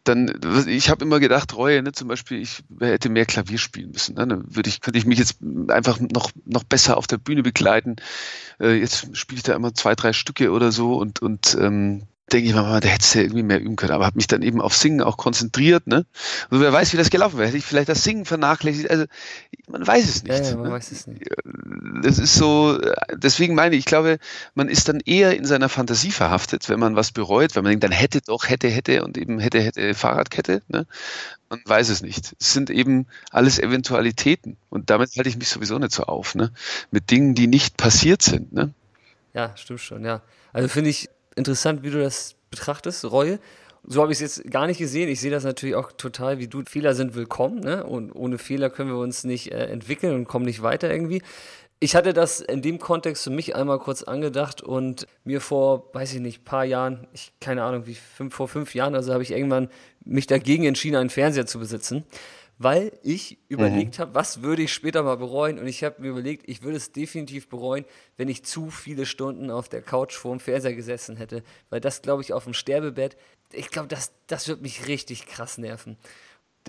dann, 0.05 0.41
ich 0.67 0.91
habe 0.91 1.05
immer 1.05 1.21
gedacht, 1.21 1.57
Reue, 1.57 1.83
ne, 1.83 1.93
zum 1.93 2.09
Beispiel, 2.09 2.41
ich 2.41 2.65
hätte 2.81 3.09
mehr 3.09 3.25
Klavier 3.25 3.59
spielen 3.59 3.93
müssen. 3.93 4.17
Ne? 4.17 4.27
Dann 4.27 4.55
würde 4.55 4.69
ich, 4.69 4.81
könnte 4.81 4.99
ich 4.99 5.07
mich 5.07 5.19
jetzt 5.19 5.37
einfach 5.69 6.01
noch, 6.01 6.33
noch 6.45 6.65
besser 6.65 6.97
auf 6.97 7.07
der 7.07 7.19
Bühne 7.19 7.43
begleiten. 7.43 7.97
Äh, 8.59 8.81
jetzt 8.81 9.17
spiele 9.17 9.37
ich 9.37 9.45
da 9.45 9.55
immer 9.55 9.75
zwei, 9.75 9.95
drei 9.95 10.13
Stücke 10.13 10.51
oder 10.51 10.73
so 10.73 10.97
und, 10.97 11.23
und 11.23 11.57
ähm, 11.61 12.03
denke 12.33 12.49
ich 12.49 12.55
mal, 12.55 12.80
da 12.80 12.89
hättest 12.89 13.14
du 13.14 13.18
ja 13.18 13.24
irgendwie 13.24 13.43
mehr 13.43 13.61
üben 13.61 13.76
können. 13.76 13.93
Aber 13.93 14.07
habe 14.07 14.16
mich 14.16 14.26
dann 14.26 14.43
eben 14.43 14.61
auf 14.61 14.74
Singen 14.74 15.03
auch 15.03 15.16
konzentriert. 15.16 15.87
Ne? 15.87 16.07
Und 16.51 16.61
wer 16.61 16.72
weiß, 16.72 16.93
wie 16.93 16.97
das 16.97 17.11
gelaufen 17.11 17.39
wäre. 17.39 17.49
Hätte 17.49 17.59
ich 17.59 17.64
vielleicht 17.64 17.89
das 17.89 18.03
Singen 18.05 18.24
vernachlässigt. 18.24 18.91
Also 18.91 19.05
man 19.68 19.87
weiß 19.87 20.09
es 20.09 20.22
nicht. 20.22 20.39
Ja, 20.39 20.51
ja, 20.51 20.57
man 20.57 20.68
ne? 20.68 20.72
weiß 20.72 20.93
es 20.93 21.07
nicht. 21.07 21.24
Das 22.03 22.18
ist 22.18 22.35
so, 22.35 22.80
deswegen 23.14 23.55
meine 23.55 23.74
ich, 23.74 23.80
ich 23.80 23.85
glaube, 23.85 24.18
man 24.55 24.68
ist 24.68 24.89
dann 24.89 25.01
eher 25.05 25.37
in 25.37 25.45
seiner 25.45 25.68
Fantasie 25.68 26.11
verhaftet, 26.11 26.68
wenn 26.68 26.80
man 26.80 26.97
was 26.97 27.12
bereut, 27.12 27.55
wenn 27.55 27.62
man 27.64 27.70
denkt, 27.70 27.85
dann 27.85 27.93
hätte 27.93 28.20
doch, 28.20 28.49
hätte, 28.49 28.68
hätte 28.68 29.05
und 29.05 29.18
eben 29.18 29.39
hätte, 29.39 29.61
hätte 29.61 29.95
Fahrradkette. 29.95 30.62
Ne? 30.68 30.87
Man 31.49 31.61
weiß 31.64 31.91
es 31.91 32.03
nicht. 32.03 32.35
Es 32.41 32.53
sind 32.53 32.70
eben 32.70 33.07
alles 33.30 33.59
Eventualitäten. 33.59 34.57
Und 34.70 34.91
damit 34.91 35.16
halte 35.16 35.28
ich 35.28 35.37
mich 35.37 35.49
sowieso 35.49 35.78
nicht 35.78 35.93
so 35.93 36.05
auf, 36.05 36.35
ne? 36.35 36.51
Mit 36.91 37.11
Dingen, 37.11 37.35
die 37.35 37.47
nicht 37.47 37.76
passiert 37.76 38.22
sind. 38.22 38.53
Ne? 38.53 38.72
Ja, 39.35 39.55
stimmt 39.57 39.80
schon, 39.80 40.05
ja. 40.05 40.22
Also 40.53 40.68
finde 40.68 40.91
ich, 40.91 41.09
interessant, 41.37 41.83
wie 41.83 41.91
du 41.91 42.01
das 42.01 42.35
betrachtest, 42.51 43.11
Reue. 43.11 43.39
So 43.85 44.01
habe 44.01 44.12
ich 44.12 44.20
es 44.20 44.37
jetzt 44.37 44.51
gar 44.51 44.66
nicht 44.66 44.78
gesehen. 44.78 45.09
Ich 45.09 45.20
sehe 45.20 45.30
das 45.30 45.43
natürlich 45.45 45.74
auch 45.74 45.91
total 45.93 46.39
wie 46.39 46.47
du. 46.47 46.62
Fehler 46.64 46.95
sind 46.95 47.14
willkommen, 47.14 47.61
ne? 47.61 47.85
Und 47.85 48.12
ohne 48.12 48.39
Fehler 48.39 48.70
können 48.70 48.91
wir 48.91 48.99
uns 48.99 49.24
nicht 49.24 49.51
äh, 49.51 49.66
entwickeln 49.66 50.14
und 50.14 50.28
kommen 50.28 50.45
nicht 50.45 50.62
weiter 50.62 50.91
irgendwie. 50.91 51.22
Ich 51.80 51.97
hatte 51.97 52.12
das 52.12 52.41
in 52.41 52.62
dem 52.62 52.78
Kontext 52.78 53.24
für 53.24 53.30
mich 53.30 53.57
einmal 53.57 53.80
kurz 53.80 54.05
angedacht 54.05 54.62
und 54.62 55.09
mir 55.24 55.41
vor, 55.41 55.93
weiß 55.93 56.14
ich 56.14 56.20
nicht, 56.20 56.45
paar 56.45 56.64
Jahren, 56.64 57.09
ich 57.12 57.33
keine 57.41 57.64
Ahnung, 57.64 57.87
wie 57.87 57.97
fünf, 57.97 58.35
vor 58.37 58.47
fünf 58.47 58.72
Jahren, 58.76 58.95
also 58.95 59.12
habe 59.12 59.24
ich 59.24 59.33
irgendwann 59.33 59.68
mich 60.05 60.28
dagegen 60.28 60.64
entschieden, 60.64 60.95
einen 60.95 61.11
Fernseher 61.11 61.47
zu 61.47 61.59
besitzen 61.59 62.05
weil 62.59 62.92
ich 63.03 63.38
überlegt 63.48 63.98
mhm. 63.98 64.03
habe, 64.03 64.14
was 64.14 64.42
würde 64.42 64.62
ich 64.62 64.72
später 64.72 65.03
mal 65.03 65.16
bereuen. 65.16 65.59
Und 65.59 65.66
ich 65.66 65.82
habe 65.84 66.00
mir 66.00 66.09
überlegt, 66.09 66.48
ich 66.48 66.62
würde 66.62 66.76
es 66.76 66.92
definitiv 66.92 67.48
bereuen, 67.48 67.84
wenn 68.16 68.28
ich 68.28 68.44
zu 68.44 68.70
viele 68.70 69.07
Stunden 69.07 69.50
auf 69.50 69.68
der 69.68 69.82
Couch 69.82 70.14
vor 70.14 70.32
dem 70.32 70.40
Fernseher 70.40 70.74
gesessen 70.74 71.16
hätte. 71.16 71.42
Weil 71.70 71.80
das, 71.80 72.03
glaube 72.03 72.22
ich, 72.22 72.32
auf 72.32 72.44
dem 72.44 72.55
Sterbebett, 72.55 73.16
ich 73.53 73.70
glaube, 73.70 73.88
das, 73.88 74.12
das 74.26 74.48
wird 74.48 74.62
mich 74.62 74.86
richtig 74.86 75.26
krass 75.26 75.59
nerven. 75.59 75.96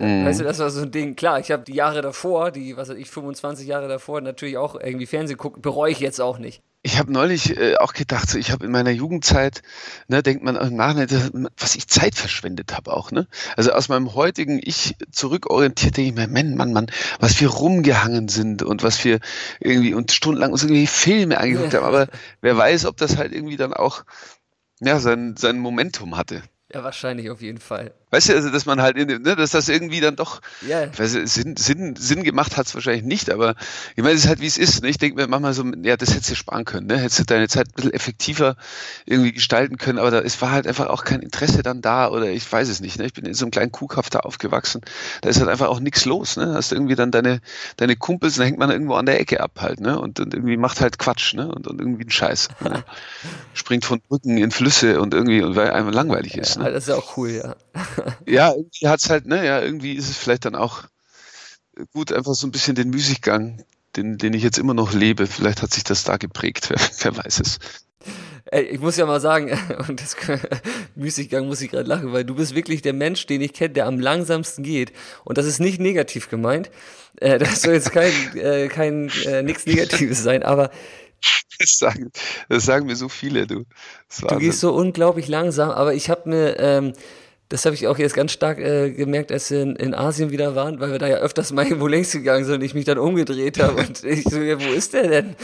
Mhm. 0.00 0.24
Weißt 0.24 0.40
du, 0.40 0.44
das 0.44 0.58
war 0.58 0.70
so 0.70 0.82
ein 0.82 0.90
Ding. 0.90 1.14
Klar, 1.16 1.38
ich 1.38 1.50
habe 1.50 1.62
die 1.62 1.74
Jahre 1.74 2.02
davor, 2.02 2.50
die, 2.50 2.76
was 2.76 2.88
weiß 2.88 2.96
ich, 2.96 3.10
25 3.10 3.66
Jahre 3.66 3.88
davor 3.88 4.20
natürlich 4.20 4.56
auch 4.56 4.74
irgendwie 4.74 5.06
Fernsehen 5.06 5.38
gucken, 5.38 5.62
bereue 5.62 5.92
ich 5.92 6.00
jetzt 6.00 6.20
auch 6.20 6.38
nicht. 6.38 6.62
Ich 6.86 6.98
habe 6.98 7.10
neulich 7.10 7.56
äh, 7.56 7.76
auch 7.76 7.94
gedacht, 7.94 8.28
so, 8.28 8.36
ich 8.36 8.50
habe 8.50 8.66
in 8.66 8.70
meiner 8.70 8.90
Jugendzeit, 8.90 9.62
ne, 10.06 10.22
denkt 10.22 10.44
man 10.44 10.54
im 10.54 10.76
Nachhinein, 10.76 11.48
was 11.56 11.76
ich 11.76 11.88
Zeit 11.88 12.14
verschwendet 12.14 12.74
habe 12.76 12.92
auch. 12.92 13.10
Ne? 13.10 13.26
Also 13.56 13.72
aus 13.72 13.88
meinem 13.88 14.14
heutigen 14.14 14.60
Ich 14.62 14.94
zurückorientiert 15.10 15.96
denke 15.96 16.10
ich 16.10 16.14
mir, 16.14 16.28
Mann, 16.28 16.56
Mann, 16.56 16.74
Mann, 16.74 16.86
was 17.20 17.40
wir 17.40 17.48
rumgehangen 17.48 18.28
sind 18.28 18.62
und 18.62 18.82
was 18.82 19.02
wir 19.02 19.20
irgendwie 19.60 19.94
und 19.94 20.12
stundenlang 20.12 20.52
uns 20.52 20.62
irgendwie 20.62 20.86
Filme 20.86 21.38
angeguckt 21.38 21.72
ja. 21.72 21.80
haben. 21.80 21.86
Aber 21.86 22.08
wer 22.42 22.54
weiß, 22.54 22.84
ob 22.84 22.98
das 22.98 23.16
halt 23.16 23.32
irgendwie 23.32 23.56
dann 23.56 23.72
auch 23.72 24.04
ja, 24.80 25.00
sein, 25.00 25.36
sein 25.38 25.58
Momentum 25.58 26.18
hatte. 26.18 26.42
Ja, 26.70 26.84
wahrscheinlich 26.84 27.30
auf 27.30 27.40
jeden 27.40 27.60
Fall. 27.60 27.94
Weißt 28.14 28.28
du, 28.28 28.34
also 28.34 28.50
dass 28.50 28.64
man 28.64 28.80
halt, 28.80 28.96
in, 28.96 29.08
ne, 29.08 29.34
dass 29.34 29.50
das 29.50 29.68
irgendwie 29.68 29.98
dann 29.98 30.14
doch, 30.14 30.40
yeah. 30.64 30.88
weiß, 30.96 31.14
Sinn, 31.24 31.56
Sinn, 31.56 31.96
Sinn 31.96 32.22
gemacht 32.22 32.56
hat 32.56 32.68
es 32.68 32.74
wahrscheinlich 32.76 33.02
nicht, 33.02 33.28
aber 33.28 33.56
ich 33.96 34.04
meine, 34.04 34.14
es 34.14 34.22
ist 34.22 34.28
halt 34.28 34.40
wie 34.40 34.46
es 34.46 34.56
ist. 34.56 34.84
Ne? 34.84 34.88
Ich 34.88 34.98
denke 34.98 35.20
mir 35.20 35.26
manchmal 35.26 35.52
so, 35.52 35.64
ja, 35.82 35.96
das 35.96 36.10
hättest 36.10 36.30
du 36.30 36.36
sparen 36.36 36.64
können, 36.64 36.86
ne? 36.86 36.96
hättest 36.96 37.18
du 37.18 37.24
deine 37.24 37.48
Zeit 37.48 37.66
ein 37.66 37.72
bisschen 37.74 37.92
effektiver 37.92 38.54
irgendwie 39.04 39.32
gestalten 39.32 39.78
können, 39.78 39.98
aber 39.98 40.12
da, 40.12 40.20
es 40.20 40.40
war 40.40 40.52
halt 40.52 40.68
einfach 40.68 40.86
auch 40.86 41.02
kein 41.02 41.22
Interesse 41.22 41.64
dann 41.64 41.82
da 41.82 42.08
oder 42.08 42.30
ich 42.30 42.52
weiß 42.52 42.68
es 42.68 42.78
nicht. 42.78 43.00
Ne? 43.00 43.06
Ich 43.06 43.14
bin 43.14 43.24
in 43.26 43.34
so 43.34 43.46
einem 43.46 43.50
kleinen 43.50 43.72
Kuhkaff 43.72 44.10
da 44.10 44.20
aufgewachsen, 44.20 44.82
da 45.22 45.28
ist 45.28 45.40
halt 45.40 45.48
einfach 45.48 45.66
auch 45.66 45.80
nichts 45.80 46.04
los. 46.04 46.36
Ne? 46.36 46.54
Hast 46.54 46.70
irgendwie 46.70 46.94
dann 46.94 47.10
deine, 47.10 47.40
deine 47.78 47.96
Kumpels, 47.96 48.36
dann 48.36 48.46
hängt 48.46 48.60
man 48.60 48.70
irgendwo 48.70 48.94
an 48.94 49.06
der 49.06 49.18
Ecke 49.18 49.40
ab 49.40 49.58
halt, 49.60 49.80
ne? 49.80 49.98
Und, 49.98 50.20
und 50.20 50.34
irgendwie 50.34 50.56
macht 50.56 50.80
halt 50.80 51.00
Quatsch, 51.00 51.34
ne? 51.34 51.52
Und, 51.52 51.66
und 51.66 51.80
irgendwie 51.80 52.02
einen 52.02 52.10
Scheiß. 52.10 52.48
Ne? 52.60 52.84
Springt 53.54 53.84
von 53.84 54.00
Brücken 54.00 54.38
in 54.38 54.52
Flüsse 54.52 55.00
und 55.00 55.14
irgendwie, 55.14 55.42
weil 55.56 55.72
einem 55.72 55.88
langweilig 55.88 56.36
ist. 56.36 56.54
Ja, 56.56 56.62
ne? 56.62 56.70
Das 56.70 56.84
ist 56.84 56.88
ja 56.90 56.94
auch 56.94 57.16
cool, 57.16 57.30
ja. 57.30 57.56
Ja, 58.26 58.52
irgendwie 58.52 58.88
hat 58.88 59.02
es 59.02 59.10
halt, 59.10 59.26
ne, 59.26 59.44
ja, 59.44 59.60
irgendwie 59.60 59.94
ist 59.94 60.08
es 60.08 60.16
vielleicht 60.16 60.44
dann 60.44 60.54
auch 60.54 60.84
gut, 61.92 62.12
einfach 62.12 62.34
so 62.34 62.46
ein 62.46 62.52
bisschen 62.52 62.74
den 62.74 62.90
Müßiggang, 62.90 63.64
den, 63.96 64.18
den 64.18 64.32
ich 64.34 64.42
jetzt 64.42 64.58
immer 64.58 64.74
noch 64.74 64.92
lebe. 64.92 65.26
Vielleicht 65.26 65.62
hat 65.62 65.72
sich 65.72 65.84
das 65.84 66.04
da 66.04 66.16
geprägt, 66.16 66.68
wer, 66.70 66.78
wer 67.02 67.24
weiß 67.24 67.40
es. 67.40 67.58
Ich 68.52 68.78
muss 68.78 68.96
ja 68.96 69.06
mal 69.06 69.20
sagen, 69.20 69.58
und 69.88 70.00
das 70.00 70.16
Müßiggang 70.94 71.46
muss 71.46 71.62
ich 71.62 71.70
gerade 71.70 71.88
lachen, 71.88 72.12
weil 72.12 72.24
du 72.24 72.34
bist 72.34 72.54
wirklich 72.54 72.82
der 72.82 72.92
Mensch, 72.92 73.26
den 73.26 73.40
ich 73.40 73.52
kenne, 73.52 73.74
der 73.74 73.86
am 73.86 73.98
langsamsten 73.98 74.62
geht. 74.62 74.92
Und 75.24 75.38
das 75.38 75.46
ist 75.46 75.60
nicht 75.60 75.80
negativ 75.80 76.28
gemeint. 76.28 76.70
Äh, 77.16 77.38
das 77.38 77.62
soll 77.62 77.74
jetzt 77.74 77.92
kein, 77.92 78.12
äh, 78.36 78.68
kein 78.68 79.10
äh, 79.26 79.42
nichts 79.42 79.66
Negatives 79.66 80.22
sein, 80.22 80.42
aber 80.42 80.70
das 81.58 81.78
sagen, 81.78 82.10
das 82.48 82.64
sagen 82.64 82.86
mir 82.86 82.96
so 82.96 83.08
viele, 83.08 83.46
du. 83.46 83.64
Du 84.28 84.36
gehst 84.38 84.60
so 84.60 84.74
unglaublich 84.74 85.28
langsam, 85.28 85.70
aber 85.70 85.94
ich 85.94 86.10
habe 86.10 86.28
mir 86.28 86.58
ähm, 86.58 86.92
das 87.48 87.64
habe 87.64 87.74
ich 87.74 87.86
auch 87.86 87.98
jetzt 87.98 88.14
ganz 88.14 88.32
stark 88.32 88.58
äh, 88.58 88.90
gemerkt, 88.90 89.30
als 89.30 89.50
wir 89.50 89.62
in, 89.62 89.76
in, 89.76 89.94
Asien 89.94 90.30
wieder 90.30 90.54
waren, 90.54 90.80
weil 90.80 90.92
wir 90.92 90.98
da 90.98 91.06
ja 91.06 91.16
öfters 91.16 91.52
mal 91.52 91.64
irgendwo 91.66 91.86
längs 91.86 92.12
gegangen 92.12 92.44
sind 92.44 92.56
und 92.56 92.62
ich 92.62 92.74
mich 92.74 92.84
dann 92.84 92.98
umgedreht 92.98 93.62
habe 93.62 93.80
und 93.80 94.02
ich 94.04 94.24
so, 94.24 94.40
ja, 94.40 94.60
wo 94.60 94.72
ist 94.72 94.94
der 94.94 95.08
denn? 95.08 95.36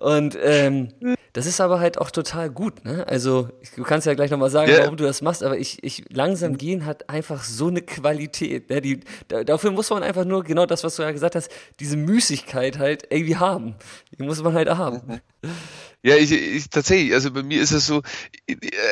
Und 0.00 0.36
ähm, 0.42 0.88
das 1.34 1.46
ist 1.46 1.60
aber 1.60 1.80
halt 1.80 1.98
auch 1.98 2.10
total 2.10 2.50
gut, 2.50 2.84
ne? 2.84 3.06
Also 3.06 3.48
du 3.76 3.84
kannst 3.84 4.06
ja 4.06 4.14
gleich 4.14 4.30
nochmal 4.30 4.50
sagen, 4.50 4.70
yeah. 4.70 4.82
warum 4.82 4.96
du 4.96 5.04
das 5.04 5.22
machst, 5.22 5.42
aber 5.42 5.56
ich, 5.56 5.82
ich 5.82 6.04
langsam 6.10 6.58
gehen 6.58 6.84
hat 6.84 7.08
einfach 7.08 7.42
so 7.42 7.68
eine 7.68 7.80
Qualität. 7.80 8.68
Ne? 8.68 8.80
Die, 8.82 9.00
da, 9.28 9.42
dafür 9.42 9.70
muss 9.70 9.88
man 9.88 10.02
einfach 10.02 10.26
nur 10.26 10.44
genau 10.44 10.66
das, 10.66 10.84
was 10.84 10.96
du 10.96 11.02
ja 11.02 11.10
gesagt 11.10 11.34
hast, 11.34 11.50
diese 11.80 11.96
Müßigkeit 11.96 12.78
halt 12.78 13.06
irgendwie 13.08 13.36
haben. 13.36 13.76
Die 14.18 14.22
muss 14.22 14.42
man 14.42 14.52
halt 14.52 14.68
haben. 14.68 15.20
Ja, 16.04 16.16
ich, 16.16 16.32
ich 16.32 16.68
tatsächlich, 16.68 17.14
also 17.14 17.30
bei 17.30 17.44
mir 17.44 17.62
ist 17.62 17.70
es 17.70 17.86
so, 17.86 18.02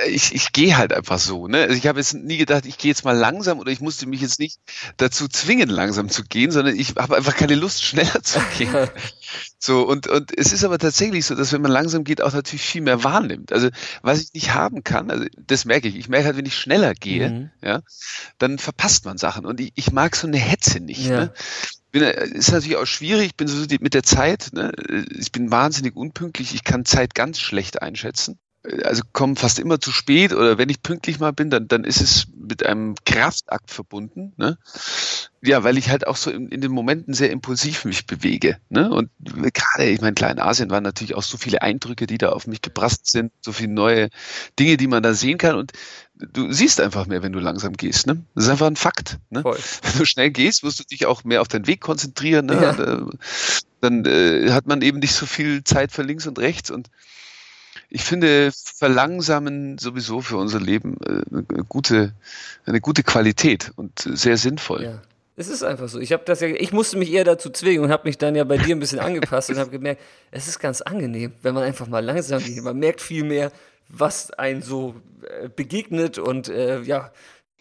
ich, 0.08 0.32
ich 0.32 0.52
gehe 0.52 0.76
halt 0.76 0.92
einfach 0.92 1.18
so. 1.18 1.48
Ne? 1.48 1.62
Also 1.62 1.74
ich 1.74 1.88
habe 1.88 1.98
jetzt 1.98 2.14
nie 2.14 2.36
gedacht, 2.36 2.66
ich 2.66 2.78
gehe 2.78 2.88
jetzt 2.88 3.04
mal 3.04 3.16
langsam 3.16 3.58
oder 3.58 3.72
ich 3.72 3.80
musste 3.80 4.06
mich 4.06 4.20
jetzt 4.20 4.38
nicht 4.38 4.60
dazu 4.96 5.26
zwingen, 5.26 5.68
langsam 5.68 6.08
zu 6.08 6.22
gehen, 6.22 6.52
sondern 6.52 6.76
ich 6.76 6.94
habe 6.96 7.16
einfach 7.16 7.34
keine 7.34 7.56
Lust, 7.56 7.82
schneller 7.84 8.22
zu 8.22 8.38
gehen. 8.56 8.88
so, 9.58 9.82
und, 9.82 10.06
und 10.06 10.38
es 10.38 10.52
ist 10.52 10.62
aber 10.62 10.78
tatsächlich 10.78 11.26
so, 11.26 11.34
dass 11.34 11.52
wenn 11.52 11.62
man 11.62 11.72
langsam 11.72 12.04
geht, 12.04 12.22
auch 12.22 12.32
natürlich 12.32 12.62
viel 12.62 12.82
mehr 12.82 13.02
wahrnimmt. 13.02 13.52
Also 13.52 13.70
was 14.02 14.20
ich 14.20 14.32
nicht 14.32 14.54
haben 14.54 14.84
kann, 14.84 15.10
also 15.10 15.26
das 15.36 15.64
merke 15.64 15.88
ich. 15.88 15.96
Ich 15.96 16.08
merke 16.08 16.26
halt, 16.26 16.36
wenn 16.36 16.46
ich 16.46 16.56
schneller 16.56 16.94
gehe, 16.94 17.28
mhm. 17.28 17.50
ja, 17.60 17.80
dann 18.38 18.58
verpasst 18.58 19.04
man 19.04 19.18
Sachen. 19.18 19.46
Und 19.46 19.58
ich, 19.58 19.72
ich 19.74 19.90
mag 19.90 20.14
so 20.14 20.28
eine 20.28 20.38
Hetze 20.38 20.78
nicht. 20.78 21.06
Ja. 21.06 21.24
Ne? 21.24 21.34
Bin, 21.90 22.02
ist 22.02 22.52
natürlich 22.52 22.76
auch 22.76 22.86
schwierig, 22.86 23.26
ich 23.26 23.36
bin 23.36 23.48
so 23.48 23.64
mit 23.80 23.94
der 23.94 24.02
Zeit, 24.02 24.50
ne? 24.52 24.72
ich 25.18 25.32
bin 25.32 25.50
wahnsinnig 25.50 25.96
unpünktlich, 25.96 26.54
ich 26.54 26.64
kann 26.64 26.84
Zeit 26.84 27.14
ganz 27.14 27.40
schlecht 27.40 27.82
einschätzen. 27.82 28.38
Also 28.84 29.02
komme 29.14 29.36
fast 29.36 29.58
immer 29.58 29.80
zu 29.80 29.90
spät 29.90 30.34
oder 30.34 30.58
wenn 30.58 30.68
ich 30.68 30.82
pünktlich 30.82 31.18
mal 31.18 31.32
bin, 31.32 31.48
dann, 31.48 31.66
dann 31.66 31.84
ist 31.84 32.02
es 32.02 32.26
mit 32.36 32.64
einem 32.64 32.94
Kraftakt 33.06 33.70
verbunden. 33.70 34.34
Ne? 34.36 34.58
Ja, 35.40 35.64
weil 35.64 35.78
ich 35.78 35.88
halt 35.88 36.06
auch 36.06 36.16
so 36.16 36.30
in, 36.30 36.48
in 36.48 36.60
den 36.60 36.70
Momenten 36.70 37.14
sehr 37.14 37.30
impulsiv 37.30 37.86
mich 37.86 38.06
bewege. 38.06 38.58
Ne? 38.68 38.90
Und 38.90 39.10
gerade, 39.18 39.88
ich 39.88 40.02
meine, 40.02 40.12
Kleinasien 40.12 40.68
waren 40.68 40.82
natürlich 40.82 41.14
auch 41.14 41.22
so 41.22 41.38
viele 41.38 41.62
Eindrücke, 41.62 42.06
die 42.06 42.18
da 42.18 42.30
auf 42.30 42.46
mich 42.46 42.60
geprasst 42.60 43.10
sind, 43.10 43.32
so 43.40 43.52
viele 43.52 43.72
neue 43.72 44.10
Dinge, 44.58 44.76
die 44.76 44.88
man 44.88 45.02
da 45.02 45.14
sehen 45.14 45.38
kann. 45.38 45.56
Und 45.56 45.72
du 46.32 46.52
siehst 46.52 46.80
einfach 46.80 47.06
mehr, 47.06 47.22
wenn 47.22 47.32
du 47.32 47.38
langsam 47.38 47.74
gehst. 47.74 48.06
Ne? 48.06 48.22
Das 48.34 48.44
ist 48.44 48.50
einfach 48.50 48.66
ein 48.66 48.76
Fakt. 48.76 49.18
Ne? 49.30 49.44
Wenn 49.44 49.98
du 49.98 50.04
schnell 50.04 50.30
gehst, 50.30 50.62
wirst 50.62 50.80
du 50.80 50.84
dich 50.84 51.06
auch 51.06 51.24
mehr 51.24 51.40
auf 51.40 51.48
deinen 51.48 51.66
Weg 51.66 51.80
konzentrieren. 51.80 52.46
Ne? 52.46 52.60
Ja. 52.60 52.70
Und, 52.70 52.80
äh, 52.80 53.16
dann 53.80 54.04
äh, 54.04 54.50
hat 54.50 54.66
man 54.66 54.82
eben 54.82 54.98
nicht 54.98 55.14
so 55.14 55.26
viel 55.26 55.64
Zeit 55.64 55.92
für 55.92 56.02
links 56.02 56.26
und 56.26 56.38
rechts. 56.38 56.70
Und 56.70 56.90
ich 57.88 58.02
finde 58.02 58.52
Verlangsamen 58.54 59.78
sowieso 59.78 60.20
für 60.20 60.36
unser 60.36 60.60
Leben 60.60 60.96
äh, 61.06 61.22
eine 61.30 61.64
gute, 61.64 62.12
eine 62.66 62.80
gute 62.80 63.02
Qualität 63.02 63.72
und 63.76 63.98
sehr 63.98 64.36
sinnvoll. 64.36 64.84
Ja. 64.84 65.02
Es 65.36 65.48
ist 65.48 65.62
einfach 65.62 65.88
so. 65.88 65.98
Ich 65.98 66.12
habe 66.12 66.22
das 66.26 66.40
ja, 66.40 66.48
ich 66.48 66.70
musste 66.70 66.98
mich 66.98 67.10
eher 67.10 67.24
dazu 67.24 67.48
zwingen 67.48 67.82
und 67.82 67.90
habe 67.90 68.06
mich 68.06 68.18
dann 68.18 68.34
ja 68.34 68.44
bei 68.44 68.58
dir 68.58 68.76
ein 68.76 68.78
bisschen 68.78 68.98
angepasst 68.98 69.48
und 69.48 69.56
habe 69.56 69.70
gemerkt, 69.70 70.02
es 70.30 70.48
ist 70.48 70.58
ganz 70.58 70.82
angenehm, 70.82 71.32
wenn 71.40 71.54
man 71.54 71.62
einfach 71.62 71.86
mal 71.86 72.04
langsam 72.04 72.44
geht. 72.44 72.62
Man 72.62 72.78
merkt 72.78 73.00
viel 73.00 73.24
mehr, 73.24 73.50
was 73.90 74.30
einen 74.30 74.62
so 74.62 74.94
äh, 75.22 75.48
begegnet 75.48 76.18
und 76.18 76.48
äh, 76.48 76.80
ja. 76.82 77.12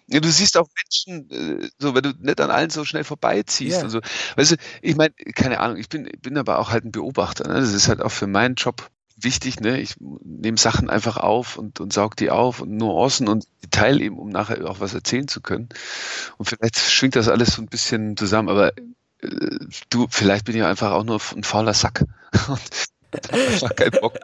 Ja, 0.07 0.19
du 0.19 0.29
siehst 0.29 0.57
auch 0.57 0.67
Menschen, 0.75 1.29
äh, 1.61 1.69
so 1.77 1.93
wenn 1.93 2.03
du 2.03 2.13
nicht 2.19 2.41
an 2.41 2.49
allen 2.49 2.69
so 2.69 2.83
schnell 2.85 3.03
vorbeiziehst 3.03 3.77
ja. 3.77 3.83
und 3.83 3.89
so. 3.89 3.99
Weißt 4.35 4.51
du, 4.51 4.55
ich 4.81 4.95
meine, 4.95 5.13
keine 5.35 5.59
Ahnung, 5.59 5.77
ich 5.77 5.89
bin, 5.89 6.09
bin 6.21 6.37
aber 6.37 6.59
auch 6.59 6.71
halt 6.71 6.85
ein 6.85 6.91
Beobachter. 6.91 7.47
Ne? 7.47 7.55
Das 7.55 7.73
ist 7.73 7.89
halt 7.89 8.01
auch 8.01 8.11
für 8.11 8.27
meinen 8.27 8.55
Job 8.55 8.89
wichtig, 9.23 9.59
ne? 9.59 9.79
Ich 9.79 9.95
nehme 9.99 10.57
Sachen 10.57 10.89
einfach 10.89 11.17
auf 11.17 11.57
und, 11.57 11.79
und 11.79 11.93
saug 11.93 12.15
die 12.15 12.29
auf 12.29 12.61
und 12.61 12.75
Nuancen 12.75 13.27
und 13.27 13.45
Detail 13.63 14.01
eben, 14.01 14.17
um 14.17 14.29
nachher 14.29 14.65
auch 14.69 14.79
was 14.79 14.93
erzählen 14.93 15.27
zu 15.27 15.41
können. 15.41 15.69
Und 16.37 16.45
vielleicht 16.45 16.79
schwingt 16.79 17.15
das 17.15 17.27
alles 17.27 17.55
so 17.55 17.61
ein 17.61 17.67
bisschen 17.67 18.17
zusammen, 18.17 18.49
aber 18.49 18.75
äh, 18.77 19.59
du, 19.89 20.07
vielleicht 20.09 20.45
bin 20.45 20.55
ich 20.55 20.63
einfach 20.63 20.91
auch 20.91 21.03
nur 21.03 21.19
ein 21.35 21.43
fauler 21.43 21.73
Sack. 21.73 22.05
Und 22.47 22.61
einfach 23.31 23.75
keinen 23.75 23.99
Bock. 23.99 24.13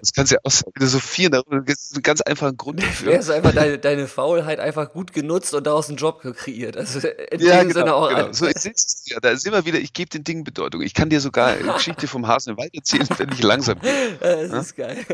Das 0.00 0.12
kannst 0.12 0.32
du 0.32 0.36
ja 0.36 0.40
auch 0.42 0.50
sagen, 0.50 0.72
Philosophien, 0.76 1.32
das 1.32 1.42
ist 1.68 1.96
ein 1.96 2.02
ganz 2.02 2.20
einfacher 2.20 2.52
Grund 2.52 2.82
dafür. 2.82 3.12
Du 3.12 3.18
hast 3.18 3.30
einfach 3.30 3.54
deine, 3.54 3.78
deine 3.78 4.06
Faulheit 4.06 4.60
einfach 4.60 4.92
gut 4.92 5.12
genutzt 5.12 5.54
und 5.54 5.66
daraus 5.66 5.88
einen 5.88 5.98
Job 5.98 6.22
kreiert. 6.22 6.76
Also 6.76 7.00
in 7.00 7.40
ja, 7.40 7.62
genau, 7.62 7.74
Sinne 7.74 7.94
auch 7.94 8.08
genau. 8.08 8.32
So, 8.32 8.46
ja, 8.46 9.20
da 9.20 9.30
ist 9.30 9.46
immer 9.46 9.64
wieder, 9.64 9.78
ich 9.78 9.92
gebe 9.92 10.08
den 10.08 10.24
Dingen 10.24 10.44
Bedeutung. 10.44 10.82
Ich 10.82 10.94
kann 10.94 11.10
dir 11.10 11.20
sogar 11.20 11.48
eine 11.48 11.72
Geschichte 11.72 12.06
vom 12.06 12.26
Hasen 12.26 12.52
im 12.52 12.58
Wald 12.58 12.74
erzählen, 12.74 13.08
wenn 13.16 13.30
ich 13.32 13.42
langsam 13.42 13.78
bin. 13.78 13.90
Das 14.20 14.50
ja? 14.50 14.60
ist 14.60 14.76
geil. 14.76 15.06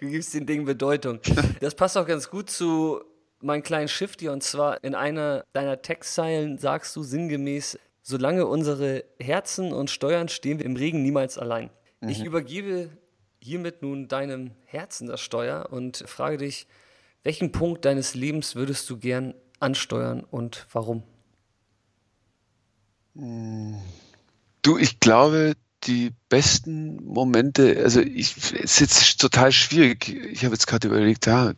Du 0.00 0.08
gibst 0.08 0.34
den 0.34 0.46
Dingen 0.46 0.64
Bedeutung. 0.64 1.20
Das 1.60 1.74
passt 1.74 1.96
auch 1.96 2.06
ganz 2.06 2.30
gut 2.30 2.50
zu 2.50 3.02
meinem 3.40 3.62
kleinen 3.62 3.88
Shift 3.88 4.20
hier 4.20 4.32
und 4.32 4.42
zwar 4.42 4.82
in 4.82 4.94
einer 4.94 5.44
deiner 5.52 5.80
Textzeilen 5.80 6.58
sagst 6.58 6.94
du 6.96 7.02
sinngemäß, 7.02 7.78
Solange 8.08 8.46
unsere 8.46 9.04
Herzen 9.20 9.70
uns 9.70 9.90
steuern, 9.90 10.30
stehen 10.30 10.58
wir 10.58 10.64
im 10.64 10.76
Regen 10.76 11.02
niemals 11.02 11.36
allein. 11.36 11.68
Mhm. 12.00 12.08
Ich 12.08 12.24
übergebe 12.24 12.88
hiermit 13.38 13.82
nun 13.82 14.08
deinem 14.08 14.52
Herzen 14.64 15.08
das 15.08 15.20
Steuer 15.20 15.68
und 15.70 16.04
frage 16.06 16.38
dich, 16.38 16.66
welchen 17.22 17.52
Punkt 17.52 17.84
deines 17.84 18.14
Lebens 18.14 18.54
würdest 18.56 18.88
du 18.88 18.96
gern 18.96 19.34
ansteuern 19.60 20.24
und 20.24 20.66
warum? 20.72 21.02
Du, 24.62 24.78
ich 24.78 25.00
glaube, 25.00 25.52
die 25.82 26.14
besten 26.30 27.04
Momente, 27.04 27.78
also 27.84 28.00
ich, 28.00 28.38
es 28.38 28.54
ist 28.54 28.80
jetzt 28.80 29.20
total 29.20 29.52
schwierig. 29.52 30.08
Ich 30.08 30.46
habe 30.46 30.54
jetzt 30.54 30.66
gerade 30.66 30.88
überlegt, 30.88 31.26
ja, 31.26 31.52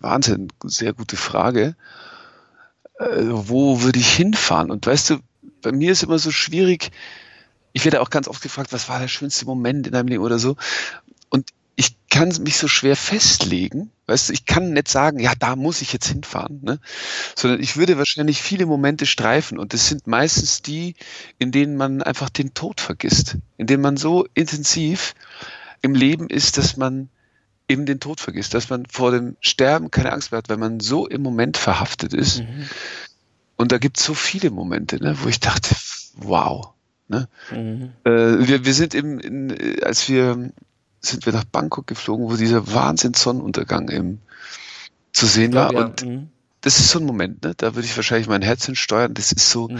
Wahnsinn, 0.00 0.48
sehr 0.64 0.94
gute 0.94 1.16
Frage. 1.16 1.76
Äh, 2.98 3.22
wo 3.28 3.82
würde 3.82 4.00
ich 4.00 4.12
hinfahren? 4.12 4.72
Und 4.72 4.84
weißt 4.84 5.10
du, 5.10 5.18
bei 5.66 5.72
mir 5.72 5.90
ist 5.90 6.04
immer 6.04 6.20
so 6.20 6.30
schwierig, 6.30 6.92
ich 7.72 7.84
werde 7.84 8.00
auch 8.00 8.08
ganz 8.08 8.28
oft 8.28 8.40
gefragt, 8.40 8.72
was 8.72 8.88
war 8.88 9.00
der 9.00 9.08
schönste 9.08 9.46
Moment 9.46 9.88
in 9.88 9.94
deinem 9.94 10.06
Leben 10.06 10.22
oder 10.22 10.38
so. 10.38 10.56
Und 11.28 11.50
ich 11.74 11.96
kann 12.08 12.32
mich 12.44 12.56
so 12.56 12.68
schwer 12.68 12.94
festlegen, 12.94 13.90
weißt 14.06 14.28
du, 14.28 14.32
ich 14.32 14.46
kann 14.46 14.74
nicht 14.74 14.86
sagen, 14.86 15.18
ja, 15.18 15.32
da 15.36 15.56
muss 15.56 15.82
ich 15.82 15.92
jetzt 15.92 16.06
hinfahren, 16.06 16.60
ne? 16.62 16.78
sondern 17.34 17.60
ich 17.60 17.76
würde 17.76 17.98
wahrscheinlich 17.98 18.40
viele 18.40 18.64
Momente 18.64 19.06
streifen 19.06 19.58
und 19.58 19.72
das 19.72 19.88
sind 19.88 20.06
meistens 20.06 20.62
die, 20.62 20.94
in 21.40 21.50
denen 21.50 21.76
man 21.76 22.00
einfach 22.00 22.30
den 22.30 22.54
Tod 22.54 22.80
vergisst, 22.80 23.38
in 23.56 23.66
denen 23.66 23.82
man 23.82 23.96
so 23.96 24.24
intensiv 24.34 25.14
im 25.82 25.96
Leben 25.96 26.30
ist, 26.30 26.58
dass 26.58 26.76
man 26.76 27.08
eben 27.68 27.86
den 27.86 27.98
Tod 27.98 28.20
vergisst, 28.20 28.54
dass 28.54 28.70
man 28.70 28.86
vor 28.86 29.10
dem 29.10 29.36
Sterben 29.40 29.90
keine 29.90 30.12
Angst 30.12 30.30
mehr 30.30 30.38
hat, 30.38 30.48
weil 30.48 30.58
man 30.58 30.78
so 30.78 31.08
im 31.08 31.22
Moment 31.22 31.56
verhaftet 31.56 32.14
ist. 32.14 32.38
Mhm. 32.38 32.68
Und 33.56 33.72
da 33.72 33.78
gibt 33.78 33.98
es 33.98 34.04
so 34.04 34.14
viele 34.14 34.50
Momente, 34.50 35.02
ne, 35.02 35.16
wo 35.22 35.28
ich 35.28 35.40
dachte, 35.40 35.74
wow. 36.16 36.72
Ne? 37.08 37.28
Mhm. 37.50 37.92
Äh, 38.04 38.48
wir, 38.48 38.64
wir 38.64 38.74
sind 38.74 38.94
im, 38.94 39.18
in, 39.18 39.82
als 39.82 40.08
wir 40.08 40.50
sind 41.00 41.24
wir 41.24 41.32
nach 41.32 41.44
Bangkok 41.44 41.86
geflogen, 41.86 42.28
wo 42.28 42.36
dieser 42.36 42.72
Wahnsinns-Sonnenuntergang 42.72 43.88
im, 43.88 44.18
zu 45.12 45.26
sehen 45.26 45.52
glaub, 45.52 45.72
war. 45.72 45.80
Ja. 45.80 45.86
Und 45.86 46.04
mhm. 46.04 46.28
das 46.60 46.78
ist 46.78 46.90
so 46.90 46.98
ein 46.98 47.04
Moment, 47.04 47.44
ne? 47.44 47.54
da 47.56 47.74
würde 47.74 47.86
ich 47.86 47.96
wahrscheinlich 47.96 48.28
mein 48.28 48.42
Herz 48.42 48.66
hinsteuern. 48.66 49.14
Das 49.14 49.32
ist 49.32 49.48
so. 49.50 49.68
Mhm. 49.68 49.78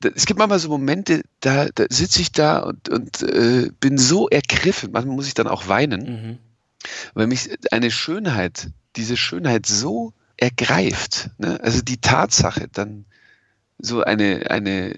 Da, 0.00 0.08
es 0.14 0.26
gibt 0.26 0.38
manchmal 0.38 0.58
so 0.58 0.68
Momente, 0.68 1.22
da, 1.40 1.66
da 1.74 1.84
sitze 1.90 2.22
ich 2.22 2.32
da 2.32 2.60
und, 2.60 2.88
und 2.88 3.22
äh, 3.22 3.70
bin 3.80 3.98
so 3.98 4.28
ergriffen. 4.28 4.92
Manchmal 4.92 5.14
muss 5.14 5.26
ich 5.26 5.34
dann 5.34 5.46
auch 5.46 5.68
weinen, 5.68 6.00
mhm. 6.02 6.38
weil 7.12 7.26
mich 7.26 7.50
eine 7.70 7.90
Schönheit, 7.90 8.70
diese 8.96 9.16
Schönheit 9.16 9.66
so 9.66 10.14
ergreift. 10.36 11.30
Ne? 11.38 11.60
Also 11.62 11.82
die 11.82 11.98
Tatsache, 11.98 12.68
dann 12.72 13.04
so 13.78 14.02
eine, 14.02 14.50
eine, 14.50 14.94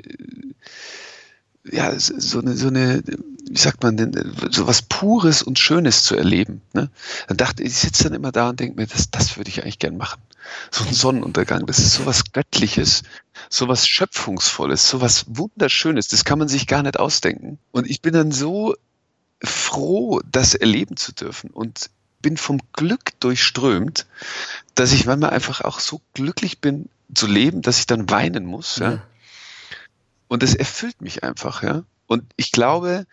ja, 1.65 1.99
so 1.99 2.41
eine, 2.41 2.57
so 2.57 2.69
eine, 2.69 3.03
wie 3.49 3.59
sagt 3.59 3.83
man 3.83 3.97
denn, 3.97 4.35
so 4.51 4.67
was 4.67 4.83
Pures 4.83 5.43
und 5.43 5.59
Schönes 5.59 6.05
zu 6.05 6.17
erleben. 6.17 6.63
Ne? 6.73 6.91
Dann 7.29 7.37
dachte 7.37 7.63
ich, 7.63 7.71
ich 7.71 7.79
sitze 7.79 8.05
dann 8.05 8.15
immer 8.15 8.33
da 8.33 8.51
und 8.51 8.61
denke 8.61 8.81
mir, 8.81 8.87
das, 8.87 9.11
das 9.11 9.37
würde 9.37 9.51
ich 9.51 9.63
eigentlich 9.63 9.79
gern 9.79 9.97
machen. 9.97 10.21
So 10.71 10.85
ein 10.85 10.95
Sonnenuntergang, 10.95 11.67
das 11.67 11.79
ist 11.79 11.95
so 11.95 12.07
was 12.07 12.33
Göttliches, 12.33 13.03
so 13.51 13.67
was 13.67 13.89
Schöpfungsvolles, 13.89 14.89
so 14.89 15.01
was 15.01 15.25
Wunderschönes, 15.29 16.07
das 16.09 16.25
kann 16.25 16.39
man 16.39 16.49
sich 16.49 16.67
gar 16.69 16.83
nicht 16.83 16.99
ausdenken. 16.99 17.59
Und 17.73 17.89
ich 17.91 18.01
bin 18.01 18.15
dann 18.15 18.31
so 18.31 18.75
froh, 19.43 20.21
das 20.31 20.55
erleben 20.55 20.97
zu 20.97 21.13
dürfen. 21.13 21.51
Und 21.51 21.91
bin 22.27 22.37
vom 22.37 22.61
Glück 22.73 23.13
durchströmt, 23.21 24.07
dass 24.77 24.93
ich 24.93 25.07
manchmal 25.07 25.31
einfach 25.31 25.63
auch 25.63 25.81
so 25.81 26.01
glücklich 26.15 26.61
bin 26.61 26.89
zu 27.13 27.27
leben, 27.27 27.63
dass 27.63 27.81
ich 27.81 27.87
dann 27.87 28.09
weinen 28.11 28.47
muss. 28.47 28.77
Ja. 28.77 28.93
ja. 28.93 29.03
Und 30.29 30.43
das 30.43 30.55
erfüllt 30.55 31.01
mich 31.01 31.25
einfach, 31.25 31.63
ja. 31.63 31.83
Und 32.07 32.25
ich 32.37 32.53
glaube, 32.53 33.07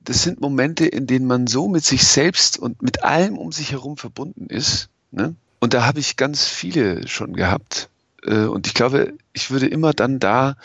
das 0.00 0.22
sind 0.22 0.40
Momente, 0.40 0.86
in 0.86 1.06
denen 1.06 1.26
man 1.26 1.46
so 1.46 1.68
mit 1.68 1.84
sich 1.84 2.06
selbst 2.06 2.58
und 2.58 2.82
mit 2.82 3.02
allem 3.02 3.38
um 3.38 3.52
sich 3.52 3.72
herum 3.72 3.96
verbunden 3.96 4.46
ist. 4.46 4.88
Ne? 5.10 5.34
Und 5.58 5.74
da 5.74 5.86
habe 5.86 6.00
ich 6.00 6.16
ganz 6.16 6.46
viele 6.46 7.08
schon 7.08 7.34
gehabt. 7.34 7.88
Äh, 8.22 8.44
und 8.44 8.66
ich 8.66 8.74
glaube, 8.74 9.14
ich 9.32 9.50
würde 9.50 9.66
immer 9.66 9.92
dann 9.92 10.18
da, 10.18 10.56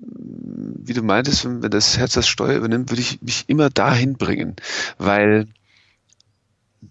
wie 0.00 0.94
du 0.94 1.02
meintest, 1.02 1.44
wenn 1.44 1.70
das 1.70 1.98
Herz 1.98 2.14
das 2.14 2.28
Steuer 2.28 2.56
übernimmt, 2.56 2.90
würde 2.90 3.02
ich 3.02 3.20
mich 3.20 3.44
immer 3.48 3.68
dahin 3.68 4.16
bringen. 4.16 4.56
Weil 4.96 5.46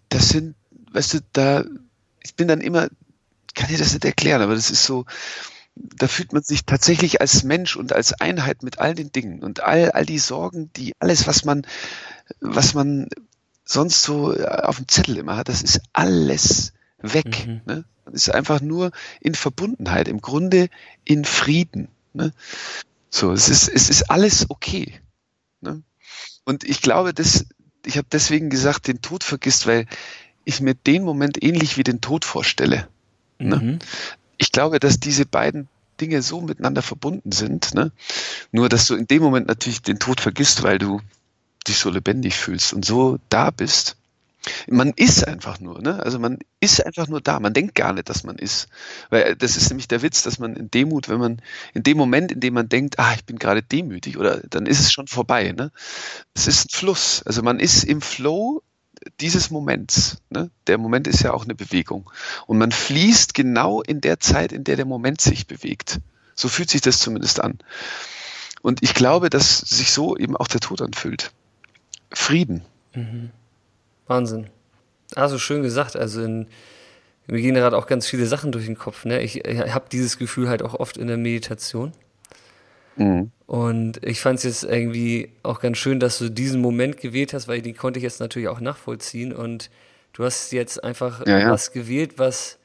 das 0.10 0.30
sind, 0.30 0.56
weißt 0.92 1.16
du, 1.16 1.20
da, 1.34 1.66
ich 2.28 2.36
bin 2.36 2.48
dann 2.48 2.62
immer, 2.62 2.90
kann 3.56 3.70
dir 3.70 3.78
das 3.78 3.94
nicht 3.94 4.06
erklären, 4.06 4.42
aber 4.42 4.54
das 4.54 4.70
ist 4.70 4.84
so, 4.84 5.06
da 5.76 6.08
fühlt 6.08 6.34
man 6.34 6.44
sich 6.44 6.66
tatsächlich 6.66 7.22
als 7.22 7.44
Mensch 7.44 7.76
und 7.76 7.94
als 7.94 8.14
Einheit 8.14 8.64
mit 8.64 8.80
all 8.80 8.96
den 8.96 9.12
Dingen 9.12 9.44
und 9.44 9.62
all, 9.62 9.92
all 9.92 10.06
die 10.06 10.20
Sorgen, 10.20 10.72
die 10.76 10.94
alles, 11.00 11.26
was 11.26 11.46
man, 11.46 11.66
was 12.42 12.74
man 12.74 13.08
sonst 13.64 14.04
so 14.04 14.36
äh, 14.36 14.44
auf 14.46 14.78
dem 14.78 14.88
Zettel 14.88 15.18
immer 15.18 15.38
hat, 15.38 15.50
das 15.50 15.62
ist 15.62 15.82
alles 15.94 16.74
weg. 17.00 17.48
Mhm. 17.48 17.62
Ne? 17.66 17.86
Man 18.06 18.14
ist 18.14 18.30
einfach 18.30 18.62
nur 18.62 18.92
in 19.22 19.36
Verbundenheit, 19.36 20.08
im 20.08 20.22
Grunde 20.22 20.70
in 21.06 21.24
Frieden. 21.24 21.88
Ne? 22.14 22.34
So, 23.10 23.32
es 23.32 23.48
ist, 23.48 23.70
es 23.70 23.90
ist 23.90 24.10
alles 24.10 24.50
okay. 24.50 25.00
Ne? 25.62 25.82
Und 26.44 26.64
ich 26.64 26.82
glaube, 26.82 27.14
dass, 27.14 27.46
ich 27.86 27.98
habe 27.98 28.08
deswegen 28.12 28.50
gesagt, 28.50 28.88
den 28.88 29.02
Tod 29.02 29.24
vergisst, 29.24 29.68
weil 29.68 29.86
ich 30.48 30.62
mir 30.62 30.76
den 30.76 31.04
Moment 31.04 31.44
ähnlich 31.44 31.78
wie 31.78 31.84
den 31.84 32.00
Tod 32.00 32.24
vorstelle. 32.24 32.88
Ne? 33.38 33.58
Mhm. 33.58 33.80
Ich 34.38 34.52
glaube, 34.52 34.80
dass 34.80 35.00
diese 35.00 35.26
beiden 35.26 35.68
Dinge 36.00 36.22
so 36.22 36.42
miteinander 36.42 36.82
verbunden 36.82 37.32
sind. 37.32 37.74
Ne? 37.74 37.92
Nur, 38.52 38.70
dass 38.70 38.88
du 38.88 38.96
in 38.96 39.08
dem 39.08 39.22
Moment 39.22 39.48
natürlich 39.48 39.82
den 39.82 40.00
Tod 40.00 40.22
vergisst, 40.22 40.64
weil 40.64 40.80
du 40.80 41.02
dich 41.68 41.78
so 41.78 41.90
lebendig 41.90 42.36
fühlst 42.36 42.74
und 42.74 42.86
so 42.86 43.18
da 43.30 43.52
bist. 43.52 43.98
Man 44.70 44.94
ist 44.96 45.28
einfach 45.28 45.60
nur, 45.60 45.82
ne? 45.82 46.02
Also 46.02 46.20
man 46.20 46.38
ist 46.62 46.86
einfach 46.86 47.10
nur 47.10 47.20
da. 47.20 47.42
Man 47.42 47.54
denkt 47.54 47.76
gar 47.76 47.92
nicht, 47.92 48.08
dass 48.08 48.24
man 48.24 48.38
ist. 48.38 48.70
Weil 49.10 49.36
das 49.36 49.58
ist 49.58 49.70
nämlich 49.70 49.90
der 49.90 50.02
Witz, 50.02 50.24
dass 50.24 50.40
man 50.40 50.56
in 50.56 50.72
Demut, 50.72 51.10
wenn 51.10 51.20
man 51.20 51.42
in 51.74 51.84
dem 51.84 51.98
Moment, 51.98 52.32
in 52.32 52.40
dem 52.40 52.54
man 52.54 52.70
denkt, 52.70 52.98
ah, 52.98 53.14
ich 53.14 53.26
bin 53.26 53.40
gerade 53.40 53.62
demütig, 53.62 54.18
oder 54.18 54.40
dann 54.50 54.66
ist 54.66 54.80
es 54.80 54.94
schon 54.94 55.08
vorbei, 55.08 55.52
ne? 55.52 55.72
Es 56.34 56.48
ist 56.48 56.68
ein 56.68 56.78
Fluss. 56.78 57.24
Also 57.26 57.44
man 57.44 57.60
ist 57.60 57.84
im 57.84 58.00
Flow 58.00 58.62
dieses 59.20 59.50
Moments. 59.50 60.18
Ne? 60.30 60.50
Der 60.68 60.78
Moment 60.78 61.08
ist 61.08 61.22
ja 61.22 61.34
auch 61.34 61.44
eine 61.44 61.56
Bewegung. 61.56 62.10
Und 62.46 62.58
man 62.58 62.72
fließt 62.72 63.34
genau 63.34 63.82
in 63.82 64.02
der 64.02 64.20
Zeit, 64.20 64.52
in 64.52 64.64
der 64.64 64.76
der 64.76 64.86
Moment 64.86 65.22
sich 65.22 65.48
bewegt. 65.48 66.00
So 66.36 66.48
fühlt 66.50 66.70
sich 66.70 66.82
das 66.82 67.00
zumindest 67.00 67.40
an. 67.40 67.60
Und 68.62 68.84
ich 68.84 68.94
glaube, 68.94 69.30
dass 69.30 69.60
sich 69.60 69.92
so 69.92 70.18
eben 70.18 70.36
auch 70.36 70.48
der 70.48 70.60
Tod 70.60 70.82
anfühlt. 70.82 71.32
Frieden. 72.12 72.64
Mhm. 72.94 73.32
Wahnsinn. 74.08 74.48
Also 75.16 75.38
schön 75.40 75.64
gesagt. 75.64 75.96
Also 75.96 76.24
in, 76.24 76.48
mir 77.28 77.42
gehen 77.42 77.56
gerade 77.56 77.78
auch 77.78 77.88
ganz 77.88 78.08
viele 78.08 78.26
Sachen 78.26 78.52
durch 78.52 78.66
den 78.66 78.78
Kopf. 78.78 79.06
Ne? 79.06 79.22
Ich, 79.22 79.46
ich 79.46 79.74
habe 79.74 79.86
dieses 79.92 80.18
Gefühl 80.18 80.50
halt 80.50 80.62
auch 80.62 80.74
oft 80.74 80.98
in 80.98 81.08
der 81.08 81.18
Meditation. 81.18 81.94
Mhm. 82.96 83.32
Und 83.48 84.06
ich 84.06 84.20
fand 84.20 84.40
es 84.40 84.44
jetzt 84.44 84.64
irgendwie 84.66 85.32
auch 85.42 85.62
ganz 85.62 85.78
schön, 85.78 86.02
dass 86.02 86.20
du 86.20 86.30
diesen 86.30 86.62
Moment 86.62 86.98
gewählt 86.98 87.34
hast, 87.34 87.48
weil 87.48 87.62
den 87.62 87.78
konnte 87.78 87.98
ich 87.98 88.04
jetzt 88.04 88.20
natürlich 88.20 88.50
auch 88.50 88.60
nachvollziehen. 88.60 89.34
Und 89.34 89.72
du 90.12 90.26
hast 90.26 90.52
jetzt 90.52 90.84
einfach 90.84 91.26
ja, 91.26 91.40
ja. 91.40 91.52
was 91.52 91.72
gewählt, 91.72 92.20
was 92.20 92.60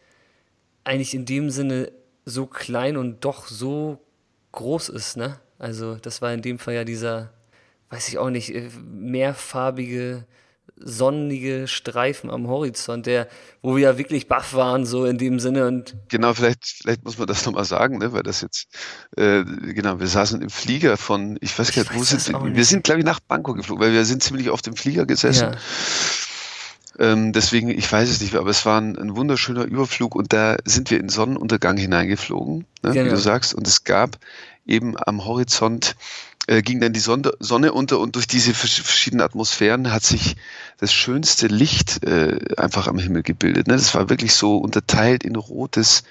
eigentlich 0.83 1.15
in 1.15 1.25
dem 1.25 1.51
Sinne 1.51 1.93
so 2.25 2.47
klein 2.47 2.97
und 2.97 3.25
doch 3.25 3.47
so 3.47 4.01
groß 4.51 4.89
ist, 4.89 5.17
ne? 5.17 5.39
Also, 5.59 5.95
das 5.95 6.21
war 6.21 6.35
in 6.35 6.43
dem 6.43 6.59
Fall 6.59 6.75
ja 6.75 6.85
dieser, 6.85 7.33
weiß 7.91 8.09
ich 8.09 8.19
auch 8.19 8.31
nicht, 8.31 8.53
äh, 8.53 8.69
mehrfarbige 8.85 10.25
sonnige 10.85 11.69
Streifen 11.69 12.31
am 12.31 12.49
Horizont, 12.49 13.07
der, 13.07 13.29
wo 13.63 13.77
wir 13.77 13.83
ja 13.83 13.99
wirklich 13.99 14.29
baff 14.29 14.55
waren, 14.55 14.87
so 14.87 15.05
in 15.05 15.19
dem 15.19 15.39
Sinne. 15.39 15.67
Und 15.67 15.95
genau, 16.09 16.35
vielleicht, 16.35 16.65
vielleicht 16.65 17.05
muss 17.05 17.19
man 17.19 17.27
das 17.27 17.45
nochmal 17.47 17.65
sagen, 17.65 17.99
ne, 17.99 18.13
weil 18.13 18.23
das 18.23 18.41
jetzt, 18.41 18.69
äh, 19.17 19.45
genau, 19.45 20.01
wir 20.01 20.07
saßen 20.07 20.43
im 20.43 20.51
Flieger 20.51 20.97
von, 20.97 21.39
ich 21.41 21.59
weiß 21.59 21.73
gar 21.73 21.83
nicht, 21.83 21.95
wo 21.95 22.03
sind 22.03 22.29
wir? 22.29 22.55
Wir 22.55 22.65
sind, 22.65 22.85
glaube 22.85 23.01
ich, 23.01 23.07
nach 23.07 23.21
Bangkok 23.21 23.57
geflogen, 23.57 23.83
weil 23.83 23.93
wir 23.93 24.05
sind 24.05 24.23
ziemlich 24.23 24.51
oft 24.51 24.67
im 24.67 24.77
Flieger 24.77 25.07
gesessen. 25.07 25.53
Ja. 25.53 25.59
Ähm, 26.99 27.33
deswegen, 27.33 27.71
ich 27.71 27.91
weiß 27.91 28.11
es 28.11 28.21
nicht 28.21 28.33
mehr, 28.33 28.41
aber 28.43 28.51
es 28.51 28.67
war 28.67 28.81
ein, 28.81 28.99
ein, 28.99 29.17
wunderschöner 29.17 29.65
Überflug 29.65 30.15
und 30.15 30.33
da 30.33 30.57
sind 30.65 30.91
wir 30.91 31.01
in 31.01 31.09
Sonnenuntergang 31.09 31.77
hineingeflogen, 31.79 32.67
ne, 32.83 32.93
genau. 32.93 33.07
wie 33.07 33.11
du 33.11 33.17
sagst, 33.17 33.55
und 33.55 33.67
es 33.67 33.85
gab 33.85 34.19
eben 34.67 34.95
am 34.99 35.25
Horizont 35.25 35.97
äh, 36.53 36.63
ging 36.63 36.81
dann 36.81 36.93
die 36.93 37.01
Sonne, 37.01 37.33
Sonne 37.41 37.73
unter 37.73 37.99
und 37.99 38.15
durch 38.15 38.27
diese 38.27 38.53
verschiedenen 38.53 39.25
Atmosphären 39.25 39.91
hat 39.91 40.03
sich 40.03 40.37
das 40.77 40.93
schönste 40.93 41.47
Licht 41.47 42.05
äh, 42.05 42.39
einfach 42.59 42.89
am 42.89 42.99
Himmel 42.99 43.23
gebildet. 43.23 43.69
Ne? 43.69 43.75
Das 43.75 43.95
war 43.95 44.11
wirklich 44.11 44.35
so 44.35 44.59
unterteilt 44.59 45.25
in 45.25 45.37
rotes, 45.37 46.03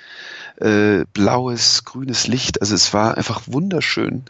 äh, 0.59 1.05
blaues, 1.13 1.83
grünes 1.83 2.27
Licht. 2.27 2.59
Also 2.61 2.73
es 2.73 2.91
war 2.91 3.17
einfach 3.17 3.43
wunderschön 3.45 4.23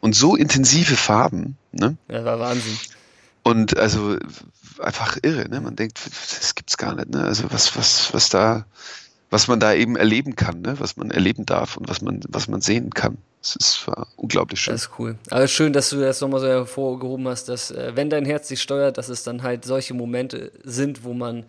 und 0.00 0.14
so 0.14 0.36
intensive 0.36 0.96
Farben. 0.96 1.56
Ne? 1.72 1.96
Ja, 2.08 2.24
war 2.24 2.38
Wahnsinn. 2.38 2.78
Und 3.42 3.78
also 3.78 4.18
einfach 4.80 5.16
irre. 5.22 5.48
Ne? 5.48 5.62
Man 5.62 5.76
denkt, 5.76 5.98
das 6.04 6.54
gibt's 6.54 6.76
gar 6.76 6.94
nicht. 6.94 7.08
Ne? 7.08 7.24
Also 7.24 7.44
was, 7.50 7.74
was, 7.76 8.12
was 8.12 8.28
da 8.28 8.66
was 9.30 9.48
man 9.48 9.58
da 9.58 9.72
eben 9.72 9.96
erleben 9.96 10.36
kann, 10.36 10.60
ne? 10.60 10.78
was 10.78 10.96
man 10.96 11.10
erleben 11.10 11.44
darf 11.44 11.76
und 11.76 11.88
was 11.88 12.02
man, 12.02 12.20
was 12.28 12.46
man 12.46 12.60
sehen 12.60 12.90
kann. 12.90 13.18
Das 13.44 13.56
ist 13.56 13.86
war 13.86 14.08
unglaublich 14.16 14.58
schön. 14.58 14.72
Das 14.72 14.84
ist 14.84 14.90
cool. 14.98 15.18
Aber 15.28 15.46
schön, 15.48 15.74
dass 15.74 15.90
du 15.90 16.00
das 16.00 16.22
nochmal 16.22 16.40
so 16.40 16.46
hervorgehoben 16.46 17.28
hast, 17.28 17.50
dass 17.50 17.70
äh, 17.70 17.92
wenn 17.94 18.08
dein 18.08 18.24
Herz 18.24 18.48
sich 18.48 18.62
steuert, 18.62 18.96
dass 18.96 19.10
es 19.10 19.22
dann 19.22 19.42
halt 19.42 19.66
solche 19.66 19.92
Momente 19.92 20.50
sind, 20.62 21.04
wo 21.04 21.12
man, 21.12 21.44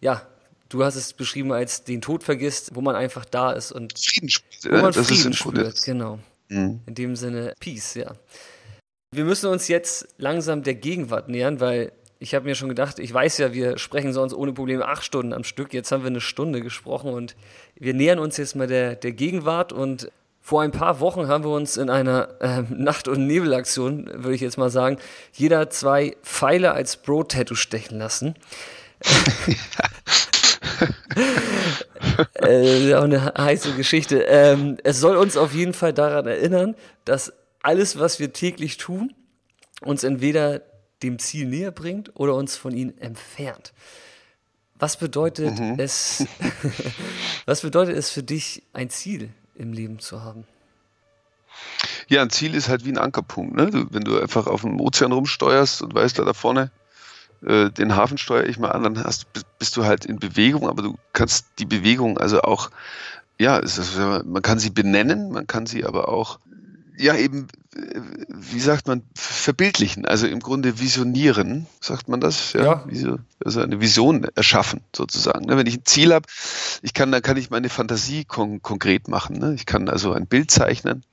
ja, 0.00 0.26
du 0.70 0.82
hast 0.82 0.96
es 0.96 1.12
beschrieben 1.12 1.52
als 1.52 1.84
den 1.84 2.00
Tod 2.00 2.24
vergisst, 2.24 2.74
wo 2.74 2.80
man 2.80 2.96
einfach 2.96 3.26
da 3.26 3.52
ist 3.52 3.70
und 3.70 3.98
Frieden 3.98 4.30
spürt. 4.30 4.64
Wo 4.64 4.78
man 4.78 4.92
das 4.92 5.06
Frieden 5.06 5.34
spürt, 5.34 5.82
genau. 5.82 6.18
Mhm. 6.48 6.80
In 6.86 6.94
dem 6.94 7.16
Sinne 7.16 7.52
Peace, 7.60 7.94
ja. 7.94 8.14
Wir 9.12 9.24
müssen 9.24 9.50
uns 9.50 9.68
jetzt 9.68 10.08
langsam 10.16 10.62
der 10.62 10.74
Gegenwart 10.74 11.28
nähern, 11.28 11.60
weil 11.60 11.92
ich 12.18 12.34
habe 12.34 12.46
mir 12.46 12.54
schon 12.54 12.70
gedacht, 12.70 12.98
ich 12.98 13.12
weiß 13.12 13.36
ja, 13.38 13.52
wir 13.52 13.76
sprechen 13.76 14.14
sonst 14.14 14.32
ohne 14.32 14.54
Probleme 14.54 14.86
acht 14.86 15.04
Stunden 15.04 15.34
am 15.34 15.44
Stück. 15.44 15.74
Jetzt 15.74 15.92
haben 15.92 16.02
wir 16.02 16.08
eine 16.08 16.22
Stunde 16.22 16.62
gesprochen 16.62 17.12
und 17.12 17.36
wir 17.74 17.92
nähern 17.92 18.18
uns 18.18 18.38
jetzt 18.38 18.56
mal 18.56 18.66
der, 18.66 18.96
der 18.96 19.12
Gegenwart. 19.12 19.74
Und 19.74 20.10
vor 20.46 20.62
ein 20.62 20.70
paar 20.70 21.00
Wochen 21.00 21.26
haben 21.26 21.42
wir 21.42 21.50
uns 21.50 21.76
in 21.76 21.90
einer 21.90 22.40
äh, 22.40 22.62
Nacht- 22.68 23.08
und 23.08 23.26
Nebelaktion, 23.26 24.06
würde 24.06 24.36
ich 24.36 24.40
jetzt 24.40 24.58
mal 24.58 24.70
sagen, 24.70 24.98
jeder 25.32 25.70
zwei 25.70 26.16
Pfeile 26.22 26.70
als 26.70 26.98
Bro-Tattoo 26.98 27.56
stechen 27.56 27.98
lassen. 27.98 28.36
äh, 32.34 32.94
auch 32.94 33.02
eine 33.02 33.34
heiße 33.36 33.72
Geschichte. 33.72 34.20
Ähm, 34.20 34.76
es 34.84 35.00
soll 35.00 35.16
uns 35.16 35.36
auf 35.36 35.52
jeden 35.52 35.72
Fall 35.72 35.92
daran 35.92 36.28
erinnern, 36.28 36.76
dass 37.04 37.32
alles, 37.60 37.98
was 37.98 38.20
wir 38.20 38.32
täglich 38.32 38.76
tun, 38.76 39.14
uns 39.80 40.04
entweder 40.04 40.62
dem 41.02 41.18
Ziel 41.18 41.48
näher 41.48 41.72
bringt 41.72 42.14
oder 42.14 42.36
uns 42.36 42.56
von 42.56 42.72
ihnen 42.72 42.96
entfernt. 42.98 43.72
Was 44.76 44.96
bedeutet 44.96 45.58
mhm. 45.58 45.74
es, 45.78 46.24
was 47.46 47.62
bedeutet 47.62 47.96
es 47.96 48.10
für 48.10 48.22
dich, 48.22 48.62
ein 48.72 48.90
Ziel 48.90 49.30
im 49.58 49.72
Leben 49.72 49.98
zu 49.98 50.22
haben? 50.22 50.44
Ja, 52.08 52.22
ein 52.22 52.30
Ziel 52.30 52.54
ist 52.54 52.68
halt 52.68 52.84
wie 52.84 52.92
ein 52.92 52.98
Ankerpunkt. 52.98 53.56
Ne? 53.56 53.70
Du, 53.70 53.86
wenn 53.90 54.04
du 54.04 54.20
einfach 54.20 54.46
auf 54.46 54.60
dem 54.62 54.80
Ozean 54.80 55.12
rumsteuerst 55.12 55.82
und 55.82 55.94
weißt, 55.94 56.18
da, 56.18 56.24
da 56.24 56.34
vorne 56.34 56.70
äh, 57.44 57.70
den 57.70 57.96
Hafen 57.96 58.18
steuere 58.18 58.46
ich 58.46 58.58
mal 58.58 58.70
an, 58.70 58.82
dann 58.82 59.04
hast, 59.04 59.26
bist 59.58 59.76
du 59.76 59.84
halt 59.84 60.04
in 60.04 60.18
Bewegung, 60.18 60.68
aber 60.68 60.82
du 60.82 60.96
kannst 61.12 61.46
die 61.58 61.66
Bewegung 61.66 62.18
also 62.18 62.42
auch, 62.42 62.70
ja, 63.38 63.58
ist, 63.58 63.96
man 63.96 64.42
kann 64.42 64.58
sie 64.58 64.70
benennen, 64.70 65.30
man 65.30 65.46
kann 65.46 65.66
sie 65.66 65.84
aber 65.84 66.08
auch 66.08 66.38
ja 66.98 67.16
eben, 67.16 67.48
wie 68.28 68.60
sagt 68.60 68.86
man, 68.86 69.02
verbildlichen, 69.14 70.06
also 70.06 70.26
im 70.26 70.40
Grunde 70.40 70.78
visionieren, 70.80 71.66
sagt 71.80 72.08
man 72.08 72.20
das? 72.20 72.52
Ja. 72.52 72.84
ja. 72.90 73.16
Also 73.44 73.60
eine 73.60 73.80
Vision 73.80 74.24
erschaffen, 74.34 74.80
sozusagen. 74.94 75.46
Ne? 75.46 75.56
Wenn 75.56 75.66
ich 75.66 75.78
ein 75.78 75.84
Ziel 75.84 76.12
habe, 76.12 76.26
ich 76.82 76.94
kann, 76.94 77.12
dann 77.12 77.22
kann 77.22 77.36
ich 77.36 77.50
meine 77.50 77.68
Fantasie 77.68 78.24
kon 78.24 78.62
konkret 78.62 79.08
machen. 79.08 79.38
Ne? 79.38 79.54
Ich 79.54 79.66
kann 79.66 79.88
also 79.88 80.12
ein 80.12 80.26
Bild 80.26 80.50
zeichnen 80.50 81.04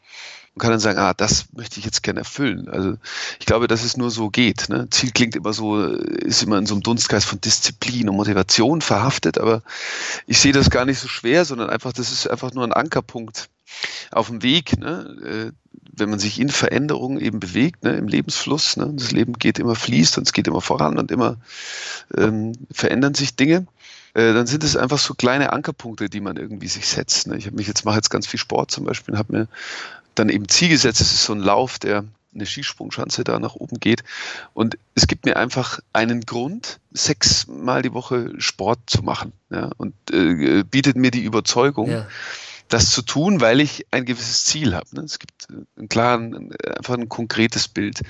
und 0.53 0.61
kann 0.61 0.71
dann 0.71 0.79
sagen, 0.79 0.99
ah, 0.99 1.13
das 1.13 1.45
möchte 1.53 1.79
ich 1.79 1.85
jetzt 1.85 2.03
gerne 2.03 2.19
erfüllen. 2.19 2.69
Also 2.69 2.95
ich 3.39 3.45
glaube, 3.45 3.67
dass 3.67 3.83
es 3.83 3.97
nur 3.97 4.11
so 4.11 4.29
geht. 4.29 4.69
Ne? 4.69 4.87
Ziel 4.89 5.11
klingt 5.11 5.35
immer 5.35 5.51
so, 5.51 5.83
ist 5.83 6.43
immer 6.43 6.57
in 6.57 6.65
so 6.65 6.75
einem 6.75 6.83
Dunstkreis 6.83 7.25
von 7.25 7.41
Disziplin 7.41 8.09
und 8.09 8.15
Motivation 8.15 8.81
verhaftet, 8.81 9.37
aber 9.37 9.63
ich 10.27 10.39
sehe 10.39 10.53
das 10.53 10.69
gar 10.69 10.85
nicht 10.85 10.99
so 10.99 11.07
schwer, 11.07 11.43
sondern 11.45 11.69
einfach, 11.69 11.91
das 11.91 12.11
ist 12.11 12.27
einfach 12.27 12.53
nur 12.53 12.63
ein 12.63 12.73
Ankerpunkt 12.73 13.49
auf 14.11 14.27
dem 14.27 14.43
Weg, 14.43 14.77
ne? 14.77 15.53
Wenn 15.91 16.09
man 16.09 16.19
sich 16.19 16.39
in 16.39 16.49
Veränderungen 16.49 17.19
eben 17.19 17.39
bewegt, 17.39 17.83
ne, 17.83 17.93
im 17.93 18.07
Lebensfluss, 18.07 18.77
ne, 18.77 18.91
das 18.93 19.11
Leben 19.11 19.33
geht 19.33 19.59
immer 19.59 19.75
fließt 19.75 20.17
und 20.17 20.27
es 20.27 20.33
geht 20.33 20.47
immer 20.47 20.61
voran 20.61 20.97
und 20.97 21.11
immer 21.11 21.37
ähm, 22.17 22.53
verändern 22.71 23.13
sich 23.13 23.35
Dinge, 23.35 23.67
äh, 24.13 24.33
dann 24.33 24.47
sind 24.47 24.63
es 24.63 24.77
einfach 24.77 24.99
so 24.99 25.13
kleine 25.13 25.53
Ankerpunkte, 25.53 26.09
die 26.09 26.21
man 26.21 26.37
irgendwie 26.37 26.67
sich 26.67 26.87
setzt. 26.87 27.27
Ne. 27.27 27.37
Ich 27.37 27.45
habe 27.45 27.55
mich 27.55 27.67
jetzt 27.67 27.85
mache 27.85 27.95
jetzt 27.95 28.09
ganz 28.09 28.27
viel 28.27 28.39
Sport 28.39 28.71
zum 28.71 28.85
Beispiel, 28.85 29.17
habe 29.17 29.33
mir 29.33 29.47
dann 30.15 30.29
eben 30.29 30.47
Ziel 30.47 30.69
gesetzt. 30.69 31.01
Es 31.01 31.13
ist 31.13 31.23
so 31.23 31.33
ein 31.33 31.39
Lauf, 31.39 31.79
der 31.79 32.05
eine 32.33 32.45
Skisprungschanze 32.45 33.23
da 33.23 33.39
nach 33.39 33.55
oben 33.55 33.79
geht. 33.79 34.03
Und 34.53 34.77
es 34.95 35.07
gibt 35.07 35.25
mir 35.25 35.37
einfach 35.37 35.79
einen 35.93 36.21
Grund, 36.21 36.79
sechsmal 36.91 37.81
die 37.81 37.93
Woche 37.93 38.33
Sport 38.37 38.79
zu 38.87 39.03
machen. 39.03 39.33
Ja, 39.49 39.69
und 39.77 39.93
äh, 40.11 40.63
bietet 40.63 40.95
mir 40.95 41.11
die 41.11 41.23
Überzeugung, 41.23 41.89
ja. 41.89 42.07
Das 42.69 42.91
zu 42.91 43.01
tun, 43.01 43.41
weil 43.41 43.61
ich 43.61 43.85
ein 43.91 44.05
gewisses 44.05 44.45
Ziel 44.45 44.75
habe. 44.75 44.87
Ne? 44.93 45.01
Es 45.03 45.19
gibt 45.19 45.47
einen 45.49 45.89
klaren, 45.89 46.53
einfach 46.77 46.95
ein 46.95 47.09
konkretes 47.09 47.67
Bild. 47.67 48.01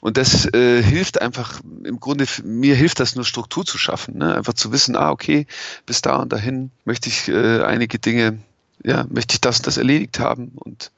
Und 0.00 0.18
das 0.18 0.52
äh, 0.52 0.82
hilft 0.82 1.22
einfach, 1.22 1.60
im 1.82 1.98
Grunde, 1.98 2.26
mir 2.42 2.74
hilft 2.74 3.00
das 3.00 3.14
nur 3.14 3.24
Struktur 3.24 3.64
zu 3.64 3.78
schaffen. 3.78 4.18
Ne? 4.18 4.34
Einfach 4.34 4.52
zu 4.52 4.70
wissen, 4.70 4.96
ah, 4.96 5.10
okay, 5.10 5.46
bis 5.86 6.02
da 6.02 6.16
und 6.16 6.32
dahin 6.32 6.70
möchte 6.84 7.08
ich 7.08 7.28
äh, 7.28 7.62
einige 7.62 7.98
Dinge, 7.98 8.38
ja, 8.82 9.06
möchte 9.08 9.34
ich 9.34 9.40
das 9.40 9.58
und 9.58 9.66
das 9.66 9.78
erledigt 9.78 10.18
haben 10.18 10.52
und 10.56 10.92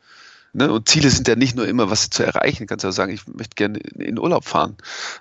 Ne? 0.56 0.72
Und 0.72 0.88
Ziele 0.88 1.10
sind 1.10 1.28
ja 1.28 1.36
nicht 1.36 1.54
nur 1.54 1.68
immer, 1.68 1.90
was 1.90 2.08
zu 2.08 2.22
erreichen. 2.22 2.62
Du 2.62 2.66
kannst 2.66 2.82
ja 2.82 2.90
sagen, 2.90 3.12
ich 3.12 3.26
möchte 3.26 3.54
gerne 3.56 3.78
in 3.78 4.18
Urlaub 4.18 4.46
fahren. 4.46 4.76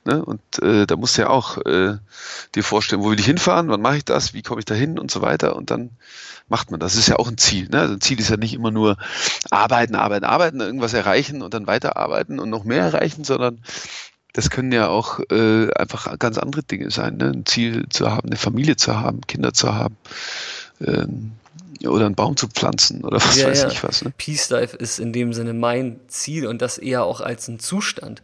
Ne? 0.05 0.23
Und 0.23 0.41
äh, 0.61 0.85
da 0.85 0.95
musst 0.95 1.17
du 1.17 1.23
ja 1.23 1.29
auch 1.29 1.57
äh, 1.65 1.97
dir 2.55 2.63
vorstellen, 2.63 3.03
wo 3.03 3.11
will 3.11 3.19
ich 3.19 3.25
hinfahren, 3.25 3.67
wann 3.67 3.81
mache 3.81 3.97
ich 3.97 4.05
das, 4.05 4.33
wie 4.33 4.41
komme 4.41 4.59
ich 4.59 4.65
da 4.65 4.75
hin 4.75 4.97
und 4.97 5.11
so 5.11 5.21
weiter. 5.21 5.57
Und 5.57 5.71
dann 5.71 5.89
macht 6.47 6.71
man 6.71 6.79
das. 6.79 6.93
Das 6.93 7.01
ist 7.01 7.09
ja 7.09 7.17
auch 7.17 7.27
ein 7.27 7.37
Ziel. 7.37 7.67
Ne? 7.67 7.81
Also 7.81 7.95
ein 7.95 8.01
Ziel 8.01 8.19
ist 8.19 8.29
ja 8.29 8.37
nicht 8.37 8.53
immer 8.53 8.71
nur 8.71 8.97
arbeiten, 9.51 9.95
arbeiten, 9.95 10.25
arbeiten, 10.25 10.61
irgendwas 10.61 10.93
erreichen 10.93 11.41
und 11.41 11.53
dann 11.53 11.67
weiterarbeiten 11.67 12.39
und 12.39 12.49
noch 12.49 12.63
mehr 12.63 12.83
erreichen, 12.83 13.25
sondern 13.25 13.59
das 14.31 14.49
können 14.49 14.71
ja 14.71 14.87
auch 14.87 15.19
äh, 15.31 15.69
einfach 15.73 16.17
ganz 16.17 16.37
andere 16.37 16.63
Dinge 16.63 16.91
sein. 16.91 17.17
Ne? 17.17 17.31
Ein 17.31 17.45
Ziel 17.45 17.87
zu 17.89 18.09
haben, 18.09 18.27
eine 18.27 18.37
Familie 18.37 18.77
zu 18.77 18.97
haben, 18.97 19.21
Kinder 19.27 19.53
zu 19.53 19.73
haben. 19.73 19.97
Ähm, 20.79 21.33
oder 21.91 22.05
einen 22.05 22.15
Baum 22.15 22.37
zu 22.37 22.47
pflanzen 22.47 23.03
oder 23.03 23.17
was 23.17 23.37
ja, 23.37 23.47
weiß 23.47 23.63
ja. 23.63 23.67
ich 23.69 23.83
was. 23.83 24.03
Ne? 24.03 24.13
Peace 24.17 24.49
Life 24.49 24.75
ist 24.77 24.99
in 24.99 25.13
dem 25.13 25.33
Sinne 25.33 25.53
mein 25.53 25.99
Ziel 26.07 26.47
und 26.47 26.61
das 26.61 26.77
eher 26.77 27.03
auch 27.03 27.21
als 27.21 27.47
ein 27.47 27.59
Zustand, 27.59 28.21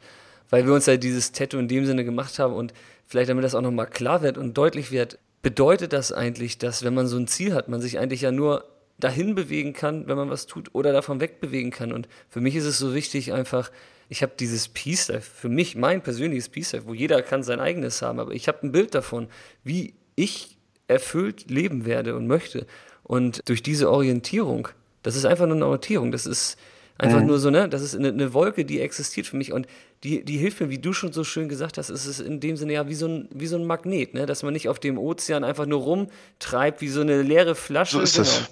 weil 0.49 0.65
wir 0.65 0.73
uns 0.73 0.85
ja 0.85 0.97
dieses 0.97 1.31
Tattoo 1.31 1.59
in 1.59 1.67
dem 1.67 1.85
Sinne 1.85 2.03
gemacht 2.03 2.39
haben 2.39 2.53
und 2.53 2.73
vielleicht 3.05 3.29
damit 3.29 3.43
das 3.43 3.55
auch 3.55 3.61
nochmal 3.61 3.87
klar 3.87 4.21
wird 4.21 4.37
und 4.37 4.57
deutlich 4.57 4.91
wird, 4.91 5.19
bedeutet 5.41 5.93
das 5.93 6.11
eigentlich, 6.11 6.57
dass 6.57 6.83
wenn 6.83 6.93
man 6.93 7.07
so 7.07 7.17
ein 7.17 7.27
Ziel 7.27 7.53
hat, 7.53 7.67
man 7.67 7.81
sich 7.81 7.99
eigentlich 7.99 8.21
ja 8.21 8.31
nur 8.31 8.65
dahin 8.99 9.33
bewegen 9.35 9.73
kann, 9.73 10.07
wenn 10.07 10.17
man 10.17 10.29
was 10.29 10.45
tut 10.45 10.69
oder 10.73 10.93
davon 10.93 11.19
wegbewegen 11.19 11.71
kann 11.71 11.91
und 11.91 12.07
für 12.29 12.41
mich 12.41 12.55
ist 12.55 12.65
es 12.65 12.77
so 12.77 12.93
wichtig 12.93 13.33
einfach, 13.33 13.71
ich 14.09 14.21
habe 14.21 14.33
dieses 14.39 14.67
Peace 14.67 15.07
Life, 15.07 15.31
für 15.33 15.49
mich 15.49 15.75
mein 15.75 16.01
persönliches 16.01 16.49
Peace 16.49 16.73
Life, 16.73 16.85
wo 16.85 16.93
jeder 16.93 17.21
kann 17.21 17.43
sein 17.43 17.59
eigenes 17.59 18.01
haben, 18.01 18.19
aber 18.19 18.33
ich 18.33 18.47
habe 18.47 18.59
ein 18.63 18.71
Bild 18.71 18.93
davon, 18.93 19.27
wie 19.63 19.95
ich 20.15 20.57
erfüllt 20.87 21.49
leben 21.49 21.85
werde 21.85 22.15
und 22.15 22.27
möchte. 22.27 22.67
Und 23.11 23.41
durch 23.49 23.61
diese 23.61 23.91
Orientierung, 23.91 24.69
das 25.03 25.17
ist 25.17 25.25
einfach 25.25 25.45
nur 25.45 25.57
eine 25.57 25.65
Orientierung, 25.65 26.13
das 26.13 26.25
ist 26.25 26.57
einfach 26.97 27.19
mhm. 27.19 27.25
nur 27.25 27.39
so, 27.39 27.49
ne, 27.49 27.67
das 27.67 27.81
ist 27.81 27.93
eine, 27.93 28.07
eine, 28.07 28.33
Wolke, 28.33 28.63
die 28.63 28.79
existiert 28.79 29.27
für 29.27 29.35
mich 29.35 29.51
und 29.51 29.67
die, 30.05 30.23
die 30.23 30.37
hilft 30.37 30.61
mir, 30.61 30.69
wie 30.69 30.77
du 30.77 30.93
schon 30.93 31.11
so 31.11 31.25
schön 31.25 31.49
gesagt 31.49 31.77
hast, 31.77 31.89
ist 31.89 32.05
es 32.05 32.21
in 32.21 32.39
dem 32.39 32.55
Sinne 32.55 32.71
ja 32.71 32.87
wie 32.87 32.95
so 32.95 33.09
ein, 33.09 33.27
wie 33.33 33.47
so 33.47 33.57
ein 33.57 33.65
Magnet, 33.65 34.13
ne, 34.13 34.25
dass 34.25 34.43
man 34.43 34.53
nicht 34.53 34.69
auf 34.69 34.79
dem 34.79 34.97
Ozean 34.97 35.43
einfach 35.43 35.65
nur 35.65 35.81
rumtreibt, 35.81 36.79
wie 36.79 36.87
so 36.87 37.01
eine 37.01 37.21
leere 37.21 37.53
Flasche. 37.53 37.97
So 37.97 38.01
ist 38.01 38.15
genau. 38.15 38.27
das. 38.27 38.49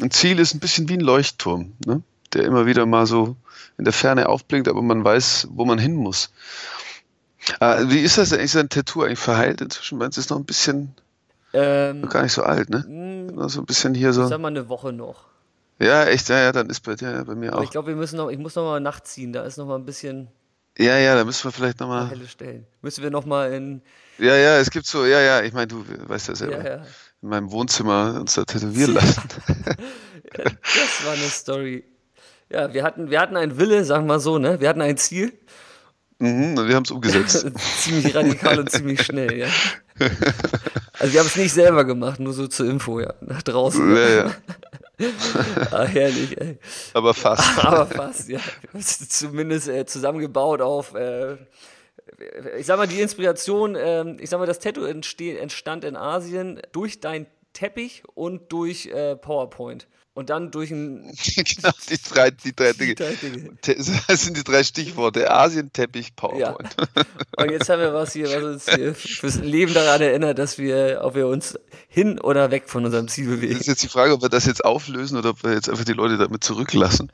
Ein 0.00 0.12
Ziel 0.12 0.38
ist 0.38 0.54
ein 0.54 0.60
bisschen 0.60 0.88
wie 0.88 0.94
ein 0.94 1.00
Leuchtturm, 1.00 1.72
ne, 1.84 2.00
der 2.32 2.44
immer 2.44 2.66
wieder 2.66 2.86
mal 2.86 3.06
so 3.06 3.34
in 3.76 3.82
der 3.82 3.92
Ferne 3.92 4.28
aufblinkt, 4.28 4.68
aber 4.68 4.82
man 4.82 5.02
weiß, 5.02 5.48
wo 5.50 5.64
man 5.64 5.80
hin 5.80 5.96
muss. 5.96 6.30
Ah, 7.58 7.80
wie 7.88 7.98
ist 7.98 8.18
das 8.18 8.32
eigentlich, 8.32 8.52
sein 8.52 8.68
Tattoo 8.68 9.02
eigentlich 9.02 9.18
verheilt 9.18 9.60
inzwischen? 9.60 9.98
Meinst 9.98 10.16
du, 10.16 10.20
ist 10.20 10.30
noch 10.30 10.38
ein 10.38 10.44
bisschen 10.44 10.94
ähm, 11.52 12.08
gar 12.08 12.22
nicht 12.22 12.32
so 12.32 12.42
alt, 12.42 12.70
ne? 12.70 12.84
Mh, 12.86 13.48
so 13.48 13.60
ein 13.60 13.66
bisschen 13.66 13.94
hier 13.94 14.12
so. 14.12 14.22
Ich 14.22 14.28
sag 14.28 14.40
mal 14.40 14.48
eine 14.48 14.68
Woche 14.68 14.92
noch. 14.92 15.24
Ja, 15.80 16.04
echt, 16.04 16.28
ja, 16.28 16.38
ja, 16.38 16.52
dann 16.52 16.68
ist 16.68 16.80
bei, 16.80 16.94
ja, 16.94 17.24
bei 17.24 17.34
mir 17.34 17.52
Aber 17.52 17.60
auch. 17.60 17.64
Ich 17.64 17.70
glaube, 17.70 17.88
wir 17.88 17.96
müssen 17.96 18.16
noch, 18.16 18.28
ich 18.28 18.38
muss 18.38 18.54
noch 18.54 18.64
mal 18.64 18.80
nachziehen, 18.80 19.32
da 19.32 19.44
ist 19.44 19.56
noch 19.56 19.66
mal 19.66 19.76
ein 19.76 19.86
bisschen. 19.86 20.28
Ja, 20.78 20.98
ja, 20.98 21.14
da 21.14 21.24
müssen 21.24 21.44
wir 21.44 21.52
vielleicht 21.52 21.80
noch 21.80 21.88
mal. 21.88 22.08
Helle 22.08 22.28
Stellen. 22.28 22.66
Müssen 22.82 23.02
wir 23.02 23.10
noch 23.10 23.24
mal 23.24 23.52
in. 23.52 23.82
Ja, 24.18 24.36
ja, 24.36 24.58
es 24.58 24.70
gibt 24.70 24.86
so, 24.86 25.06
ja, 25.06 25.20
ja, 25.20 25.42
ich 25.42 25.52
meine, 25.52 25.68
du 25.68 25.84
weißt 25.86 26.28
ja 26.28 26.34
selber. 26.34 26.58
Ja, 26.58 26.76
ja. 26.76 26.86
In 27.22 27.28
meinem 27.28 27.50
Wohnzimmer 27.50 28.18
uns 28.20 28.34
da 28.34 28.44
tätowieren 28.44 28.94
lassen. 28.94 29.22
ja, 30.36 30.44
das 30.44 31.04
war 31.04 31.12
eine 31.14 31.28
Story. 31.28 31.84
Ja, 32.50 32.72
wir 32.74 32.82
hatten, 32.82 33.10
wir 33.10 33.20
hatten 33.20 33.36
einen 33.36 33.58
Wille, 33.58 33.84
sagen 33.84 34.04
wir 34.04 34.14
mal 34.14 34.20
so, 34.20 34.38
ne? 34.38 34.60
Wir 34.60 34.68
hatten 34.68 34.82
ein 34.82 34.96
Ziel. 34.96 35.32
Mhm, 36.18 36.58
und 36.58 36.68
wir 36.68 36.76
haben 36.76 36.84
es 36.84 36.90
umgesetzt. 36.90 37.46
ziemlich 37.78 38.14
radikal 38.14 38.58
und 38.58 38.70
ziemlich 38.70 39.02
schnell, 39.02 39.38
ja. 39.38 39.46
Also 40.98 41.14
wir 41.14 41.20
haben 41.20 41.28
es 41.28 41.36
nicht 41.36 41.54
selber 41.54 41.84
gemacht, 41.84 42.20
nur 42.20 42.34
so 42.34 42.46
zur 42.46 42.68
Info, 42.68 43.00
ja, 43.00 43.14
nach 43.20 43.42
draußen. 43.42 43.96
Ja, 43.96 44.08
ja. 44.08 44.30
ah, 45.70 45.84
herrlich, 45.84 46.38
ey. 46.38 46.58
Aber 46.92 47.14
fast. 47.14 47.64
Aber 47.64 47.86
fast, 47.86 48.28
ja. 48.28 48.40
Zumindest 48.78 49.68
äh, 49.68 49.86
zusammengebaut 49.86 50.60
auf, 50.60 50.94
äh, 50.94 51.36
ich 52.58 52.66
sag 52.66 52.76
mal, 52.76 52.86
die 52.86 53.00
Inspiration, 53.00 53.76
äh, 53.76 54.10
ich 54.18 54.28
sag 54.28 54.38
mal, 54.40 54.46
das 54.46 54.58
Tattoo 54.58 54.84
entstand 54.84 55.84
in 55.84 55.96
Asien 55.96 56.60
durch 56.72 57.00
dein 57.00 57.26
Teppich 57.54 58.02
und 58.14 58.52
durch 58.52 58.86
äh, 58.86 59.16
PowerPoint 59.16 59.88
und 60.20 60.28
dann 60.28 60.50
durch 60.50 60.70
ein. 60.70 61.10
genau, 61.34 61.70
die 61.88 61.96
drei, 61.96 62.30
die 62.30 62.54
drei 62.54 62.74
Dinge. 62.74 62.94
Das 64.06 64.22
sind 64.22 64.36
die 64.36 64.44
drei 64.44 64.62
Stichworte: 64.62 65.30
Asien, 65.30 65.72
Teppich, 65.72 66.14
PowerPoint. 66.14 66.76
Ja. 66.76 67.02
Und 67.38 67.50
jetzt 67.50 67.70
haben 67.70 67.80
wir 67.80 67.94
was 67.94 68.12
hier, 68.12 68.26
was 68.26 68.42
uns 68.42 68.70
hier 68.70 68.94
fürs 68.94 69.36
Leben 69.36 69.72
daran 69.72 70.02
erinnert, 70.02 70.38
dass 70.38 70.58
wir, 70.58 71.00
ob 71.02 71.14
wir 71.14 71.26
uns 71.26 71.58
hin 71.88 72.20
oder 72.20 72.50
weg 72.50 72.64
von 72.66 72.84
unserem 72.84 73.08
Ziel 73.08 73.28
bewegen. 73.28 73.54
Das 73.54 73.62
ist 73.62 73.66
jetzt 73.68 73.82
die 73.82 73.88
Frage, 73.88 74.12
ob 74.12 74.20
wir 74.20 74.28
das 74.28 74.44
jetzt 74.44 74.62
auflösen 74.62 75.16
oder 75.16 75.30
ob 75.30 75.42
wir 75.42 75.54
jetzt 75.54 75.70
einfach 75.70 75.84
die 75.84 75.94
Leute 75.94 76.18
damit 76.18 76.44
zurücklassen. 76.44 77.10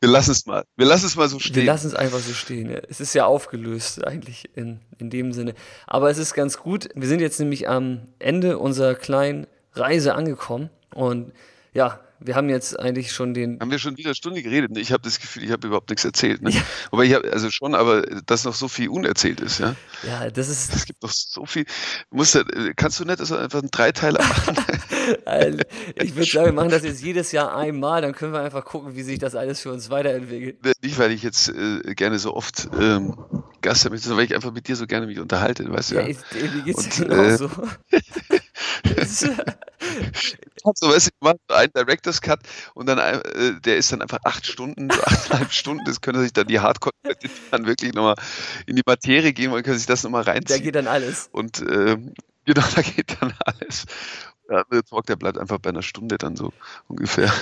wir 0.00 0.08
lassen 0.08 0.30
es 0.30 0.46
mal. 0.46 0.64
Wir 0.76 0.86
lassen 0.86 1.06
es 1.06 1.16
mal 1.16 1.28
so 1.28 1.40
stehen. 1.40 1.56
Wir 1.56 1.64
lassen 1.64 1.88
es 1.88 1.94
einfach 1.94 2.20
so 2.20 2.32
stehen. 2.32 2.70
Ja. 2.70 2.78
Es 2.88 3.00
ist 3.00 3.14
ja 3.14 3.26
aufgelöst 3.26 4.06
eigentlich 4.06 4.48
in, 4.54 4.80
in 4.98 5.10
dem 5.10 5.32
Sinne. 5.32 5.54
Aber 5.88 6.08
es 6.08 6.18
ist 6.18 6.34
ganz 6.34 6.58
gut. 6.58 6.88
Wir 6.94 7.08
sind 7.08 7.20
jetzt 7.20 7.40
nämlich 7.40 7.68
am 7.68 8.06
Ende 8.20 8.58
unserer 8.58 8.94
kleinen 8.94 9.48
Reise 9.74 10.14
angekommen. 10.14 10.70
Und 10.94 11.32
ja, 11.72 12.00
wir 12.20 12.36
haben 12.36 12.48
jetzt 12.48 12.78
eigentlich 12.78 13.12
schon 13.12 13.34
den. 13.34 13.60
Haben 13.60 13.70
wir 13.70 13.78
schon 13.78 13.96
wieder 13.98 14.08
eine 14.08 14.14
Stunde 14.14 14.42
geredet? 14.42 14.76
Ich 14.78 14.92
habe 14.92 15.02
das 15.02 15.20
Gefühl, 15.20 15.44
ich 15.44 15.50
habe 15.50 15.66
überhaupt 15.66 15.90
nichts 15.90 16.04
erzählt. 16.04 16.40
Ne? 16.40 16.50
Ja. 16.50 16.62
Wobei 16.90 17.04
ich 17.04 17.14
habe, 17.14 17.30
also 17.30 17.50
schon, 17.50 17.74
aber 17.74 18.02
dass 18.24 18.44
noch 18.44 18.54
so 18.54 18.68
viel 18.68 18.88
unerzählt 18.88 19.40
ist, 19.40 19.58
ja. 19.58 19.76
Ja, 20.06 20.30
das 20.30 20.48
ist. 20.48 20.74
Es 20.74 20.86
gibt 20.86 21.02
noch 21.02 21.10
so 21.10 21.44
viel. 21.44 21.66
Musst 22.10 22.34
du, 22.34 22.44
kannst 22.76 22.98
du 22.98 23.04
nicht 23.04 23.20
also 23.20 23.36
einfach 23.36 23.60
einen 23.60 23.70
Dreiteiler 23.70 24.20
machen? 24.20 24.56
ich 25.96 26.14
würde 26.14 26.30
sagen, 26.30 26.46
wir 26.46 26.52
machen 26.52 26.70
das 26.70 26.82
jetzt 26.82 27.02
jedes 27.02 27.32
Jahr 27.32 27.54
einmal, 27.54 28.00
dann 28.00 28.14
können 28.14 28.32
wir 28.32 28.40
einfach 28.40 28.64
gucken, 28.64 28.96
wie 28.96 29.02
sich 29.02 29.18
das 29.18 29.34
alles 29.34 29.60
für 29.60 29.70
uns 29.70 29.90
weiterentwickelt. 29.90 30.64
Nicht, 30.82 30.98
weil 30.98 31.12
ich 31.12 31.22
jetzt 31.22 31.50
äh, 31.50 31.94
gerne 31.94 32.18
so 32.18 32.34
oft 32.34 32.68
ähm, 32.80 33.16
Gast 33.60 33.84
habe, 33.84 33.98
sondern 33.98 34.18
weil 34.18 34.26
ich 34.26 34.34
einfach 34.34 34.52
mit 34.52 34.66
dir 34.68 34.76
so 34.76 34.86
gerne 34.86 35.06
mich 35.06 35.18
unterhalte, 35.18 35.70
weißt 35.70 35.90
du 35.90 35.94
ja. 35.96 36.02
ja. 36.02 36.08
Ich, 36.08 36.18
mir 36.54 36.62
geht's 36.62 36.84
Und, 36.84 37.08
genauso. 37.08 37.44
Äh, 37.44 37.48
so, 37.48 37.50
weißt 40.64 41.10
du, 41.20 41.28
einen 41.48 41.72
Director's 41.74 42.20
Cut 42.20 42.40
und 42.74 42.86
dann, 42.86 42.98
äh, 42.98 43.60
der 43.60 43.76
ist 43.76 43.92
dann 43.92 44.02
einfach 44.02 44.18
acht 44.24 44.46
Stunden, 44.46 44.90
so 44.90 45.02
achteinhalb 45.02 45.52
Stunden, 45.52 45.84
das 45.84 46.00
könnte 46.00 46.20
sich 46.20 46.32
dann 46.32 46.46
die 46.46 46.60
Hardcore 46.60 46.94
dann 47.50 47.66
wirklich 47.66 47.92
nochmal 47.92 48.16
in 48.66 48.76
die 48.76 48.82
Materie 48.86 49.32
gehen, 49.32 49.50
man 49.50 49.62
kann 49.62 49.76
sich 49.76 49.86
das 49.86 50.02
nochmal 50.02 50.22
reinziehen. 50.22 50.58
Da 50.58 50.64
geht 50.64 50.74
dann 50.74 50.86
alles. 50.86 51.28
Und 51.32 51.60
ähm, 51.60 52.14
genau, 52.44 52.62
da 52.74 52.82
geht 52.82 53.16
dann 53.20 53.34
alles. 53.44 53.86
Ja, 54.50 54.62
der 54.64 54.84
Talk, 54.84 55.06
der 55.06 55.16
bleibt 55.16 55.38
einfach 55.38 55.58
bei 55.58 55.70
einer 55.70 55.82
Stunde 55.82 56.18
dann 56.18 56.36
so 56.36 56.52
ungefähr. 56.86 57.32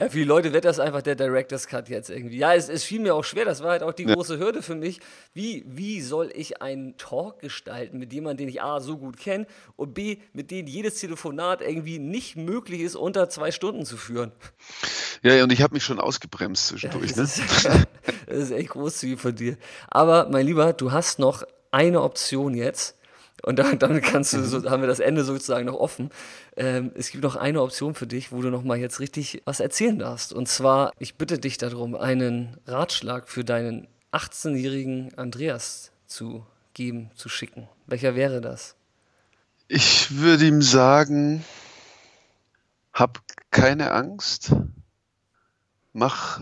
Ja, 0.00 0.08
für 0.10 0.18
die 0.18 0.24
Leute 0.24 0.52
wird 0.52 0.64
das 0.64 0.80
einfach 0.80 1.02
der 1.02 1.14
Director's 1.14 1.68
Cut 1.68 1.88
jetzt 1.88 2.10
irgendwie. 2.10 2.36
Ja, 2.36 2.52
es, 2.52 2.68
es 2.68 2.82
fiel 2.82 3.00
mir 3.00 3.14
auch 3.14 3.22
schwer, 3.22 3.44
das 3.44 3.62
war 3.62 3.70
halt 3.70 3.84
auch 3.84 3.92
die 3.92 4.02
ja. 4.02 4.14
große 4.14 4.38
Hürde 4.38 4.62
für 4.62 4.74
mich. 4.74 4.98
Wie, 5.34 5.64
wie 5.68 6.00
soll 6.00 6.32
ich 6.34 6.60
einen 6.60 6.96
Talk 6.96 7.38
gestalten 7.38 7.98
mit 7.98 8.12
jemandem, 8.12 8.46
den 8.46 8.48
ich 8.48 8.60
A, 8.60 8.80
so 8.80 8.98
gut 8.98 9.18
kenne 9.18 9.46
und 9.76 9.94
B, 9.94 10.18
mit 10.32 10.50
dem 10.50 10.66
jedes 10.66 10.96
Telefonat 10.96 11.62
irgendwie 11.62 12.00
nicht 12.00 12.34
möglich 12.34 12.80
ist, 12.80 12.96
unter 12.96 13.28
zwei 13.28 13.52
Stunden 13.52 13.84
zu 13.84 13.96
führen? 13.96 14.32
Ja, 15.22 15.44
und 15.44 15.52
ich 15.52 15.62
habe 15.62 15.74
mich 15.74 15.84
schon 15.84 16.00
ausgebremst 16.00 16.66
zwischendurch. 16.66 17.10
Ja, 17.10 17.16
das, 17.18 17.38
ne? 17.38 17.44
ist, 17.44 17.68
das 18.26 18.36
ist 18.36 18.50
echt 18.50 18.70
großzügig 18.70 19.20
von 19.20 19.36
dir. 19.36 19.56
Aber, 19.88 20.28
mein 20.28 20.44
Lieber, 20.44 20.72
du 20.72 20.90
hast 20.90 21.20
noch 21.20 21.44
eine 21.70 22.02
Option 22.02 22.54
jetzt 22.54 22.97
und 23.42 23.58
dann, 23.58 23.78
dann 23.78 24.00
kannst 24.00 24.32
du, 24.32 24.42
so, 24.44 24.64
haben 24.70 24.82
wir 24.82 24.88
das 24.88 25.00
Ende 25.00 25.24
sozusagen 25.24 25.66
noch 25.66 25.78
offen. 25.78 26.10
Ähm, 26.56 26.92
es 26.94 27.10
gibt 27.10 27.24
noch 27.24 27.36
eine 27.36 27.62
Option 27.62 27.94
für 27.94 28.06
dich, 28.06 28.32
wo 28.32 28.42
du 28.42 28.50
noch 28.50 28.64
mal 28.64 28.78
jetzt 28.78 29.00
richtig 29.00 29.42
was 29.44 29.60
erzählen 29.60 29.98
darfst. 29.98 30.32
Und 30.32 30.48
zwar, 30.48 30.92
ich 30.98 31.16
bitte 31.16 31.38
dich 31.38 31.58
darum, 31.58 31.94
einen 31.94 32.56
Ratschlag 32.66 33.28
für 33.28 33.44
deinen 33.44 33.86
18-jährigen 34.12 35.16
Andreas 35.16 35.92
zu 36.06 36.44
geben, 36.74 37.10
zu 37.14 37.28
schicken. 37.28 37.68
Welcher 37.86 38.14
wäre 38.14 38.40
das? 38.40 38.74
Ich 39.68 40.16
würde 40.16 40.46
ihm 40.46 40.62
sagen, 40.62 41.44
hab 42.92 43.20
keine 43.50 43.92
Angst, 43.92 44.52
mach 45.92 46.40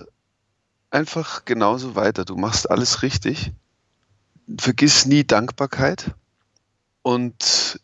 einfach 0.91 1.45
genauso 1.45 1.97
weiter. 1.97 2.25
Du 2.25 2.37
machst 2.37 2.71
alles 2.71 3.03
richtig. 3.03 3.53
Vergiss 4.59 5.07
nie 5.07 5.25
Dankbarkeit 5.25 6.15
und 7.07 7.79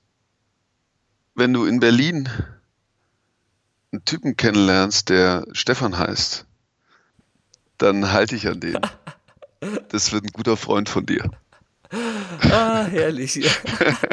wenn 1.37 1.53
du 1.53 1.65
in 1.65 1.79
Berlin 1.79 2.29
einen 3.93 4.05
Typen 4.05 4.37
kennenlernst, 4.37 5.11
der 5.11 5.47
Stefan 5.53 5.97
heißt, 5.97 6.45
dann 7.79 8.11
halte 8.11 8.35
ich 8.35 8.49
an 8.49 8.59
den. 8.59 8.79
Das 9.91 10.11
wird 10.11 10.25
ein 10.25 10.33
guter 10.33 10.57
Freund 10.57 10.89
von 10.89 11.07
dir. 11.07 11.31
Ah, 12.51 12.83
herrlich. 12.83 13.49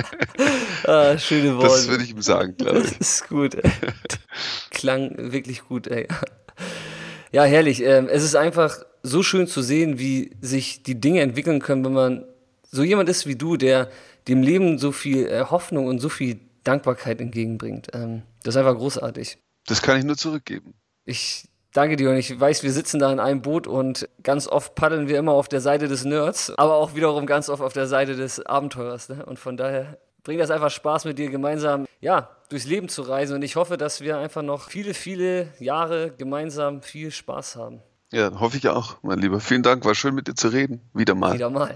ah, 0.84 1.18
schöne 1.18 1.58
Worte. 1.58 1.70
Das 1.70 1.88
würde 1.88 2.04
ich 2.04 2.12
ihm 2.12 2.22
sagen, 2.22 2.56
glaube 2.56 2.82
ich. 2.82 3.00
Das 3.00 3.14
ist 3.16 3.30
gut. 3.30 3.56
Ey. 3.56 3.72
Klang 4.70 5.16
wirklich 5.32 5.64
gut, 5.64 5.88
ey. 5.88 6.08
Ja, 7.32 7.46
herrlich. 7.46 7.82
Ähm, 7.82 8.08
es 8.08 8.24
ist 8.24 8.36
einfach 8.36 8.78
so 9.02 9.24
schön 9.24 9.48
zu 9.48 9.64
sehen, 9.64 9.98
wie 9.98 10.38
sich 10.40 10.84
die 10.84 11.02
Dinge 11.02 11.22
entwickeln 11.22 11.62
können, 11.62 11.84
wenn 11.84 11.94
man 11.94 12.26
so 12.72 12.84
jemand 12.84 13.10
ist 13.10 13.26
wie 13.26 13.36
du, 13.36 13.58
der 13.58 13.90
dem 14.28 14.42
Leben 14.42 14.78
so 14.78 14.92
viel 14.92 15.28
äh, 15.28 15.46
Hoffnung 15.46 15.88
und 15.88 16.00
so 16.00 16.10
viel 16.10 16.40
Dankbarkeit 16.64 17.20
entgegenbringt. 17.22 17.88
Ähm, 17.94 18.24
das 18.44 18.56
ist 18.56 18.60
einfach 18.60 18.76
großartig. 18.76 19.38
Das 19.68 19.82
kann 19.82 19.98
ich 19.98 20.06
nur 20.06 20.18
zurückgeben. 20.18 20.74
Ich 21.06 21.48
danke 21.74 21.96
dir 21.96 22.10
und 22.10 22.18
ich 22.18 22.40
weiß, 22.40 22.64
wir 22.64 22.72
sitzen 22.72 23.00
da 23.00 23.12
in 23.12 23.20
einem 23.20 23.42
Boot 23.42 23.68
und 23.68 24.08
ganz 24.24 24.48
oft 24.48 24.76
paddeln 24.76 25.08
wir 25.08 25.18
immer 25.18 25.34
auf 25.34 25.48
der 25.48 25.62
Seite 25.62 25.88
des 25.88 26.06
Nerds, 26.06 26.54
aber 26.58 26.76
auch 26.76 26.96
wiederum 26.96 27.26
ganz 27.26 27.50
oft 27.50 27.62
auf 27.62 27.74
der 27.74 27.88
Seite 27.88 28.16
des 28.16 28.46
Abenteurers. 28.46 29.10
Ne? 29.10 29.26
Und 29.26 29.40
von 29.40 29.58
daher 29.58 29.98
bringt 30.24 30.42
das 30.42 30.52
einfach 30.52 30.72
Spaß 30.72 31.06
mit 31.06 31.18
dir 31.18 31.30
gemeinsam, 31.30 31.86
ja, 32.02 32.30
durchs 32.50 32.66
Leben 32.66 32.90
zu 32.90 33.04
reisen 33.04 33.36
und 33.36 33.44
ich 33.44 33.56
hoffe, 33.56 33.78
dass 33.78 34.02
wir 34.02 34.18
einfach 34.18 34.42
noch 34.42 34.70
viele, 34.70 34.94
viele 34.94 35.54
Jahre 35.60 36.12
gemeinsam 36.18 36.82
viel 36.82 37.12
Spaß 37.12 37.56
haben. 37.56 37.82
Ja, 38.12 38.40
hoffe 38.40 38.58
ich 38.58 38.68
auch, 38.68 38.98
mein 39.04 39.20
Lieber. 39.20 39.40
Vielen 39.40 39.62
Dank, 39.62 39.86
war 39.86 39.94
schön 39.94 40.16
mit 40.16 40.28
dir 40.28 40.34
zu 40.34 40.48
reden. 40.48 40.82
Wieder 40.96 41.14
mal. 41.14 41.36
Wieder 41.36 41.52
mal. 41.52 41.76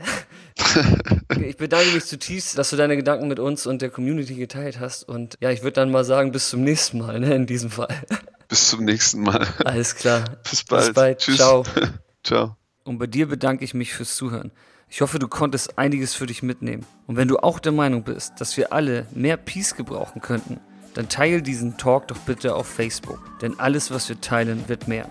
ich 1.46 1.58
bedanke 1.58 1.92
mich 1.92 2.06
zutiefst, 2.06 2.58
dass 2.58 2.72
du 2.72 2.76
deine 2.76 2.96
Gedanken 2.96 3.28
mit 3.28 3.40
uns 3.40 3.68
und 3.68 3.84
der 3.84 3.92
Community 3.92 4.34
geteilt 4.34 4.80
hast. 4.80 5.08
Und 5.08 5.38
ja, 5.42 5.52
ich 5.52 5.62
würde 5.62 5.74
dann 5.74 5.92
mal 5.92 6.04
sagen, 6.04 6.32
bis 6.32 6.50
zum 6.50 6.64
nächsten 6.64 6.98
Mal, 6.98 7.20
ne, 7.20 7.36
in 7.36 7.46
diesem 7.46 7.70
Fall. 7.70 7.96
Bis 8.50 8.68
zum 8.70 8.84
nächsten 8.84 9.22
Mal. 9.22 9.48
Alles 9.64 9.96
klar. 9.96 10.26
Bis 10.44 10.64
bald. 10.64 10.86
Bis 10.86 10.94
bald. 10.94 11.18
Tschüss. 11.20 11.38
Ciao. 11.38 11.64
Ciao. 12.24 12.58
Und 12.84 13.00
bei 13.00 13.08
dir 13.08 13.28
bedanke 13.28 13.64
ich 13.64 13.74
mich 13.74 13.94
fürs 13.94 14.16
Zuhören. 14.16 14.52
Ich 14.90 15.02
hoffe, 15.02 15.18
du 15.18 15.28
konntest 15.28 15.80
einiges 15.80 16.14
für 16.14 16.28
dich 16.28 16.44
mitnehmen. 16.44 16.86
Und 17.08 17.16
wenn 17.16 17.28
du 17.28 17.38
auch 17.38 17.58
der 17.58 17.72
Meinung 17.72 18.04
bist, 18.04 18.34
dass 18.40 18.56
wir 18.58 18.72
alle 18.72 19.08
mehr 19.16 19.38
Peace 19.38 19.76
gebrauchen 19.76 20.22
könnten, 20.22 20.60
dann 20.94 21.10
teile 21.10 21.42
diesen 21.42 21.78
Talk 21.78 22.10
doch 22.10 22.20
bitte 22.20 22.54
auf 22.54 22.68
Facebook. 22.68 23.20
Denn 23.42 23.60
alles, 23.60 23.90
was 23.90 24.10
wir 24.10 24.22
teilen, 24.22 24.68
wird 24.68 24.88
mehr. 24.88 25.10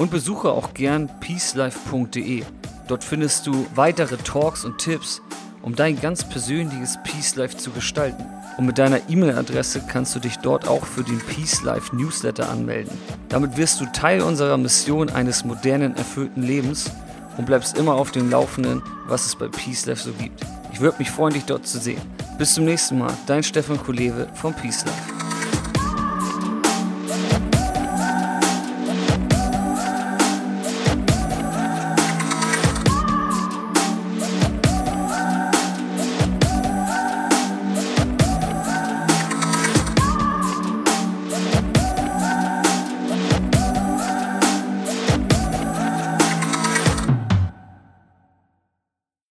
Und 0.00 0.10
besuche 0.10 0.50
auch 0.50 0.72
gern 0.72 1.10
peacelife.de. 1.20 2.42
Dort 2.88 3.04
findest 3.04 3.46
du 3.46 3.66
weitere 3.74 4.16
Talks 4.16 4.64
und 4.64 4.78
Tipps, 4.78 5.20
um 5.60 5.76
dein 5.76 6.00
ganz 6.00 6.26
persönliches 6.26 6.96
Peace 7.04 7.36
Life 7.36 7.58
zu 7.58 7.70
gestalten. 7.70 8.24
Und 8.56 8.64
mit 8.64 8.78
deiner 8.78 9.10
E-Mail-Adresse 9.10 9.82
kannst 9.86 10.14
du 10.14 10.18
dich 10.18 10.38
dort 10.38 10.66
auch 10.66 10.86
für 10.86 11.04
den 11.04 11.18
Peace 11.18 11.62
Life 11.64 11.94
Newsletter 11.94 12.48
anmelden. 12.48 12.96
Damit 13.28 13.58
wirst 13.58 13.78
du 13.82 13.92
Teil 13.92 14.22
unserer 14.22 14.56
Mission 14.56 15.10
eines 15.10 15.44
modernen, 15.44 15.94
erfüllten 15.94 16.44
Lebens 16.44 16.90
und 17.36 17.44
bleibst 17.44 17.76
immer 17.76 17.92
auf 17.92 18.10
dem 18.10 18.30
Laufenden, 18.30 18.80
was 19.06 19.26
es 19.26 19.36
bei 19.36 19.48
Peace 19.48 19.84
Life 19.84 20.02
so 20.02 20.12
gibt. 20.12 20.40
Ich 20.72 20.80
würde 20.80 20.96
mich 20.98 21.10
freuen, 21.10 21.34
dich 21.34 21.44
dort 21.44 21.66
zu 21.66 21.78
sehen. 21.78 22.00
Bis 22.38 22.54
zum 22.54 22.64
nächsten 22.64 22.98
Mal, 22.98 23.12
dein 23.26 23.42
Stefan 23.42 23.76
Kulewe 23.76 24.28
vom 24.32 24.54
Peace 24.54 24.82
Life. 24.86 25.39